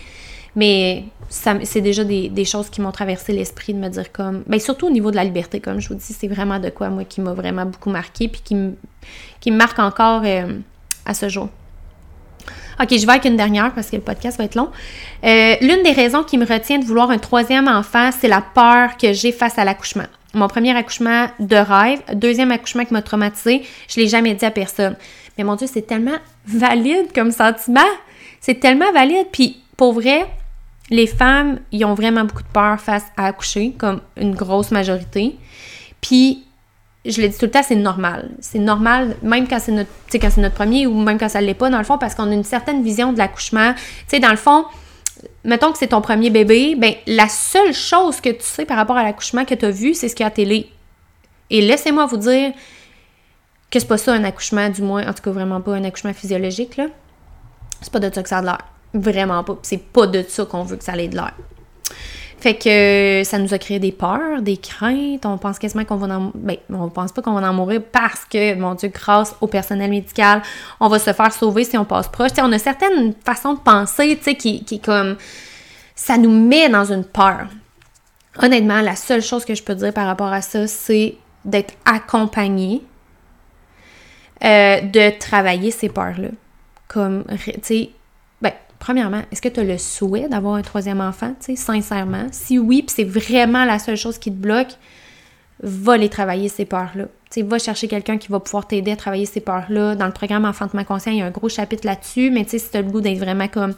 [0.59, 4.43] Mais c'est déjà des, choses qui m'ont traversé l'esprit de me dire comme.
[4.45, 6.89] Ben surtout au niveau de la liberté, comme je vous dis, c'est vraiment de quoi,
[6.89, 10.57] moi, qui m'a vraiment beaucoup marqué, puis qui, me, marque encore euh,
[11.05, 11.47] à ce jour.
[12.81, 14.69] Ok, je vais avec une dernière parce que le podcast va être long.
[15.23, 18.97] Euh, l'une des raisons qui me retient de vouloir un troisième enfant, c'est la peur
[18.97, 20.07] que j'ai face à l'accouchement.
[20.33, 24.51] Mon premier accouchement de rêve, deuxième accouchement qui m'a traumatisé, je l'ai jamais dit à
[24.51, 24.97] personne.
[25.37, 27.79] Mais mon Dieu, c'est tellement valide comme sentiment.
[28.41, 29.27] C'est tellement valide.
[29.31, 30.25] Puis pour vrai,
[30.89, 35.37] les femmes, ils ont vraiment beaucoup de peur face à accoucher, comme une grosse majorité.
[36.01, 36.45] Puis,
[37.05, 38.31] je l'ai dit tout le temps, c'est normal.
[38.39, 41.45] C'est normal, même quand c'est notre, quand c'est notre premier ou même quand ça ne
[41.45, 43.73] l'est pas, dans le fond, parce qu'on a une certaine vision de l'accouchement.
[43.73, 44.65] Tu sais, dans le fond,
[45.43, 48.97] mettons que c'est ton premier bébé, ben la seule chose que tu sais par rapport
[48.97, 50.69] à l'accouchement que tu as vu, c'est ce qu'il y a à télé.
[51.49, 52.51] Et laissez-moi vous dire
[53.71, 56.13] que c'est pas ça un accouchement, du moins, en tout cas vraiment pas un accouchement
[56.13, 56.87] physiologique, là.
[57.81, 58.65] C'est pas de ça que ça a l'air.
[58.93, 59.57] Vraiment pas.
[59.61, 61.33] C'est pas de ça qu'on veut que ça ait de l'air.
[62.39, 65.25] Fait que ça nous a créé des peurs, des craintes.
[65.25, 66.31] On pense quasiment qu'on va en...
[66.33, 69.89] Ben, on pense pas qu'on va en mourir parce que, mon Dieu, grâce au personnel
[69.89, 70.41] médical,
[70.79, 72.31] on va se faire sauver si on passe proche.
[72.37, 75.17] on a certaines façons de penser, tu sais, qui, qui comme...
[75.95, 77.47] Ça nous met dans une peur.
[78.41, 82.81] Honnêtement, la seule chose que je peux dire par rapport à ça, c'est d'être accompagné,
[84.45, 86.29] euh, de travailler ces peurs-là.
[86.87, 87.89] Comme, tu sais,
[88.79, 92.27] premièrement, est-ce que tu as le souhait d'avoir un troisième enfant, tu sais, sincèrement?
[92.31, 94.75] Si oui, puis c'est vraiment la seule chose qui te bloque,
[95.61, 97.05] va les travailler ces peurs-là.
[97.43, 99.95] Va chercher quelqu'un qui va pouvoir t'aider à travailler ces peurs-là.
[99.95, 102.75] Dans le programme Enfantement conscient, il y a un gros chapitre là-dessus, mais si tu
[102.75, 103.75] as le goût d'être vraiment comme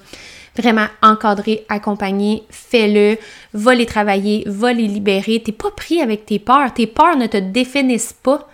[0.56, 3.18] vraiment encadré, accompagné, fais-le,
[3.53, 5.41] va les travailler, va les libérer.
[5.44, 6.73] T'es pas pris avec tes peurs.
[6.73, 8.49] Tes peurs ne te définissent pas.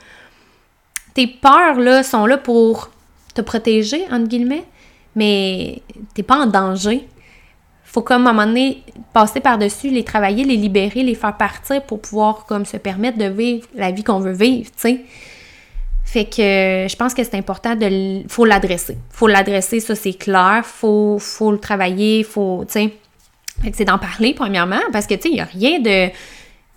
[1.14, 2.91] Tes peurs, là, sont là pour
[3.34, 4.65] te protéger, entre guillemets,
[5.18, 5.81] mais
[6.14, 7.07] t'es pas en danger.
[7.84, 8.84] Faut comme à un moment donné
[9.14, 13.26] passer par-dessus, les travailler, les libérer, les faire partir pour pouvoir comme se permettre de
[13.26, 15.02] vivre la vie qu'on veut vivre, tu sais.
[16.06, 18.98] Fait que je pense que c'est important de faut l'adresser.
[19.10, 22.94] Faut l'adresser, ça c'est clair, faut faut le travailler, faut tu sais.
[23.73, 26.11] c'est d'en parler premièrement parce que tu sais, il y a rien de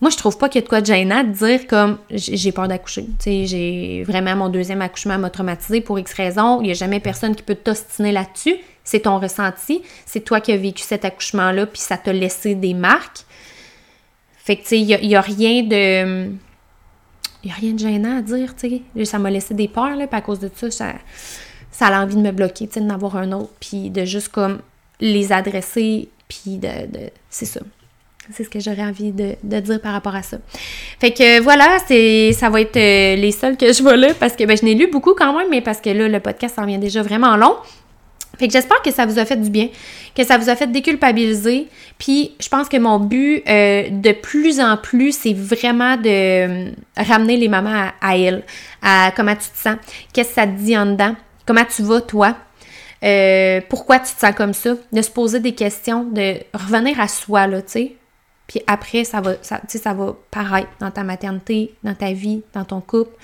[0.00, 2.52] moi, je trouve pas qu'il y a de quoi de gênant de dire comme j'ai
[2.52, 3.06] peur d'accoucher.
[3.22, 6.60] J'ai vraiment mon deuxième accouchement m'a traumatisé pour X raisons.
[6.62, 8.56] Il n'y a jamais personne qui peut t'ostiner là-dessus.
[8.82, 9.82] C'est ton ressenti.
[10.06, 13.24] C'est toi qui as vécu cet accouchement-là, puis ça t'a laissé des marques.
[14.38, 16.30] Fait que, tu sais, il n'y a, rien de.
[17.42, 19.04] Il n'y a rien de gênant à dire, tu sais.
[19.04, 20.94] Ça m'a laissé des peurs, là, puis à cause de ça, ça,
[21.70, 24.30] ça a envie de me bloquer, tu sais, d'en avoir un autre, puis de juste
[24.30, 24.60] comme
[24.98, 26.86] les adresser, puis de.
[26.86, 27.60] de c'est ça.
[28.32, 30.38] C'est ce que j'aurais envie de, dire par rapport à ça.
[31.00, 34.36] Fait que voilà, c'est ça va être euh, les seuls que je vois là parce
[34.36, 36.66] que ben, je n'ai lu beaucoup quand même, mais parce que là, le podcast en
[36.66, 37.56] vient déjà vraiment long.
[38.38, 39.68] Fait que j'espère que ça vous a fait du bien,
[40.14, 41.68] que ça vous a fait déculpabiliser.
[41.98, 46.70] Puis je pense que mon but euh, de plus en plus, c'est vraiment de euh,
[46.96, 48.44] ramener les mamans à, à elles,
[48.82, 49.76] à comment tu te sens,
[50.12, 52.36] qu'est-ce que ça te dit en dedans, comment tu vas toi,
[53.68, 57.46] pourquoi tu te sens comme ça, de se poser des questions, de revenir à soi,
[57.46, 57.96] là, tu sais.
[58.50, 62.64] Puis après, ça va, ça, ça va paraître dans ta maternité, dans ta vie, dans
[62.64, 63.14] ton couple.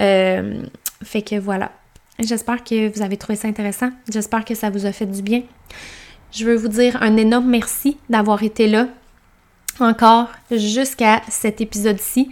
[0.00, 0.60] Euh,
[1.04, 1.70] fait que voilà.
[2.18, 3.90] J'espère que vous avez trouvé ça intéressant.
[4.12, 5.42] J'espère que ça vous a fait du bien.
[6.32, 8.88] Je veux vous dire un énorme merci d'avoir été là.
[9.78, 12.28] encore jusqu'à cet épisode-ci.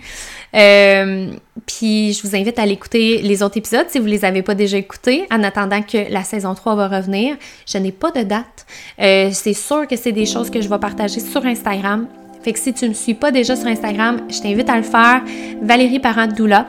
[0.55, 1.31] Euh,
[1.67, 4.77] puis je vous invite à l'écouter les autres épisodes si vous les avez pas déjà
[4.77, 7.37] écoutés, en attendant que la saison 3 va revenir.
[7.69, 8.67] Je n'ai pas de date.
[8.99, 12.09] Euh, c'est sûr que c'est des choses que je vais partager sur Instagram.
[12.45, 14.83] Fait que si tu ne me suis pas déjà sur Instagram, je t'invite à le
[14.83, 15.23] faire.
[15.63, 16.69] Valérie Parent Doula.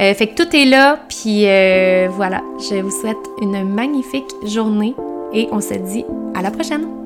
[0.00, 1.42] Euh, fait que tout est là, puis
[2.10, 2.42] voilà.
[2.58, 4.94] Je vous souhaite une magnifique journée
[5.32, 7.03] et on se dit à la prochaine.